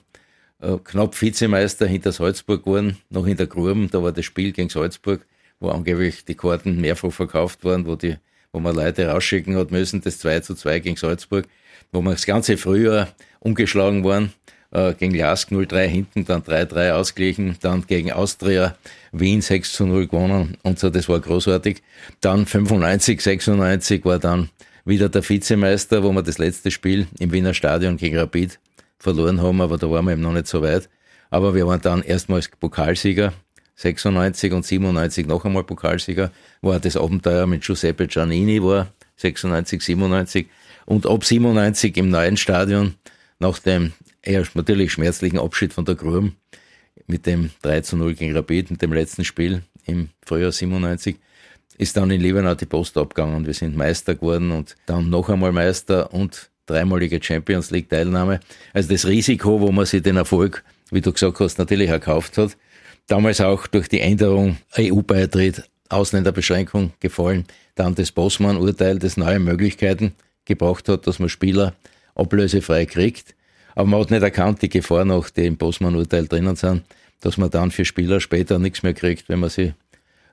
äh, 0.61 0.77
knapp 0.85 1.21
Vizemeister 1.21 1.87
hinter 1.87 2.13
Salzburg 2.13 2.65
geworden, 2.65 2.99
noch 3.09 3.27
in 3.27 3.37
der 3.37 3.47
Gruben, 3.47 3.91
da 3.91 4.03
war 4.03 4.13
das 4.13 4.25
Spiel 4.25 4.53
gegen 4.53 4.69
Salzburg, 4.69 5.27
wo 5.61 5.71
angeblich 5.71 6.25
die 6.25 6.35
Karten 6.35 6.81
mehrfach 6.81 7.13
verkauft 7.13 7.65
waren, 7.65 7.87
wo 7.87 7.97
die, 7.97 8.17
wo 8.53 8.61
man 8.61 8.75
Leute 8.77 9.09
rausschicken 9.09 9.57
hat 9.57 9.71
müssen, 9.71 10.03
das 10.03 10.19
2 10.19 10.41
zu 10.41 10.55
2 10.55 10.81
gegen 10.81 10.97
Salzburg, 10.97 11.47
wo 11.93 12.03
wir 12.03 12.13
das 12.13 12.27
ganze 12.27 12.57
Frühjahr 12.59 13.09
umgeschlagen 13.41 14.05
waren, 14.05 14.33
äh, 14.75 14.93
gegen 14.95 15.15
Lask 15.15 15.51
0-3 15.51 15.87
hinten, 15.87 16.25
dann 16.25 16.43
3-3 16.43 16.93
ausgeglichen, 16.93 17.57
dann 17.63 17.87
gegen 17.87 18.13
Austria 18.13 18.77
Wien 19.13 19.41
6 19.41 19.73
zu 19.73 19.87
0 19.87 20.09
gewonnen 20.09 20.59
und 20.63 20.79
so, 20.79 20.91
das 20.91 21.09
war 21.09 21.21
großartig. 21.21 21.83
Dann 22.21 22.45
95, 22.45 23.21
96 23.21 24.05
war 24.05 24.19
dann 24.19 24.51
wieder 24.85 25.09
der 25.09 25.27
Vizemeister, 25.27 26.03
wo 26.03 26.13
wir 26.13 26.23
das 26.23 26.39
letzte 26.39 26.71
Spiel 26.71 27.07
im 27.19 27.33
Wiener 27.33 27.55
Stadion 27.55 27.97
gegen 27.97 28.19
Rapid 28.19 28.59
verloren 28.99 29.41
haben, 29.41 29.61
aber 29.61 29.79
da 29.79 29.91
waren 29.91 30.05
wir 30.05 30.13
eben 30.13 30.23
noch 30.23 30.33
nicht 30.33 30.49
so 30.49 30.61
weit. 30.63 30.89
Aber 31.31 31.55
wir 31.55 31.67
waren 31.67 31.81
dann 31.81 32.03
erstmals 32.03 32.49
Pokalsieger, 32.49 33.33
96 33.77 34.53
und 34.53 34.65
97 34.65 35.27
noch 35.27 35.45
einmal 35.45 35.65
Pokalsieger, 35.65 36.31
war 36.61 36.81
das 36.81 36.97
Abenteuer 36.97 37.47
mit 37.47 37.63
Giuseppe 37.63 38.07
Giannini, 38.07 38.63
war 38.63 38.89
96, 39.17 39.83
97 39.83 40.47
und 40.87 41.07
ab 41.07 41.25
97 41.25 41.97
im 41.97 42.11
neuen 42.11 42.37
Stadion, 42.37 42.95
nach 43.39 43.59
dem 43.59 43.93
eher 44.25 44.45
natürlich 44.55 44.93
schmerzlichen 44.93 45.39
Abschied 45.39 45.73
von 45.73 45.85
der 45.85 45.95
Grum, 45.95 46.33
mit 47.07 47.27
dem 47.27 47.51
3 47.63 47.81
zu 47.83 47.97
0 47.97 48.15
gegen 48.15 48.35
Rapid, 48.35 48.71
mit 48.71 48.83
dem 48.83 48.93
letzten 48.93 49.25
Spiel 49.25 49.63
im 49.85 50.09
Frühjahr 50.25 50.53
97, 50.53 51.17
ist 51.77 51.97
dann 51.97 52.11
in 52.11 52.21
Liebenau 52.21 52.55
die 52.55 52.67
Post 52.67 52.97
abgegangen. 52.97 53.47
Wir 53.47 53.55
sind 53.55 53.77
Meister 53.77 54.15
geworden 54.15 54.53
und 54.53 54.77
dann 54.87 55.11
noch 55.11 55.29
einmal 55.29 55.53
Meister 55.53 56.13
und 56.15 56.51
dreimalige 56.67 57.23
Champions 57.23 57.71
League 57.71 57.91
Teilnahme. 57.91 58.41
Also 58.73 58.91
das 58.91 59.07
Risiko, 59.07 59.61
wo 59.61 59.73
man 59.73 59.87
sich 59.87 60.03
den 60.03 60.17
Erfolg, 60.17 60.65
wie 60.91 61.01
du 61.01 61.13
gesagt 61.13 61.41
hast, 61.41 61.59
natürlich 61.59 61.91
erkauft 61.91 62.39
hat. 62.39 62.57
Damals 63.07 63.41
auch 63.41 63.67
durch 63.67 63.89
die 63.89 64.01
Änderung 64.01 64.57
EU-Beitritt, 64.79 65.69
Ausländerbeschränkung 65.91 66.93
gefallen. 67.01 67.45
Dann 67.75 67.95
das 67.95 68.13
Bossmann-Urteil, 68.13 68.99
das 68.99 69.17
neue 69.17 69.41
Möglichkeiten 69.41 70.15
gebracht 70.45 70.89
hat, 70.89 71.07
dass 71.07 71.19
man 71.19 71.29
Spieler 71.29 71.75
ablösefrei 72.15 72.87
kriegt. 72.87 73.35
Aber 73.75 73.89
man 73.89 74.01
hat 74.01 74.11
nicht 74.11 74.23
erkannt, 74.23 74.63
die 74.63 74.69
Gefahr 74.69 75.05
noch, 75.05 75.31
die 75.31 75.47
im 75.47 75.57
Bossmann-Urteil 75.57 76.27
drinnen 76.27 76.57
sind, 76.57 76.83
dass 77.21 77.37
man 77.39 77.51
dann 77.51 77.71
für 77.71 77.85
Spieler 77.85 78.21
später 78.21 78.59
nichts 78.59 78.83
mehr 78.83 78.95
kriegt, 78.95 79.29
wenn 79.29 79.41
man 79.41 79.51
sie 79.51 79.75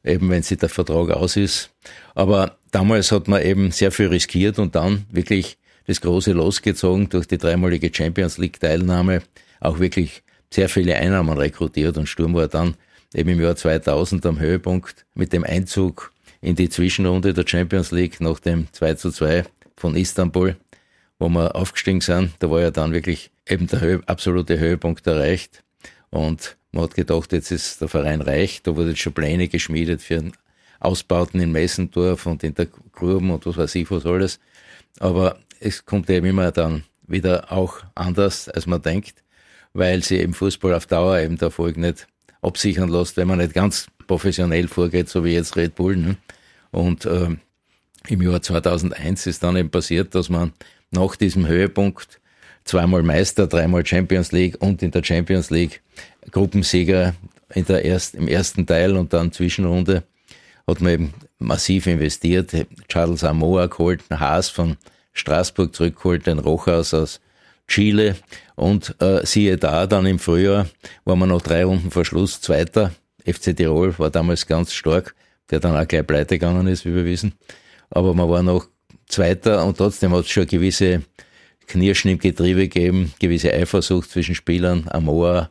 eben 0.03 0.29
wenn 0.29 0.43
sie 0.43 0.57
der 0.57 0.69
Vertrag 0.69 1.11
aus 1.11 1.35
ist. 1.35 1.69
Aber 2.15 2.57
damals 2.71 3.11
hat 3.11 3.27
man 3.27 3.41
eben 3.41 3.71
sehr 3.71 3.91
viel 3.91 4.07
riskiert 4.07 4.59
und 4.59 4.75
dann 4.75 5.05
wirklich 5.11 5.57
das 5.87 6.01
große 6.01 6.31
losgezogen 6.31 7.09
durch 7.09 7.27
die 7.27 7.37
dreimalige 7.37 7.91
Champions 7.93 8.37
League 8.37 8.59
Teilnahme, 8.59 9.21
auch 9.59 9.79
wirklich 9.79 10.23
sehr 10.49 10.69
viele 10.69 10.95
Einnahmen 10.95 11.37
rekrutiert 11.37 11.97
und 11.97 12.07
Sturm 12.07 12.33
war 12.33 12.47
dann 12.47 12.75
eben 13.13 13.29
im 13.29 13.41
Jahr 13.41 13.55
2000 13.55 14.25
am 14.25 14.39
Höhepunkt 14.39 15.05
mit 15.15 15.33
dem 15.33 15.43
Einzug 15.43 16.11
in 16.41 16.55
die 16.55 16.69
Zwischenrunde 16.69 17.33
der 17.33 17.45
Champions 17.47 17.91
League 17.91 18.19
nach 18.21 18.39
dem 18.39 18.67
2 18.71 18.93
zu 18.95 19.11
2 19.11 19.43
von 19.75 19.95
Istanbul, 19.95 20.55
wo 21.21 21.29
wir 21.29 21.55
aufgestiegen 21.55 22.01
sind. 22.01 22.31
Da 22.39 22.49
war 22.49 22.61
ja 22.61 22.71
dann 22.71 22.93
wirklich 22.93 23.29
eben 23.47 23.67
der 23.67 23.79
Höhe, 23.79 24.01
absolute 24.07 24.57
Höhepunkt 24.59 25.05
erreicht 25.05 25.63
und 26.09 26.57
man 26.71 26.85
hat 26.85 26.95
gedacht, 26.95 27.31
jetzt 27.31 27.51
ist 27.51 27.79
der 27.79 27.89
Verein 27.89 28.21
reich. 28.21 28.63
Da 28.63 28.75
wurden 28.75 28.95
schon 28.95 29.13
Pläne 29.13 29.47
geschmiedet 29.47 30.01
für 30.01 30.31
Ausbauten 30.79 31.39
in 31.39 31.51
Messendorf 31.51 32.25
und 32.25 32.43
in 32.43 32.55
der 32.55 32.65
Gruben 32.65 33.29
und 33.29 33.45
was 33.45 33.57
weiß 33.57 33.75
ich 33.75 33.91
was 33.91 34.05
alles. 34.05 34.39
Aber 34.99 35.37
es 35.59 35.85
kommt 35.85 36.09
eben 36.09 36.25
immer 36.25 36.51
dann 36.51 36.85
wieder 37.05 37.51
auch 37.51 37.83
anders, 37.93 38.49
als 38.49 38.65
man 38.65 38.81
denkt, 38.81 39.23
weil 39.73 40.01
sie 40.01 40.17
im 40.17 40.33
Fußball 40.33 40.73
auf 40.73 40.87
Dauer 40.87 41.19
eben 41.19 41.37
der 41.37 41.47
Erfolg 41.47 41.77
nicht 41.77 42.07
absichern 42.41 42.89
lässt, 42.89 43.15
wenn 43.17 43.27
man 43.27 43.37
nicht 43.37 43.53
ganz 43.53 43.87
professionell 44.07 44.67
vorgeht, 44.67 45.07
so 45.07 45.23
wie 45.23 45.33
jetzt 45.33 45.55
Red 45.55 45.75
Bull. 45.75 45.97
Ne? 45.97 46.17
Und 46.71 47.05
äh, 47.05 47.35
im 48.07 48.21
Jahr 48.23 48.41
2001 48.41 49.27
ist 49.27 49.43
dann 49.43 49.55
eben 49.55 49.69
passiert, 49.69 50.15
dass 50.15 50.29
man 50.29 50.53
nach 50.91 51.15
diesem 51.15 51.47
Höhepunkt 51.47 52.19
zweimal 52.63 53.03
Meister, 53.03 53.47
dreimal 53.47 53.85
Champions 53.85 54.31
League 54.31 54.57
und 54.59 54.83
in 54.83 54.91
der 54.91 55.03
Champions 55.03 55.49
League 55.49 55.81
Gruppensieger 56.31 57.15
in 57.53 57.65
der 57.65 57.83
erst, 57.83 58.15
im 58.15 58.27
ersten 58.27 58.65
Teil 58.65 58.95
und 58.95 59.13
dann 59.13 59.31
Zwischenrunde 59.31 60.03
hat 60.67 60.81
man 60.81 60.93
eben 60.93 61.13
massiv 61.39 61.87
investiert. 61.87 62.51
Charles 62.87 63.23
Amoa 63.23 63.67
geholt, 63.67 64.03
ein 64.09 64.19
Haas 64.19 64.49
von 64.49 64.77
Straßburg 65.13 65.75
zurückgeholt, 65.75 66.27
den 66.27 66.39
Rochhaus 66.39 66.93
aus 66.93 67.19
Chile 67.67 68.15
und 68.55 68.95
äh, 69.01 69.25
siehe 69.25 69.57
da, 69.57 69.87
dann 69.87 70.05
im 70.05 70.19
Frühjahr 70.19 70.67
waren 71.05 71.19
wir 71.19 71.25
noch 71.25 71.41
drei 71.41 71.65
Runden 71.65 71.91
vor 71.91 72.05
Schluss 72.05 72.41
Zweiter. 72.41 72.91
FC 73.25 73.55
Tirol 73.55 73.97
war 73.99 74.09
damals 74.09 74.47
ganz 74.47 74.73
stark, 74.73 75.15
der 75.49 75.59
dann 75.59 75.75
auch 75.75 75.87
gleich 75.87 76.05
pleite 76.05 76.37
gegangen 76.37 76.67
ist, 76.67 76.85
wie 76.85 76.95
wir 76.95 77.05
wissen. 77.05 77.33
Aber 77.89 78.13
man 78.13 78.29
war 78.29 78.43
noch 78.43 78.67
Zweiter 79.11 79.65
und 79.65 79.77
trotzdem 79.77 80.13
hat 80.13 80.25
es 80.25 80.29
schon 80.29 80.47
gewisse 80.47 81.03
Knirschen 81.67 82.11
im 82.11 82.17
Getriebe 82.17 82.67
gegeben, 82.67 83.13
gewisse 83.19 83.53
Eifersucht 83.53 84.09
zwischen 84.09 84.35
Spielern, 84.35 84.87
Amoa 84.89 85.49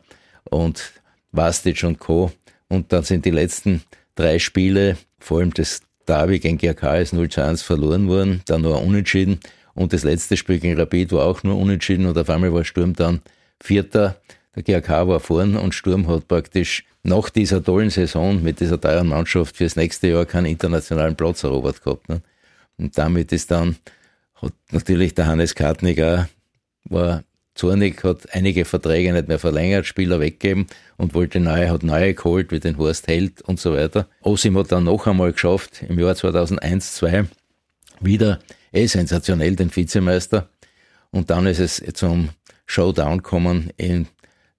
und 0.49 0.91
Vastic 1.31 1.83
und 1.83 1.99
Co. 1.99 2.31
Und 2.67 2.91
dann 2.91 3.03
sind 3.03 3.25
die 3.25 3.31
letzten 3.31 3.83
drei 4.15 4.39
Spiele, 4.39 4.97
vor 5.19 5.39
allem 5.39 5.53
das 5.53 5.81
Derby 6.07 6.39
gegen 6.39 6.57
GRK 6.57 6.97
ist 6.97 7.13
0 7.13 7.29
zu 7.29 7.43
1 7.43 7.61
verloren 7.61 8.07
worden, 8.07 8.41
dann 8.45 8.61
nur 8.61 8.81
unentschieden. 8.81 9.39
Und 9.73 9.93
das 9.93 10.03
letzte 10.03 10.35
Spiel 10.35 10.59
gegen 10.59 10.79
Rapid 10.79 11.11
war 11.11 11.25
auch 11.25 11.43
nur 11.43 11.57
unentschieden 11.57 12.05
und 12.05 12.17
auf 12.17 12.29
einmal 12.29 12.53
war 12.53 12.65
Sturm 12.65 12.93
dann 12.93 13.21
Vierter. 13.61 14.17
Der 14.55 14.63
GRK 14.63 15.07
war 15.07 15.19
vorn 15.19 15.55
und 15.55 15.73
Sturm 15.73 16.07
hat 16.07 16.27
praktisch 16.27 16.83
nach 17.03 17.29
dieser 17.29 17.63
tollen 17.63 17.89
Saison 17.89 18.43
mit 18.43 18.59
dieser 18.59 18.79
teuren 18.79 19.07
Mannschaft 19.07 19.57
fürs 19.57 19.75
nächste 19.75 20.07
Jahr 20.07 20.25
keinen 20.25 20.45
internationalen 20.47 21.15
Platz 21.15 21.43
erobert 21.43 21.83
gehabt. 21.83 22.09
Ne? 22.09 22.21
Und 22.81 22.97
damit 22.97 23.31
ist 23.31 23.51
dann, 23.51 23.77
hat 24.35 24.53
natürlich 24.71 25.13
der 25.13 25.27
Hannes 25.27 25.55
Kartnig 25.55 26.01
auch, 26.01 26.25
war 26.85 27.23
zornig, 27.53 28.03
hat 28.03 28.33
einige 28.33 28.65
Verträge 28.65 29.13
nicht 29.13 29.27
mehr 29.27 29.39
verlängert, 29.39 29.85
Spieler 29.85 30.19
weggegeben 30.19 30.67
und 30.97 31.13
wollte 31.13 31.39
neue, 31.39 31.69
hat 31.69 31.83
neue 31.83 32.13
geholt, 32.13 32.51
wie 32.51 32.59
den 32.59 32.77
Horst 32.77 33.07
Held 33.07 33.41
und 33.41 33.59
so 33.59 33.73
weiter. 33.73 34.07
Osim 34.21 34.57
hat 34.57 34.71
dann 34.71 34.85
noch 34.85 35.05
einmal 35.05 35.31
geschafft, 35.31 35.83
im 35.87 35.99
Jahr 35.99 36.15
2001, 36.15 36.95
2 36.95 37.25
wieder 37.99 38.39
eh 38.73 38.87
sensationell 38.87 39.55
den 39.55 39.73
Vizemeister. 39.75 40.49
Und 41.11 41.29
dann 41.29 41.45
ist 41.45 41.59
es 41.59 41.83
zum 41.93 42.29
Showdown 42.65 43.17
gekommen 43.17 43.71
in 43.77 44.07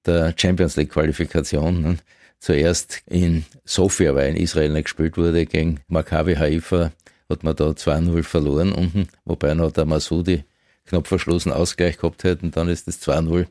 der 0.06 0.34
Champions 0.36 0.76
League 0.76 0.90
Qualifikation. 0.90 1.82
Ne? 1.82 1.96
Zuerst 2.38 3.02
in 3.06 3.44
Sofia, 3.64 4.14
weil 4.14 4.30
in 4.30 4.36
Israel 4.36 4.70
nicht 4.70 4.84
gespielt 4.84 5.16
wurde, 5.16 5.46
gegen 5.46 5.80
Maccabi 5.88 6.34
Haifa, 6.34 6.92
hat 7.32 7.42
man 7.42 7.56
da 7.56 7.70
2-0 7.70 8.22
verloren 8.22 8.72
unten, 8.72 9.08
wobei 9.24 9.54
noch 9.54 9.72
der 9.72 9.84
Masudi 9.84 10.44
knapp 10.86 11.06
verschlossen 11.06 11.52
Ausgleich 11.52 11.96
gehabt 11.96 12.24
hätten. 12.24 12.50
Dann 12.50 12.68
ist 12.68 12.86
das 12.86 13.02
2-0 13.02 13.46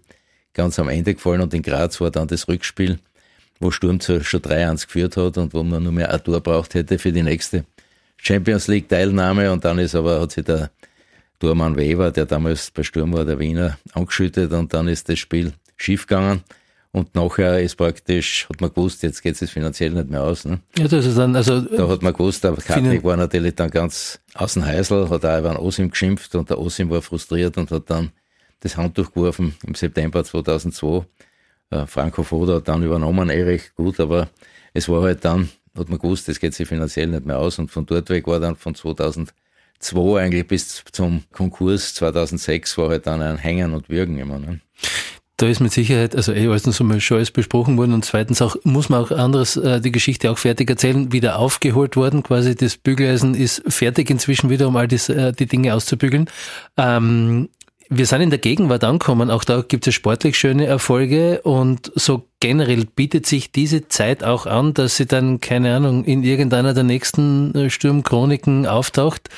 ganz 0.53 0.79
am 0.79 0.89
Ende 0.89 1.13
gefallen 1.13 1.41
und 1.41 1.53
in 1.53 1.61
Graz 1.61 1.99
war 1.99 2.11
dann 2.11 2.27
das 2.27 2.47
Rückspiel, 2.47 2.99
wo 3.59 3.71
Sturm 3.71 3.99
schon 3.99 4.21
3-1 4.21 4.85
geführt 4.85 5.17
hat 5.17 5.37
und 5.37 5.53
wo 5.53 5.63
man 5.63 5.83
nur 5.83 5.91
mehr 5.91 6.13
ein 6.13 6.23
Tor 6.23 6.39
braucht 6.41 6.73
hätte 6.73 6.97
für 6.97 7.11
die 7.11 7.23
nächste 7.23 7.65
Champions 8.17 8.67
League 8.67 8.87
Teilnahme 8.87 9.51
und 9.51 9.65
dann 9.65 9.79
ist 9.79 9.95
aber, 9.95 10.21
hat 10.21 10.31
sich 10.31 10.45
der 10.45 10.69
Tormann 11.39 11.75
Weber, 11.75 12.11
der 12.11 12.25
damals 12.25 12.69
bei 12.69 12.83
Sturm 12.83 13.13
war, 13.13 13.25
der 13.25 13.39
Wiener, 13.39 13.77
angeschüttet 13.93 14.51
und 14.51 14.73
dann 14.73 14.87
ist 14.87 15.09
das 15.09 15.17
Spiel 15.17 15.53
schiefgegangen. 15.77 16.43
Und 16.93 17.15
nachher 17.15 17.61
ist 17.61 17.77
praktisch, 17.77 18.47
hat 18.49 18.59
man 18.59 18.69
gewusst, 18.69 19.01
jetzt 19.03 19.21
geht 19.21 19.41
es 19.41 19.49
finanziell 19.49 19.91
nicht 19.91 20.09
mehr 20.09 20.23
aus. 20.23 20.43
Ne? 20.43 20.59
Ja, 20.77 20.89
das 20.89 21.05
ist 21.05 21.17
dann, 21.17 21.33
also. 21.35 21.61
Da 21.61 21.87
hat 21.87 22.01
man 22.01 22.11
gewusst, 22.11 22.43
der 22.43 22.53
Kartnick 22.53 23.03
war 23.05 23.15
natürlich 23.15 23.55
dann 23.55 23.69
ganz 23.69 24.19
außen 24.33 24.65
Heisel, 24.65 25.09
hat 25.09 25.23
auch 25.23 25.39
über 25.39 25.49
den 25.49 25.57
Osim 25.57 25.89
geschimpft 25.89 26.35
und 26.35 26.49
der 26.49 26.59
Osim 26.59 26.89
war 26.89 27.01
frustriert 27.01 27.57
und 27.57 27.71
hat 27.71 27.89
dann 27.89 28.11
das 28.59 28.75
Handtuch 28.75 29.13
geworfen 29.13 29.55
im 29.65 29.73
September 29.73 30.23
2002. 30.23 31.05
Äh, 31.69 31.85
Franco 31.87 32.23
Foda 32.23 32.55
hat 32.55 32.67
dann 32.67 32.83
übernommen, 32.83 33.29
eh 33.29 33.43
recht 33.43 33.73
gut, 33.75 33.99
aber 34.01 34.29
es 34.73 34.89
war 34.89 35.01
halt 35.03 35.23
dann, 35.23 35.49
hat 35.77 35.87
man 35.87 35.97
gewusst, 35.97 36.27
es 36.27 36.41
geht 36.41 36.53
sich 36.53 36.67
finanziell 36.67 37.07
nicht 37.07 37.25
mehr 37.25 37.39
aus 37.39 37.57
und 37.57 37.71
von 37.71 37.85
dort 37.85 38.09
weg 38.09 38.27
war 38.27 38.41
dann 38.41 38.57
von 38.57 38.75
2002 38.75 39.31
eigentlich 40.21 40.45
bis 40.45 40.83
zum 40.91 41.23
Konkurs 41.31 41.95
2006 41.95 42.77
war 42.77 42.89
halt 42.89 43.07
dann 43.07 43.21
ein 43.21 43.37
Hängen 43.37 43.73
und 43.73 43.87
Würgen 43.89 44.17
immer. 44.19 44.39
Ne? 44.39 44.59
Da 45.41 45.47
ist 45.47 45.59
mit 45.59 45.71
Sicherheit, 45.71 46.15
also 46.15 46.31
eh 46.31 46.45
erstens 46.45 46.79
einmal 46.79 47.01
schon 47.01 47.17
alles 47.17 47.31
besprochen 47.31 47.77
worden 47.77 47.93
und 47.93 48.05
zweitens 48.05 48.41
auch, 48.41 48.55
muss 48.63 48.89
man 48.89 49.01
auch 49.03 49.11
anderes, 49.11 49.57
äh, 49.57 49.81
die 49.81 49.91
Geschichte 49.91 50.29
auch 50.29 50.37
fertig 50.37 50.69
erzählen, 50.69 51.11
wieder 51.11 51.39
aufgeholt 51.39 51.95
worden. 51.95 52.21
Quasi 52.21 52.55
das 52.55 52.77
Bügeleisen 52.77 53.33
ist 53.33 53.63
fertig 53.67 54.09
inzwischen 54.09 54.49
wieder, 54.49 54.67
um 54.67 54.75
all 54.75 54.87
dies, 54.87 55.09
äh, 55.09 55.31
die 55.33 55.47
Dinge 55.47 55.73
auszubügeln. 55.73 56.29
Ähm, 56.77 57.49
wir 57.89 58.05
sind 58.05 58.21
in 58.21 58.29
der 58.29 58.39
Gegenwart 58.39 58.83
angekommen. 58.83 59.31
Auch 59.31 59.43
da 59.43 59.61
gibt 59.61 59.87
es 59.87 59.95
sportlich 59.95 60.37
schöne 60.37 60.65
Erfolge 60.65 61.41
und 61.41 61.91
so 61.95 62.27
generell 62.41 62.85
bietet 62.85 63.25
sich 63.25 63.51
diese 63.51 63.87
Zeit 63.87 64.23
auch 64.23 64.45
an, 64.45 64.73
dass 64.73 64.97
sie 64.97 65.05
dann, 65.05 65.39
keine 65.39 65.75
Ahnung, 65.75 66.03
in 66.03 66.23
irgendeiner 66.23 66.73
der 66.73 66.83
nächsten 66.83 67.55
äh, 67.55 67.69
Sturmchroniken 67.69 68.65
auftaucht. 68.65 69.29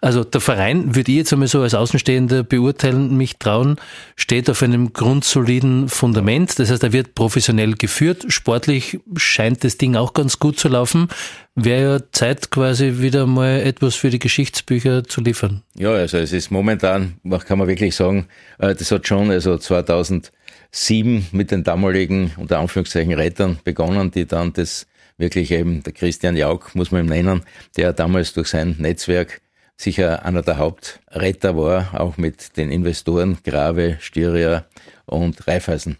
Also 0.00 0.22
der 0.22 0.40
Verein, 0.40 0.94
würde 0.94 1.10
ich 1.10 1.18
jetzt 1.18 1.32
einmal 1.32 1.48
so 1.48 1.62
als 1.62 1.74
Außenstehender 1.74 2.44
beurteilen, 2.44 3.16
mich 3.16 3.38
trauen, 3.38 3.76
steht 4.14 4.48
auf 4.50 4.62
einem 4.62 4.92
grundsoliden 4.92 5.88
Fundament. 5.88 6.58
Das 6.58 6.70
heißt, 6.70 6.84
er 6.84 6.92
wird 6.92 7.14
professionell 7.14 7.72
geführt. 7.74 8.26
Sportlich 8.28 9.00
scheint 9.16 9.64
das 9.64 9.78
Ding 9.78 9.96
auch 9.96 10.12
ganz 10.12 10.38
gut 10.38 10.60
zu 10.60 10.68
laufen. 10.68 11.08
Wäre 11.54 11.82
ja 11.82 12.00
Zeit 12.12 12.50
quasi 12.50 12.98
wieder 12.98 13.26
mal 13.26 13.60
etwas 13.60 13.94
für 13.94 14.10
die 14.10 14.18
Geschichtsbücher 14.18 15.04
zu 15.04 15.22
liefern. 15.22 15.62
Ja, 15.74 15.92
also 15.92 16.18
es 16.18 16.32
ist 16.32 16.50
momentan, 16.50 17.14
kann 17.46 17.58
man 17.58 17.68
wirklich 17.68 17.96
sagen, 17.96 18.26
äh, 18.58 18.74
das 18.74 18.90
hat 18.90 19.08
schon, 19.08 19.30
also 19.30 19.56
2000 19.56 20.32
sieben 20.72 21.28
mit 21.32 21.50
den 21.50 21.62
damaligen, 21.62 22.32
unter 22.36 22.58
Anführungszeichen, 22.58 23.12
Rettern 23.12 23.58
begonnen, 23.62 24.10
die 24.10 24.26
dann 24.26 24.52
das 24.52 24.86
wirklich 25.18 25.52
eben, 25.52 25.82
der 25.82 25.92
Christian 25.92 26.36
Jauch, 26.36 26.74
muss 26.74 26.90
man 26.90 27.04
ihm 27.04 27.10
nennen, 27.10 27.42
der 27.76 27.92
damals 27.92 28.32
durch 28.32 28.48
sein 28.48 28.76
Netzwerk 28.78 29.40
sicher 29.76 30.24
einer 30.24 30.42
der 30.42 30.58
Hauptretter 30.58 31.56
war, 31.56 32.00
auch 32.00 32.16
mit 32.16 32.56
den 32.56 32.70
Investoren 32.70 33.38
Grave, 33.44 33.98
Styria 34.00 34.64
und 35.06 35.46
Raiffeisen. 35.46 35.98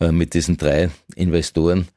Äh, 0.00 0.12
mit 0.12 0.34
diesen 0.34 0.56
drei 0.56 0.90
Investoren 1.14 1.88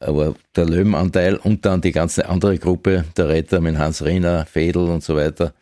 aber 0.00 0.34
der 0.56 0.64
Löwenanteil 0.64 1.36
und 1.36 1.66
dann 1.66 1.82
die 1.82 1.92
ganze 1.92 2.28
andere 2.28 2.58
Gruppe 2.58 3.04
der 3.16 3.28
Retter 3.28 3.60
mit 3.60 3.76
Hans 3.76 4.04
Riener, 4.04 4.46
Fedel 4.46 4.88
und 4.88 5.04
so 5.04 5.14
weiter, 5.14 5.52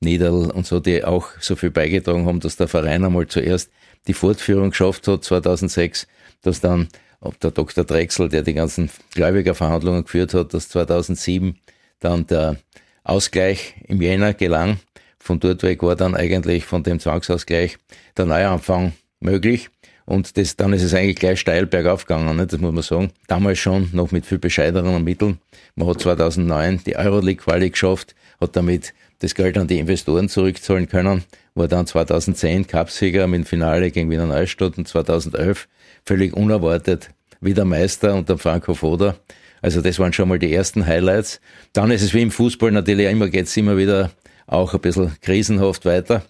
Niederl 0.00 0.50
und 0.50 0.66
so, 0.66 0.80
die 0.80 1.04
auch 1.04 1.28
so 1.40 1.54
viel 1.56 1.70
beigetragen 1.70 2.26
haben, 2.26 2.40
dass 2.40 2.56
der 2.56 2.68
Verein 2.68 3.04
einmal 3.04 3.28
zuerst 3.28 3.70
die 4.06 4.14
Fortführung 4.14 4.70
geschafft 4.70 5.08
hat 5.08 5.24
2006, 5.24 6.06
dass 6.42 6.60
dann 6.60 6.88
ob 7.24 7.40
der 7.40 7.50
Dr. 7.50 7.84
Drechsel, 7.84 8.28
der 8.28 8.42
die 8.42 8.54
ganzen 8.54 8.90
Gläubigerverhandlungen 9.14 10.04
geführt 10.04 10.34
hat, 10.34 10.52
dass 10.52 10.68
2007 10.68 11.56
dann 12.00 12.26
der 12.26 12.56
Ausgleich 13.02 13.74
im 13.88 14.02
Jänner 14.02 14.34
gelang. 14.34 14.78
Von 15.18 15.40
dort 15.40 15.62
weg 15.62 15.82
war 15.82 15.96
dann 15.96 16.14
eigentlich 16.14 16.66
von 16.66 16.82
dem 16.82 17.00
Zwangsausgleich 17.00 17.78
der 18.16 18.26
Neuanfang 18.26 18.92
möglich. 19.20 19.70
Und 20.04 20.36
das, 20.36 20.56
dann 20.56 20.74
ist 20.74 20.82
es 20.82 20.92
eigentlich 20.92 21.16
gleich 21.16 21.40
steil 21.40 21.64
bergauf 21.64 22.04
gegangen, 22.04 22.36
ne? 22.36 22.46
das 22.46 22.60
muss 22.60 22.74
man 22.74 22.82
sagen. 22.82 23.10
Damals 23.26 23.58
schon, 23.58 23.88
noch 23.94 24.12
mit 24.12 24.26
viel 24.26 24.38
bescheideneren 24.38 25.02
Mitteln. 25.02 25.38
Man 25.76 25.88
hat 25.88 26.00
2009 26.00 26.82
die 26.84 26.96
Euroleague-Quali 26.96 27.70
geschafft, 27.70 28.14
hat 28.38 28.54
damit 28.54 28.92
das 29.20 29.34
Geld 29.34 29.56
an 29.56 29.66
die 29.66 29.78
Investoren 29.78 30.28
zurückzahlen 30.28 30.88
können, 30.88 31.24
war 31.54 31.68
dann 31.68 31.86
2010 31.86 32.66
Cupsieger 32.66 33.26
mit 33.26 33.40
dem 33.40 33.46
Finale 33.46 33.90
gegen 33.90 34.10
Wiener 34.10 34.26
Neustadt 34.26 34.78
und 34.78 34.88
2011 34.88 35.68
völlig 36.04 36.34
unerwartet 36.34 37.10
wieder 37.40 37.64
Meister 37.64 38.14
unter 38.14 38.38
Franco 38.38 38.74
Foda. 38.74 39.16
Also 39.62 39.80
das 39.80 39.98
waren 39.98 40.12
schon 40.12 40.28
mal 40.28 40.38
die 40.38 40.52
ersten 40.52 40.86
Highlights. 40.86 41.40
Dann 41.72 41.90
ist 41.90 42.02
es 42.02 42.14
wie 42.14 42.22
im 42.22 42.30
Fußball 42.30 42.70
natürlich 42.70 43.08
immer, 43.10 43.28
geht's 43.28 43.56
immer 43.56 43.76
wieder 43.76 44.10
auch 44.46 44.74
ein 44.74 44.80
bisschen 44.80 45.14
krisenhaft 45.20 45.84
weiter. 45.84 46.22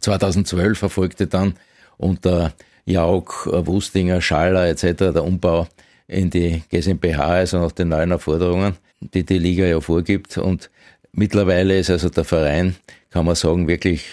2012 0.00 0.82
erfolgte 0.82 1.26
dann 1.26 1.54
unter 1.96 2.52
Jauch, 2.84 3.46
Wustinger, 3.46 4.20
Schaller 4.20 4.68
etc. 4.68 5.12
der 5.12 5.24
Umbau 5.24 5.66
in 6.06 6.30
die 6.30 6.62
GmbH, 6.70 7.26
also 7.26 7.58
nach 7.58 7.72
den 7.72 7.88
neuen 7.88 8.10
Erforderungen, 8.10 8.76
die 9.00 9.24
die 9.24 9.38
Liga 9.38 9.64
ja 9.64 9.80
vorgibt. 9.80 10.38
Und 10.38 10.70
Mittlerweile 11.12 11.78
ist 11.78 11.90
also 11.90 12.08
der 12.08 12.24
Verein, 12.24 12.76
kann 13.10 13.26
man 13.26 13.34
sagen, 13.34 13.66
wirklich, 13.66 14.04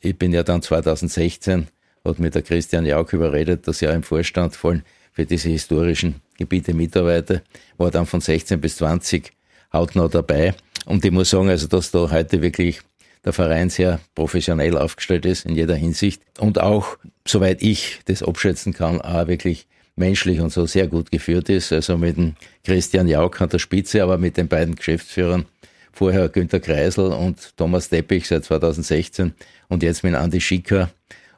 ich 0.00 0.18
bin 0.18 0.32
ja 0.32 0.42
dann 0.42 0.62
2016, 0.62 1.68
hat 2.04 2.18
mir 2.18 2.30
der 2.30 2.42
Christian 2.42 2.86
Jauch 2.86 3.12
überredet, 3.12 3.68
dass 3.68 3.82
er 3.82 3.92
im 3.94 4.02
Vorstand 4.02 4.56
vor 4.56 4.72
allem 4.72 4.82
für 5.12 5.26
diese 5.26 5.48
historischen 5.48 6.16
Gebiete 6.38 6.72
mitarbeite, 6.72 7.42
war 7.76 7.90
dann 7.90 8.06
von 8.06 8.20
16 8.20 8.60
bis 8.60 8.76
20 8.76 9.32
hautnah 9.72 10.08
dabei. 10.08 10.54
Und 10.86 11.04
ich 11.04 11.10
muss 11.10 11.30
sagen, 11.30 11.48
also, 11.48 11.66
dass 11.66 11.90
da 11.90 12.10
heute 12.10 12.40
wirklich 12.40 12.80
der 13.24 13.34
Verein 13.34 13.68
sehr 13.68 14.00
professionell 14.14 14.78
aufgestellt 14.78 15.26
ist 15.26 15.44
in 15.44 15.54
jeder 15.54 15.74
Hinsicht 15.74 16.22
und 16.38 16.58
auch, 16.58 16.96
soweit 17.28 17.62
ich 17.62 18.00
das 18.06 18.22
abschätzen 18.22 18.72
kann, 18.72 19.02
auch 19.02 19.26
wirklich 19.26 19.66
menschlich 19.96 20.40
und 20.40 20.50
so 20.50 20.64
sehr 20.64 20.86
gut 20.86 21.10
geführt 21.10 21.50
ist. 21.50 21.70
Also 21.70 21.98
mit 21.98 22.16
dem 22.16 22.34
Christian 22.64 23.08
Jauch 23.08 23.38
an 23.40 23.50
der 23.50 23.58
Spitze, 23.58 24.02
aber 24.02 24.16
mit 24.16 24.38
den 24.38 24.48
beiden 24.48 24.74
Geschäftsführern 24.74 25.44
Vorher 25.92 26.28
Günter 26.28 26.60
Kreisel 26.60 27.06
und 27.06 27.56
Thomas 27.56 27.88
Teppich 27.88 28.26
seit 28.26 28.44
2016 28.44 29.34
und 29.70 29.82
jetzt 29.82 30.04
mit 30.04 30.14
Andi 30.14 30.40
Schicker 30.40 30.90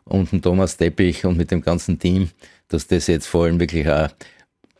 und 0.05 0.33
dem 0.33 0.43
Thomas 0.43 0.77
Teppich 0.77 1.25
und 1.25 1.37
mit 1.37 1.53
dem 1.53 1.63
ganzen 1.63 2.01
Team, 2.01 2.31
dass 2.69 2.89
das 2.89 3.07
jetzt 3.07 3.29
vor 3.29 3.45
allem 3.45 3.61
wirklich 3.61 3.89
auch 3.89 4.09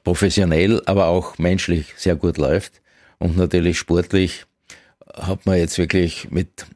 professionell, 0.03 0.83
aber 0.87 1.07
auch 1.07 1.39
menschlich 1.39 1.95
sehr 1.97 2.17
gut 2.17 2.39
läuft. 2.39 2.81
Und 3.19 3.37
natürlich 3.37 3.79
sportlich 3.79 4.47
hat 5.15 5.47
man 5.47 5.59
jetzt 5.59 5.79
wirklich 5.79 6.31
mit, 6.31 6.67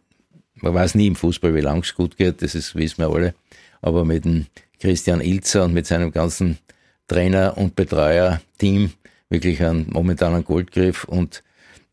man 0.54 0.74
weiß 0.74 0.94
nie 0.94 1.08
im 1.08 1.16
Fußball, 1.16 1.54
wie 1.54 1.60
lang 1.60 1.82
es 1.82 1.94
gut 1.94 2.16
geht, 2.16 2.42
das 2.42 2.54
ist, 2.54 2.76
wissen 2.76 2.98
wir 2.98 3.10
alle, 3.10 3.34
aber 3.82 4.04
mit 4.04 4.24
dem 4.24 4.46
Christian 4.78 5.20
Ilzer 5.20 5.64
und 5.64 5.74
mit 5.74 5.86
seinem 5.86 6.12
ganzen 6.12 6.58
Trainer- 7.08 7.56
und 7.56 7.74
Betreuer-Team 7.74 8.92
wirklich 9.28 9.62
einen 9.62 9.90
momentanen 9.90 10.44
Goldgriff 10.44 11.04
und 11.04 11.42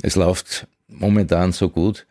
es 0.02 0.16
läuft 0.16 0.68
momentan 0.88 1.52
so 1.52 1.70
gut. 1.70 2.06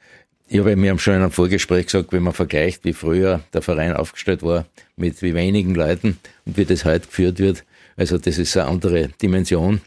Ich 0.52 0.58
habe 0.58 0.76
mir 0.76 0.98
schon 0.98 1.14
in 1.14 1.22
einem 1.22 1.30
Vorgespräch 1.30 1.86
gesagt, 1.86 2.12
wenn 2.12 2.24
man 2.24 2.34
vergleicht, 2.34 2.84
wie 2.84 2.92
früher 2.92 3.40
der 3.54 3.62
Verein 3.62 3.94
aufgestellt 3.94 4.42
war, 4.42 4.66
mit 4.96 5.22
wie 5.22 5.34
wenigen 5.34 5.74
Leuten 5.74 6.18
und 6.44 6.58
wie 6.58 6.66
das 6.66 6.84
heute 6.84 7.06
geführt 7.06 7.38
wird, 7.38 7.64
also 7.96 8.18
das 8.18 8.36
ist 8.36 8.54
eine 8.58 8.68
andere 8.68 9.08
Dimension. 9.22 9.80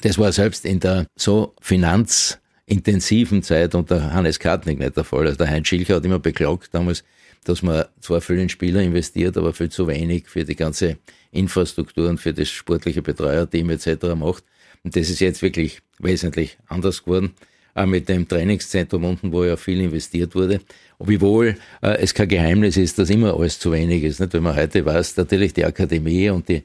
Das 0.00 0.18
war 0.18 0.32
selbst 0.32 0.64
in 0.64 0.80
der 0.80 1.06
so 1.14 1.54
finanzintensiven 1.60 3.44
Zeit 3.44 3.76
unter 3.76 4.12
Hannes 4.12 4.40
Kartnick 4.40 4.80
nicht 4.80 4.96
der 4.96 5.04
Fall. 5.04 5.26
Also 5.26 5.36
der 5.36 5.48
Heinz 5.48 5.68
Schilcher 5.68 5.94
hat 5.94 6.04
immer 6.04 6.18
beklagt 6.18 6.70
damals, 6.72 7.04
dass 7.44 7.62
man 7.62 7.84
zwar 8.00 8.20
viel 8.20 8.40
in 8.40 8.48
Spieler 8.48 8.82
investiert, 8.82 9.36
aber 9.36 9.52
viel 9.52 9.68
zu 9.68 9.86
wenig 9.86 10.26
für 10.26 10.44
die 10.44 10.56
ganze 10.56 10.98
Infrastruktur 11.30 12.08
und 12.08 12.18
für 12.18 12.34
das 12.34 12.48
sportliche 12.48 13.00
Betreuerteam 13.00 13.70
etc. 13.70 14.16
macht. 14.16 14.42
Und 14.82 14.96
das 14.96 15.08
ist 15.08 15.20
jetzt 15.20 15.40
wirklich 15.40 15.82
wesentlich 16.00 16.58
anders 16.66 17.04
geworden 17.04 17.32
auch 17.74 17.86
mit 17.86 18.08
dem 18.08 18.26
Trainingszentrum 18.26 19.04
unten, 19.04 19.32
wo 19.32 19.44
ja 19.44 19.56
viel 19.56 19.80
investiert 19.80 20.34
wurde. 20.34 20.60
Wiewohl 20.98 21.56
äh, 21.82 21.98
es 21.98 22.14
kein 22.14 22.28
Geheimnis 22.28 22.76
ist, 22.76 22.98
dass 22.98 23.10
immer 23.10 23.34
alles 23.34 23.58
zu 23.58 23.72
wenig 23.72 24.02
ist. 24.02 24.20
Nicht? 24.20 24.32
Wenn 24.32 24.42
man 24.42 24.56
heute 24.56 24.84
weiß, 24.84 25.16
natürlich 25.16 25.54
die 25.54 25.64
Akademie 25.64 26.30
und 26.30 26.48
die 26.48 26.62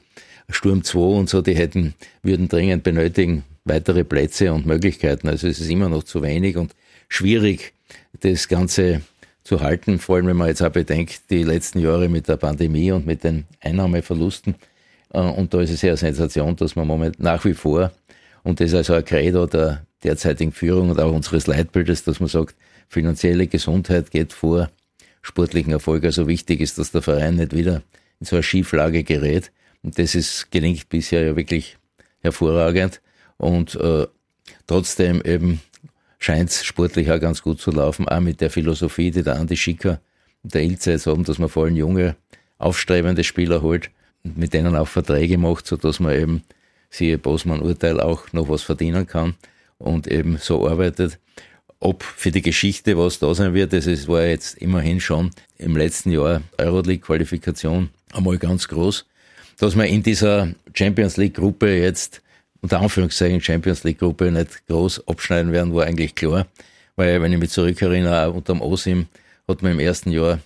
Sturm 0.50 0.84
2 0.84 0.98
und 0.98 1.28
so, 1.28 1.42
die 1.42 1.54
hätten, 1.54 1.94
würden 2.22 2.48
dringend 2.48 2.82
benötigen 2.82 3.44
weitere 3.64 4.04
Plätze 4.04 4.52
und 4.52 4.66
Möglichkeiten. 4.66 5.28
Also 5.28 5.48
es 5.48 5.60
ist 5.60 5.70
immer 5.70 5.88
noch 5.88 6.04
zu 6.04 6.22
wenig 6.22 6.56
und 6.56 6.74
schwierig, 7.08 7.72
das 8.20 8.48
Ganze 8.48 9.02
zu 9.42 9.60
halten, 9.60 9.98
vor 9.98 10.16
allem 10.16 10.26
wenn 10.26 10.36
man 10.36 10.48
jetzt 10.48 10.62
auch 10.62 10.70
bedenkt, 10.70 11.30
die 11.30 11.44
letzten 11.44 11.78
Jahre 11.78 12.08
mit 12.08 12.28
der 12.28 12.36
Pandemie 12.36 12.90
und 12.92 13.06
mit 13.06 13.24
den 13.24 13.44
Einnahmeverlusten. 13.60 14.56
Äh, 15.12 15.20
und 15.20 15.54
da 15.54 15.60
ist 15.60 15.70
es 15.70 15.82
ja 15.82 15.90
eine 15.90 15.96
Sensation, 15.96 16.56
dass 16.56 16.76
man 16.76 16.86
moment 16.86 17.20
nach 17.20 17.44
wie 17.44 17.54
vor, 17.54 17.92
und 18.42 18.60
das 18.60 18.68
ist 18.68 18.74
also 18.74 18.94
ein 18.94 19.04
Credo 19.04 19.46
der 19.46 19.85
derzeitigen 20.04 20.52
Führung 20.52 20.90
und 20.90 21.00
auch 21.00 21.12
unseres 21.12 21.46
Leitbildes, 21.46 22.04
dass 22.04 22.20
man 22.20 22.28
sagt, 22.28 22.54
finanzielle 22.88 23.46
Gesundheit 23.46 24.10
geht 24.10 24.32
vor 24.32 24.70
sportlichen 25.22 25.72
Erfolg. 25.72 26.04
Also 26.04 26.28
wichtig 26.28 26.60
ist, 26.60 26.78
dass 26.78 26.92
der 26.92 27.02
Verein 27.02 27.36
nicht 27.36 27.54
wieder 27.54 27.82
in 28.20 28.26
so 28.26 28.36
eine 28.36 28.42
Schieflage 28.42 29.02
gerät. 29.02 29.50
Und 29.82 29.98
das 29.98 30.14
ist, 30.14 30.50
gelingt 30.50 30.88
bisher 30.88 31.24
ja 31.24 31.36
wirklich 31.36 31.78
hervorragend. 32.20 33.00
Und 33.36 33.74
äh, 33.76 34.06
trotzdem 34.66 35.20
eben 35.24 35.60
scheint 36.18 36.50
es 36.50 36.64
sportlich 36.64 37.10
auch 37.10 37.20
ganz 37.20 37.42
gut 37.42 37.60
zu 37.60 37.70
laufen, 37.70 38.08
auch 38.08 38.20
mit 38.20 38.40
der 38.40 38.50
Philosophie, 38.50 39.10
die 39.10 39.22
der 39.22 39.36
Andi 39.36 39.56
Schicker 39.56 40.00
und 40.42 40.54
der 40.54 40.62
Ilze 40.62 40.92
jetzt 40.92 41.06
haben, 41.06 41.24
dass 41.24 41.38
man 41.38 41.48
vor 41.48 41.64
allem 41.64 41.76
junge, 41.76 42.16
aufstrebende 42.58 43.24
Spieler 43.24 43.62
holt 43.62 43.90
und 44.24 44.38
mit 44.38 44.54
denen 44.54 44.76
auch 44.76 44.88
Verträge 44.88 45.38
macht, 45.38 45.66
sodass 45.66 46.00
man 46.00 46.14
eben, 46.14 46.42
siehe 46.88 47.18
Bosman-Urteil, 47.18 48.00
auch 48.00 48.32
noch 48.32 48.48
was 48.48 48.62
verdienen 48.62 49.06
kann 49.06 49.34
und 49.78 50.06
eben 50.06 50.38
so 50.38 50.66
arbeitet. 50.68 51.18
Ob 51.78 52.02
für 52.02 52.30
die 52.30 52.42
Geschichte 52.42 52.96
was 52.96 53.18
da 53.18 53.34
sein 53.34 53.52
wird, 53.52 53.72
das 53.72 54.08
war 54.08 54.24
jetzt 54.24 54.56
immerhin 54.58 55.00
schon 55.00 55.30
im 55.58 55.76
letzten 55.76 56.10
Jahr 56.10 56.42
Euroleague-Qualifikation 56.58 57.90
einmal 58.12 58.38
ganz 58.38 58.66
groß. 58.68 59.04
Dass 59.58 59.76
wir 59.76 59.84
in 59.84 60.02
dieser 60.02 60.48
Champions 60.74 61.16
League-Gruppe 61.16 61.78
jetzt, 61.78 62.22
unter 62.62 62.80
Anführungszeichen 62.80 63.40
Champions 63.40 63.84
League-Gruppe, 63.84 64.30
nicht 64.30 64.66
groß 64.66 65.06
abschneiden 65.06 65.52
werden, 65.52 65.74
war 65.74 65.84
eigentlich 65.84 66.14
klar. 66.14 66.46
Weil, 66.96 67.20
wenn 67.20 67.32
ich 67.32 67.38
mich 67.38 67.50
zurückerinnere, 67.50 68.32
unter 68.32 68.54
dem 68.54 68.62
OSIM 68.62 69.06
hat 69.46 69.62
man 69.62 69.72
im 69.72 69.80
ersten 69.80 70.12
Jahr 70.12 70.40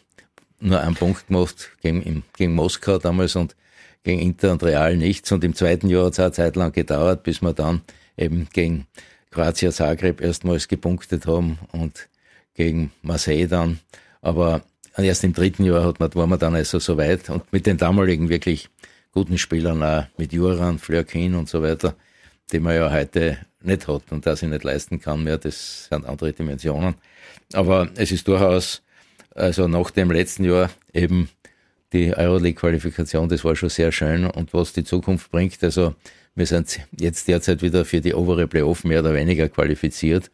nur 0.61 0.81
einen 0.81 0.95
Punkt 0.95 1.28
gemacht 1.28 1.70
gegen, 1.81 2.24
gegen 2.37 2.55
Moskau 2.55 2.99
damals 2.99 3.37
und 3.37 3.55
gegen 4.03 4.20
Inter 4.20 4.53
und 4.53 4.62
Real 4.62 4.97
nichts. 4.97 5.31
Und 5.33 5.45
im 5.45 5.55
zweiten 5.55 5.89
Jahr 5.89 6.07
hat 6.07 6.14
es 6.14 6.18
eine 6.18 6.33
Zeit 6.33 6.57
lang 6.57 6.72
gedauert, 6.72 7.22
bis 7.22 7.41
wir 7.41 7.53
dann 7.53 7.83
eben 8.16 8.49
gegen 8.53 8.87
Kroatia 9.31 9.70
Zagreb 9.70 10.20
erstmals 10.20 10.68
gepunktet 10.68 11.26
haben 11.26 11.59
und 11.72 12.09
gegen 12.55 12.93
Marseille 13.03 13.47
dann. 13.47 13.78
Aber 14.22 14.62
erst 14.97 15.24
im 15.24 15.33
dritten 15.33 15.64
Jahr 15.64 15.85
hat 15.85 16.01
man, 16.01 16.14
war 16.14 16.26
man 16.26 16.39
dann 16.39 16.55
also 16.55 16.78
so 16.78 16.97
weit 16.97 17.31
und 17.31 17.53
mit 17.53 17.66
den 17.66 17.76
damaligen 17.78 18.28
wirklich 18.28 18.68
guten 19.12 19.39
Spielern, 19.39 19.83
auch 19.83 20.07
mit 20.16 20.33
Juran, 20.33 20.78
Flörkin 20.78 21.35
und 21.35 21.49
so 21.49 21.62
weiter, 21.62 21.95
die 22.53 22.61
man 22.61 22.76
ja 22.76 22.91
heute 22.91 23.39
nicht 23.62 23.89
hat 23.89 24.03
und 24.11 24.26
das 24.26 24.43
ich 24.43 24.49
nicht 24.49 24.64
leisten 24.64 25.01
kann 25.01 25.24
mehr, 25.24 25.39
das 25.39 25.87
sind 25.87 26.07
andere 26.07 26.33
Dimensionen. 26.33 26.95
Aber 27.53 27.89
es 27.97 28.12
ist 28.12 28.26
durchaus, 28.26 28.83
also 29.35 29.68
nach 29.68 29.91
dem 29.91 30.11
letzten 30.11 30.45
Jahr 30.45 30.70
eben 30.93 31.28
die 31.93 32.16
Euroleague-Qualifikation, 32.16 33.28
das 33.28 33.45
war 33.45 33.57
schon 33.57 33.68
sehr 33.68 33.91
schön 33.91 34.26
und 34.26 34.55
was 34.55 34.72
die 34.72 34.85
Zukunft 34.85 35.31
bringt, 35.31 35.62
also 35.62 35.95
wir 36.41 36.47
sind 36.47 36.80
jetzt 36.99 37.28
derzeit 37.28 37.61
wieder 37.61 37.84
für 37.84 38.01
die 38.01 38.14
obere 38.14 38.49
Playoff 38.49 38.82
mehr 38.84 39.01
oder 39.01 39.14
weniger 39.14 39.51
qualifiziert 39.51 40.30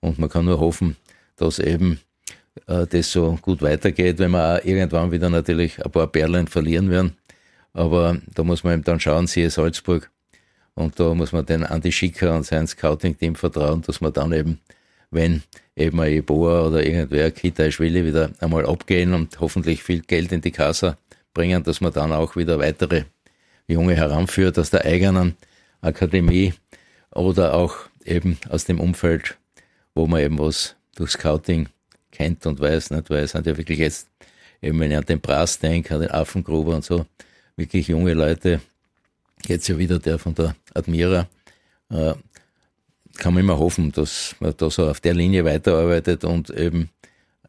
und 0.00 0.18
man 0.18 0.30
kann 0.30 0.46
nur 0.46 0.58
hoffen, 0.58 0.96
dass 1.36 1.58
eben 1.58 2.00
äh, 2.66 2.86
das 2.86 3.12
so 3.12 3.38
gut 3.42 3.60
weitergeht, 3.60 4.18
wenn 4.20 4.30
wir 4.30 4.56
auch 4.56 4.64
irgendwann 4.64 5.12
wieder 5.12 5.28
natürlich 5.28 5.84
ein 5.84 5.90
paar 5.92 6.06
Perlen 6.06 6.46
verlieren 6.46 6.88
werden. 6.88 7.12
Aber 7.74 8.16
da 8.34 8.42
muss 8.42 8.64
man 8.64 8.72
eben 8.72 8.84
dann 8.84 9.00
schauen, 9.00 9.26
siehe 9.26 9.50
Salzburg. 9.50 10.10
Und 10.74 10.98
da 10.98 11.12
muss 11.12 11.32
man 11.32 11.44
den 11.44 11.62
Andi 11.62 11.92
Schicker 11.92 12.34
und 12.34 12.46
sein 12.46 12.66
Scouting-Team 12.66 13.34
vertrauen, 13.34 13.82
dass 13.82 14.00
man 14.00 14.14
dann 14.14 14.32
eben, 14.32 14.60
wenn 15.10 15.42
eben 15.76 16.00
ein 16.00 16.12
Eboa 16.12 16.68
oder 16.68 16.84
irgendwer, 16.86 17.30
Kita 17.32 17.70
Schwille 17.70 18.06
wieder 18.06 18.30
einmal 18.40 18.64
abgehen 18.64 19.12
und 19.12 19.38
hoffentlich 19.40 19.82
viel 19.82 20.00
Geld 20.00 20.32
in 20.32 20.40
die 20.40 20.52
Kasse 20.52 20.96
bringen, 21.34 21.62
dass 21.62 21.82
man 21.82 21.92
dann 21.92 22.12
auch 22.12 22.34
wieder 22.34 22.58
weitere 22.58 23.04
Junge 23.68 23.94
heranführt 23.94 24.58
aus 24.58 24.70
der 24.70 24.86
eigenen 24.86 25.36
Akademie 25.80 26.54
oder 27.12 27.54
auch 27.54 27.76
eben 28.04 28.38
aus 28.48 28.64
dem 28.64 28.80
Umfeld, 28.80 29.38
wo 29.94 30.06
man 30.06 30.20
eben 30.20 30.38
was 30.38 30.76
durch 30.94 31.12
Scouting 31.12 31.68
kennt 32.10 32.46
und 32.46 32.60
weiß, 32.60 32.90
nicht? 32.90 33.10
weil 33.10 33.24
es 33.24 33.32
sind 33.32 33.46
ja 33.46 33.56
wirklich 33.56 33.78
jetzt, 33.78 34.08
eben 34.62 34.78
wenn 34.80 34.90
ich 34.90 34.96
an 34.96 35.04
den 35.04 35.20
Brass 35.20 35.58
denke, 35.58 35.94
an 35.94 36.00
den 36.00 36.10
Affengruber 36.10 36.74
und 36.74 36.84
so, 36.84 37.06
wirklich 37.56 37.88
junge 37.88 38.14
Leute, 38.14 38.60
jetzt 39.46 39.68
ja 39.68 39.78
wieder 39.78 39.98
der 39.98 40.18
von 40.18 40.34
der 40.34 40.54
Admira, 40.74 41.28
äh, 41.90 42.14
kann 43.18 43.34
man 43.34 43.44
immer 43.44 43.58
hoffen, 43.58 43.92
dass 43.92 44.34
man 44.40 44.54
da 44.56 44.70
so 44.70 44.88
auf 44.88 45.00
der 45.00 45.14
Linie 45.14 45.44
weiterarbeitet 45.44 46.24
und 46.24 46.50
eben 46.50 46.90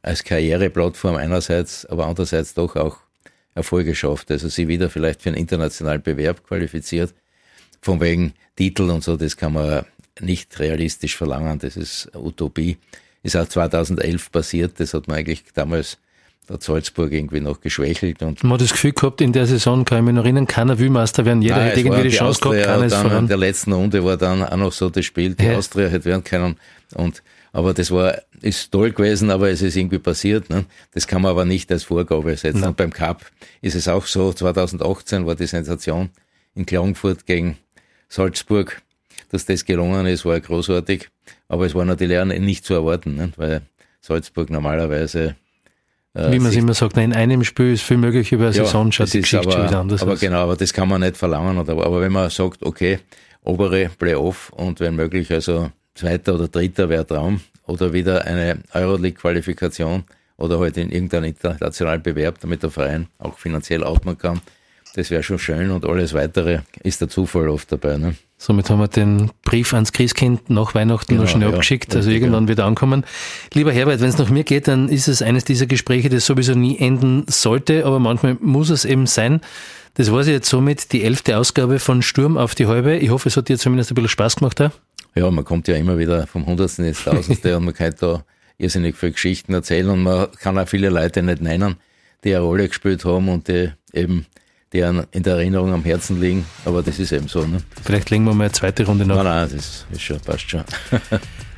als 0.02 0.24
Karriereplattform 0.24 1.16
einerseits, 1.16 1.86
aber 1.86 2.08
andererseits 2.08 2.54
doch 2.54 2.76
auch 2.76 2.98
Erfolge 3.54 3.96
schafft. 3.96 4.32
Also 4.32 4.50
sie 4.50 4.68
wieder 4.68 4.90
vielleicht 4.90 5.22
für 5.22 5.30
einen 5.30 5.38
internationalen 5.38 6.02
Bewerb 6.02 6.44
qualifiziert. 6.46 7.14
Von 7.82 8.00
wegen 8.00 8.34
Titel 8.56 8.90
und 8.90 9.04
so, 9.04 9.18
das 9.18 9.38
kann 9.38 9.54
man 9.54 9.86
nicht 10.20 10.60
realistisch 10.60 11.18
verlangen. 11.18 11.60
Das 11.60 11.78
ist 11.78 12.12
Utopie 12.16 12.78
ist 13.24 13.36
auch 13.36 13.48
2011 13.48 14.32
passiert. 14.32 14.80
Das 14.80 14.94
hat 14.94 15.08
man 15.08 15.18
eigentlich 15.18 15.44
damals 15.54 15.98
der 16.50 16.58
Salzburg 16.60 17.12
irgendwie 17.12 17.40
noch 17.40 17.62
geschwächelt. 17.62 18.24
Und 18.24 18.44
man 18.44 18.54
hat 18.54 18.62
das 18.62 18.72
Gefühl 18.72 18.94
gehabt, 18.94 19.22
in 19.22 19.32
der 19.32 19.46
Saison 19.46 19.86
kann 19.86 20.00
ich 20.00 20.06
mich 20.06 20.16
noch 20.16 20.24
erinnern, 20.24 20.48
keiner 20.48 20.80
will 20.80 20.90
Meister 20.90 21.24
werden. 21.26 21.42
Jeder 21.42 21.58
Nein, 21.58 21.68
hätte 21.68 21.80
irgendwie 21.82 22.04
die, 22.04 22.10
die 22.10 22.16
Chance 22.16 22.46
Austria 22.46 22.64
gehabt, 22.64 22.74
keiner 22.74 22.86
ist 22.86 22.96
voran. 22.96 23.20
In 23.20 23.28
der 23.28 23.38
letzten 23.38 23.74
Runde 23.74 24.04
war 24.04 24.18
dann 24.18 24.44
auch 24.44 24.58
noch 24.58 24.72
so 24.72 24.90
das 24.90 25.06
Spiel, 25.06 25.36
die 25.36 25.46
ja. 25.46 25.58
Austria 25.58 25.88
hätte 25.88 26.06
werden 26.06 26.24
können. 26.24 26.56
Und, 26.96 27.22
aber 27.54 27.74
das 27.74 27.92
war, 27.92 28.16
ist 28.42 28.72
toll 28.72 28.92
gewesen, 28.92 29.30
aber 29.30 29.50
es 29.50 29.62
ist 29.62 29.76
irgendwie 29.76 30.00
passiert. 30.00 30.50
Ne? 30.50 30.66
Das 30.94 31.08
kann 31.08 31.22
man 31.22 31.32
aber 31.32 31.46
nicht 31.46 31.72
als 31.72 31.84
Vorgabe 31.84 32.36
setzen. 32.36 32.62
Ja. 32.62 32.70
Und 32.70 32.78
beim 32.78 32.92
Cup 32.92 33.26
ist 33.62 33.76
es 33.76 33.88
auch 33.88 34.06
so, 34.06 34.34
2018 34.34 35.26
war 35.26 35.36
die 35.36 35.48
Sensation 35.48 36.10
in 36.56 36.66
Klagenfurt 36.66 37.26
gegen 37.26 37.58
Salzburg. 38.12 38.82
Dass 39.32 39.46
das 39.46 39.64
gelungen 39.64 40.06
ist, 40.08 40.26
war 40.26 40.40
großartig. 40.40 41.10
Aber 41.48 41.66
es 41.66 41.74
war 41.74 41.86
natürlich 41.86 42.20
auch 42.20 42.26
nicht 42.26 42.66
zu 42.66 42.74
erwarten, 42.74 43.16
ne? 43.16 43.32
weil 43.38 43.62
Salzburg 44.02 44.50
normalerweise 44.50 45.36
äh, 46.14 46.32
Wie 46.34 46.40
man 46.40 46.52
es 46.52 46.58
immer 46.58 46.74
sagt, 46.74 46.98
in 46.98 47.14
einem 47.14 47.46
Spiel 47.46 47.72
ist 47.72 47.84
viel 47.84 47.96
möglich 47.98 48.34
über 48.34 48.48
eine 48.48 48.56
ja, 48.56 48.66
Saison, 48.66 48.92
schaut 48.92 49.14
die 49.14 49.22
Geschichte 49.22 49.46
aber, 49.48 49.52
schon 49.54 49.68
wieder 49.68 49.80
anders 49.80 50.02
aber 50.02 50.14
aus. 50.14 50.20
genau, 50.20 50.40
aber 50.40 50.58
das 50.58 50.74
kann 50.74 50.90
man 50.90 51.00
nicht 51.02 51.16
verlangen. 51.16 51.58
Aber, 51.58 51.86
aber 51.86 52.02
wenn 52.02 52.12
man 52.12 52.30
sagt, 52.30 52.64
okay, 52.64 53.00
obere 53.44 53.90
Playoff 53.98 54.50
und 54.50 54.82
wenn 54.82 54.96
möglich, 54.96 55.32
also 55.32 55.72
zweiter 55.96 56.36
oder 56.36 56.50
dritter 56.50 56.90
wäre 56.90 57.08
Traum 57.08 57.40
oder 57.66 57.94
wieder 57.94 58.26
eine 58.26 58.60
Euroleague-Qualifikation 58.74 60.04
oder 60.36 60.60
halt 60.60 60.76
in 60.76 60.92
irgendeinem 60.92 61.26
internationalen 61.26 62.02
Bewerb, 62.02 62.40
damit 62.42 62.64
der 62.64 62.72
Verein 62.72 63.08
auch 63.20 63.38
finanziell 63.38 63.86
atmen 63.86 64.18
kann, 64.18 64.42
das 64.94 65.10
wäre 65.10 65.24
schon 65.24 65.40
schön 65.40 65.72
und 65.72 65.86
alles 65.86 66.14
weitere 66.14 66.60
ist 66.84 67.02
der 67.02 67.10
Zufall 67.10 67.50
oft 67.50 67.72
dabei. 67.72 67.98
Ne? 67.98 68.16
Somit 68.38 68.70
haben 68.70 68.80
wir 68.80 68.88
den 68.88 69.32
Brief 69.44 69.74
ans 69.74 69.94
Christkind 69.94 70.50
nach 70.50 70.76
Weihnachten 70.76 71.10
genau, 71.10 71.24
noch 71.24 71.30
schnell 71.30 71.50
ja, 71.50 71.54
abgeschickt, 71.54 71.96
also 71.96 72.10
irgendwann 72.10 72.46
ja. 72.46 72.50
wird 72.50 72.60
ankommen. 72.60 73.06
Lieber 73.54 73.72
Herbert, 73.72 74.02
wenn 74.02 74.10
es 74.10 74.18
nach 74.18 74.30
mir 74.30 74.44
geht, 74.44 74.68
dann 74.68 74.90
ist 74.90 75.08
es 75.08 75.22
eines 75.22 75.44
dieser 75.44 75.66
Gespräche, 75.66 76.10
das 76.10 76.26
sowieso 76.26 76.56
nie 76.56 76.78
enden 76.78 77.26
sollte, 77.28 77.86
aber 77.86 78.00
manchmal 78.00 78.38
muss 78.42 78.70
es 78.70 78.84
eben 78.84 79.08
sein. 79.08 79.42
Das 79.94 80.12
war 80.12 80.26
jetzt 80.26 80.50
somit 80.50 80.92
die 80.92 81.04
elfte 81.04 81.38
Ausgabe 81.38 81.80
von 81.80 82.02
Sturm 82.02 82.38
auf 82.38 82.56
die 82.56 82.68
Halbe. 82.68 82.98
Ich 82.98 83.10
hoffe, 83.10 83.30
es 83.30 83.38
hat 83.38 83.50
dir 83.50 83.58
zumindest 83.58 83.92
ein 83.92 83.96
bisschen 83.96 84.10
Spaß 84.10 84.38
gemacht. 84.38 84.60
Ja, 84.60 84.72
ja 85.16 85.30
man 85.30 85.46
kommt 85.46 85.68
ja 85.68 85.76
immer 85.76 85.98
wieder 85.98 86.28
vom 86.28 86.46
Hundertsten 86.46 86.86
ins 86.86 87.04
Tausendste 87.04 87.58
und 87.58 87.66
man 87.66 87.74
kann 87.74 87.94
da 88.00 88.24
irrsinnig 88.58 88.96
viele 88.96 89.14
Geschichten 89.14 89.54
erzählen 89.54 89.90
und 89.90 90.04
man 90.04 90.32
kann 90.32 90.58
auch 90.58 90.68
viele 90.68 90.90
Leute 90.90 91.22
nicht 91.24 91.42
nennen, 91.42 91.76
die 92.24 92.34
eine 92.36 92.44
Rolle 92.44 92.68
gespielt 92.68 93.06
haben 93.06 93.30
und 93.30 93.48
die 93.48 93.72
eben 93.94 94.26
die 94.74 94.80
in 94.80 95.24
der 95.24 95.36
Erinnerung 95.36 95.74
am 95.74 95.84
Herzen 95.84 96.22
liegen. 96.22 96.46
Aber 96.66 96.82
das 96.82 96.98
ist 97.00 97.12
eben 97.12 97.28
so. 97.28 97.46
Ne? 97.46 97.62
Vielleicht 97.84 98.10
legen 98.10 98.24
wir 98.26 98.34
mal 98.34 98.46
eine 98.46 98.54
zweite 98.54 98.86
Runde 98.86 99.06
noch. 99.06 99.18
Nein, 99.18 99.26
nein, 99.26 99.50
das 99.54 99.86
ist 99.92 100.02
schon, 100.02 100.20
passt 100.22 100.50
schon. 100.50 100.64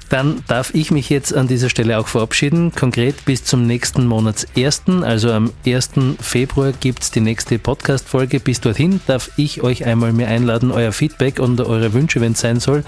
Dann 0.10 0.44
darf 0.48 0.76
ich 0.76 0.92
mich 0.92 1.10
jetzt 1.10 1.34
an 1.34 1.48
dieser 1.48 1.70
Stelle 1.70 1.98
auch 1.98 2.08
verabschieden. 2.08 2.72
Konkret 2.72 3.26
bis 3.26 3.46
zum 3.46 3.66
nächsten 3.66 4.06
Monatsersten, 4.06 5.04
also 5.04 5.32
am 5.32 5.52
1. 5.66 5.90
Februar 6.20 6.72
gibt 6.72 7.02
es 7.02 7.10
die 7.10 7.20
nächste 7.20 7.58
Podcast-Folge. 7.58 8.40
Bis 8.40 8.62
dorthin 8.62 9.02
darf 9.08 9.32
ich 9.38 9.64
euch 9.64 9.86
einmal 9.86 10.14
mehr 10.14 10.28
einladen, 10.28 10.70
euer 10.70 10.92
Feedback 10.92 11.40
und 11.40 11.60
eure 11.62 11.94
Wünsche, 11.94 12.22
wenn 12.22 12.34
es 12.34 12.42
sein 12.42 12.60
soll, 12.60 12.84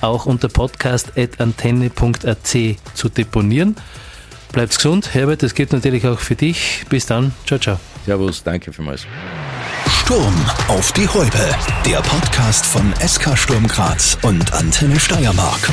auch 0.00 0.24
unter 0.24 0.48
podcast.antenne.at 0.48 2.56
zu 2.94 3.08
deponieren. 3.10 3.76
Bleibt 4.52 4.74
gesund, 4.74 5.12
Herbert, 5.12 5.42
das 5.42 5.54
gilt 5.54 5.74
natürlich 5.74 6.06
auch 6.06 6.18
für 6.18 6.34
dich. 6.34 6.86
Bis 6.88 7.04
dann, 7.04 7.32
ciao, 7.44 7.60
ciao. 7.60 7.78
Servus, 8.04 8.42
danke 8.42 8.72
vielmals. 8.72 9.06
Sturm 9.88 10.34
auf 10.68 10.92
die 10.92 11.08
Häupe, 11.08 11.54
der 11.86 12.00
Podcast 12.02 12.66
von 12.66 12.92
SK 13.06 13.36
Sturm 13.36 13.66
Graz 13.68 14.18
und 14.22 14.52
Antenne 14.52 14.98
Steiermark. 14.98 15.70